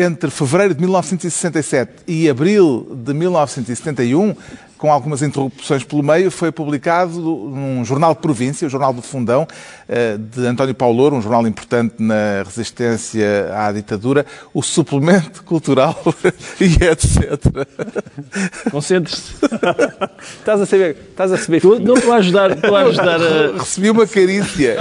Entre 0.00 0.30
fevereiro 0.30 0.74
de 0.74 0.80
1967 0.80 1.92
e 2.06 2.30
abril 2.30 2.86
de 2.94 3.12
1971, 3.12 4.32
com 4.78 4.92
algumas 4.92 5.22
interrupções 5.22 5.82
pelo 5.82 6.04
meio, 6.04 6.30
foi 6.30 6.52
publicado 6.52 7.18
num 7.18 7.84
jornal 7.84 8.14
de 8.14 8.20
província, 8.20 8.64
o 8.64 8.70
Jornal 8.70 8.92
do 8.92 9.02
Fundão, 9.02 9.44
eh, 9.88 10.16
de 10.16 10.46
António 10.46 10.72
Paulo 10.72 11.16
um 11.16 11.20
jornal 11.20 11.44
importante 11.48 11.96
na 11.98 12.44
resistência 12.44 13.52
à 13.56 13.72
ditadura, 13.72 14.24
o 14.54 14.62
suplemento 14.62 15.42
cultural 15.42 16.00
e 16.60 16.74
etc. 16.84 17.66
Concentre-se. 18.70 19.34
estás 20.38 20.60
a 20.60 20.66
saber, 20.66 20.96
estás 21.10 21.32
a 21.32 21.36
saber. 21.38 21.60
Tu, 21.60 21.80
não 21.80 21.94
estou 21.94 22.12
a 22.12 22.16
ajudar, 22.18 22.52
estou 22.52 22.76
a 22.76 22.82
ajudar 22.82 23.20
a... 23.20 23.58
Recebi 23.58 23.90
uma 23.90 24.06
carícia. 24.06 24.76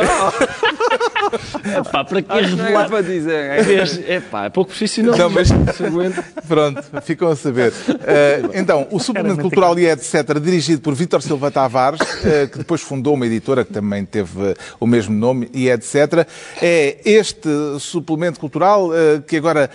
Epá, 1.80 2.04
para 2.04 2.22
que 2.22 2.34
revelar? 2.34 2.86
É 2.86 2.90
para 2.90 3.02
dizer. 3.02 3.34
É, 3.34 4.16
epá, 4.16 4.46
é 4.46 4.50
pouco 4.50 4.70
profissional. 4.70 5.18
Não, 5.18 5.30
mas 5.30 5.50
pronto, 6.48 6.84
ficam 7.04 7.30
a 7.30 7.36
saber. 7.36 7.72
Uh, 7.72 8.52
então, 8.54 8.88
o 8.92 9.00
suplemento 9.00 9.42
cultural 9.42 9.78
e 9.78 9.88
etc., 9.88 10.40
dirigido 10.40 10.82
por 10.82 10.94
Vítor 10.94 11.22
Silva 11.22 11.52
Tavares, 11.52 12.00
uh, 12.02 12.48
que 12.52 12.58
depois 12.58 12.82
fundou 12.82 13.14
uma 13.14 13.26
editora 13.26 13.64
que 13.66 13.74
também 13.74 14.06
teve 14.06 14.40
uh, 14.40 14.56
o 14.80 14.88
mesmo 14.88 15.16
nome 15.16 15.50
e 15.54 15.70
etc., 15.70 16.28
é 16.62 16.98
este 17.06 17.50
suplemento 17.80 18.40
cultural 18.40 18.90
que 19.28 19.38
agora 19.38 19.70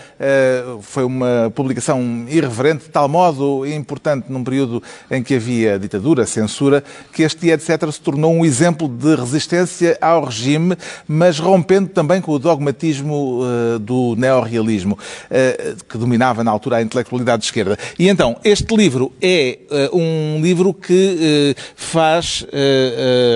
foi 0.80 1.05
uma 1.05 1.53
publicação 1.55 2.24
irreverente, 2.28 2.84
de 2.84 2.90
tal 2.90 3.09
modo 3.09 3.66
importante 3.66 4.26
num 4.28 4.42
período 4.42 4.82
em 5.11 5.22
que 5.22 5.34
havia 5.34 5.78
ditadura, 5.78 6.26
censura, 6.26 6.82
que 7.12 7.22
este 7.22 7.50
etc. 7.50 7.90
se 7.90 8.00
tornou 8.00 8.32
um 8.32 8.44
exemplo 8.44 8.88
de 8.88 9.14
resistência 9.14 9.96
ao 10.00 10.24
regime, 10.24 10.76
mas 11.07 11.38
rompendo 11.43 11.88
também 11.88 12.20
com 12.20 12.32
o 12.32 12.38
dogmatismo 12.38 13.40
uh, 13.43 13.78
do 13.78 14.14
neorrealismo, 14.16 14.95
uh, 14.95 15.84
que 15.84 15.99
dominava 15.99 16.45
na 16.45 16.51
altura 16.51 16.76
a 16.76 16.82
intelectualidade 16.82 17.40
de 17.40 17.47
esquerda. 17.47 17.76
E 17.99 18.09
então, 18.09 18.36
este 18.45 18.74
livro 18.74 19.12
é 19.20 19.59
uh, 19.93 19.97
um 19.97 20.40
livro 20.40 20.72
que 20.72 21.55
faz 21.74 22.47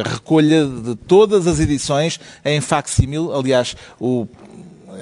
recolha 0.05 0.67
de 0.67 0.95
todas 0.95 1.47
as 1.47 1.61
edições 1.61 2.21
em 2.45 2.61
facsímil. 2.61 3.35
Aliás, 3.35 3.77
o 4.01 4.27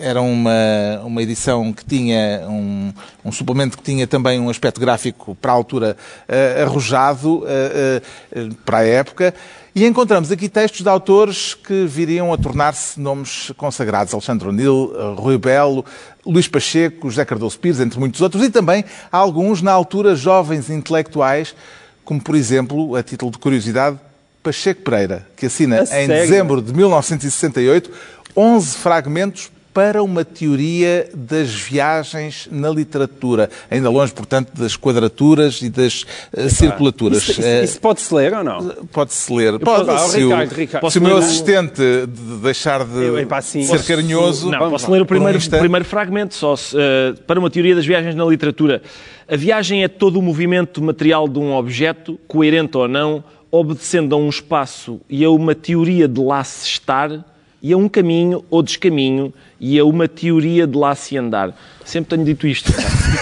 era 0.00 0.20
uma, 0.20 1.00
uma 1.04 1.22
edição 1.22 1.72
que 1.72 1.84
tinha 1.84 2.44
um, 2.48 2.92
um, 3.24 3.32
suplemento 3.32 3.76
que 3.76 3.82
tinha 3.82 4.06
também 4.06 4.40
um 4.40 4.48
aspecto 4.48 4.80
gráfico 4.80 5.34
para 5.34 5.52
a 5.52 5.54
altura 5.54 5.96
uh, 6.28 6.62
arrojado 6.62 7.38
uh, 7.38 7.42
uh, 7.42 8.54
para 8.64 8.78
a 8.78 8.86
época. 8.86 9.34
E 9.74 9.84
encontramos 9.84 10.30
aqui 10.30 10.48
textos 10.48 10.82
de 10.82 10.88
autores 10.88 11.54
que 11.54 11.84
viriam 11.86 12.32
a 12.32 12.38
tornar-se 12.38 13.00
nomes 13.00 13.52
consagrados. 13.56 14.14
Alexandre 14.14 14.48
O'Neill, 14.48 14.92
Rui 15.16 15.36
Belo, 15.36 15.84
Luís 16.24 16.46
Pacheco, 16.46 17.10
José 17.10 17.24
Cardoso 17.24 17.58
Pires, 17.58 17.80
entre 17.80 17.98
muitos 17.98 18.20
outros, 18.20 18.44
e 18.44 18.50
também 18.50 18.84
alguns, 19.10 19.62
na 19.62 19.72
altura, 19.72 20.14
jovens 20.14 20.70
intelectuais, 20.70 21.56
como, 22.04 22.22
por 22.22 22.36
exemplo, 22.36 22.94
a 22.94 23.02
título 23.02 23.32
de 23.32 23.38
curiosidade, 23.38 23.98
Pacheco 24.44 24.82
Pereira, 24.82 25.26
que 25.36 25.46
assina 25.46 25.82
em 25.90 26.06
dezembro 26.06 26.62
de 26.62 26.72
1968 26.72 27.90
11 28.36 28.76
fragmentos 28.76 29.50
para 29.74 30.04
uma 30.04 30.24
teoria 30.24 31.10
das 31.12 31.50
viagens 31.52 32.48
na 32.50 32.70
literatura. 32.70 33.50
Ainda 33.68 33.90
longe, 33.90 34.12
portanto, 34.12 34.52
das 34.56 34.76
quadraturas 34.76 35.60
e 35.62 35.68
das 35.68 36.02
uh, 36.32 36.48
circulaturas. 36.48 37.18
Isso, 37.18 37.32
isso, 37.32 37.64
isso 37.64 37.80
pode-se 37.80 38.14
ler 38.14 38.32
ou 38.34 38.44
não? 38.44 38.68
Pode-se 38.92 39.32
ler. 39.34 39.58
Pode, 39.58 39.84
posso- 39.84 40.12
se, 40.12 40.22
Ricardo, 40.22 40.52
o, 40.52 40.54
Ricardo. 40.54 40.90
se 40.90 40.98
o 40.98 41.02
meu 41.02 41.16
assistente 41.16 41.82
de 42.06 42.36
deixar 42.40 42.84
de 42.84 43.02
Eu, 43.02 43.18
epá, 43.18 43.42
ser 43.42 43.66
Posso- 43.66 43.84
carinhoso... 43.88 44.48
Não, 44.48 44.70
posso 44.70 44.88
ler 44.90 45.02
o 45.02 45.04
Por 45.04 45.16
um 45.16 45.18
primeiro, 45.18 45.38
instante. 45.38 45.58
primeiro 45.60 45.84
fragmento 45.84 46.34
só. 46.36 46.54
se, 46.54 46.76
eh, 46.78 47.14
para 47.26 47.40
uma 47.40 47.50
teoria 47.50 47.74
das 47.74 47.84
viagens 47.84 48.14
na 48.14 48.24
literatura. 48.24 48.80
A 49.28 49.36
viagem 49.36 49.82
é 49.82 49.88
todo 49.88 50.20
o 50.20 50.22
movimento 50.22 50.80
material 50.80 51.26
de 51.26 51.40
um 51.40 51.52
objeto, 51.52 52.16
coerente 52.28 52.76
ou 52.76 52.86
não, 52.86 53.24
obedecendo 53.50 54.14
a 54.14 54.18
um 54.18 54.28
espaço 54.28 55.00
e 55.10 55.24
a 55.24 55.30
uma 55.30 55.52
teoria 55.54 56.06
de 56.06 56.20
lá 56.20 56.44
se 56.44 56.68
estar, 56.68 57.24
e 57.64 57.72
a 57.72 57.76
um 57.78 57.88
caminho 57.88 58.44
ou 58.50 58.62
descaminho, 58.62 59.32
e 59.58 59.78
a 59.78 59.84
uma 59.86 60.06
teoria 60.06 60.66
de 60.66 60.76
lá 60.76 60.94
se 60.94 61.16
andar. 61.16 61.56
Sempre 61.82 62.10
tenho 62.10 62.24
dito 62.26 62.46
isto. 62.46 62.70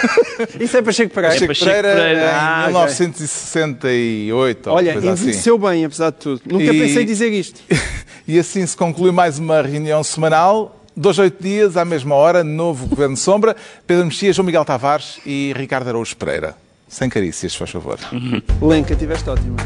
Isso 0.59 0.77
é 0.77 0.83
para 0.83 0.91
Checo 0.93 1.15
Pereira. 1.15 1.35
Chico 1.37 1.47
Pacheco 1.47 1.71
Pereira, 1.71 1.95
Pereira. 1.97 2.31
Ah, 2.35 2.65
em 2.65 2.73
1968, 2.73 4.67
ou 4.71 4.77
Olha, 4.77 4.99
assim. 4.99 5.09
envelheceu 5.09 5.57
bem, 5.59 5.85
apesar 5.85 6.11
de 6.11 6.17
tudo. 6.17 6.43
Nunca 6.45 6.65
E- 6.65 6.79
pensei 6.81 7.05
dizer 7.05 7.33
isto. 7.33 7.61
E 8.27 8.39
assim 8.39 8.65
se 8.65 8.77
conclui 8.77 9.11
mais 9.11 9.37
uma 9.39 9.61
reunião 9.63 10.03
semanal. 10.05 10.81
Dois, 10.97 11.19
oito 11.19 11.43
dias, 11.43 11.77
à 11.77 11.85
mesma 11.85 12.15
hora, 12.15 12.45
novo 12.45 12.87
Governo 12.87 13.17
Sombra. 13.17 13.57
Pedro 13.85 14.05
Mexia, 14.07 14.33
João 14.33 14.47
Miguel 14.47 14.65
Tavares 14.65 15.19
e 15.27 15.53
Ricardo 15.57 15.89
Araújo 15.89 16.17
Pereira. 16.17 16.55
Sem 16.89 17.09
carícias, 17.09 17.51
se 17.53 17.59
faz 17.59 17.71
favor. 17.71 17.99
Lenca, 18.61 18.95
tiveste 18.95 19.29
ótimo. 19.29 19.57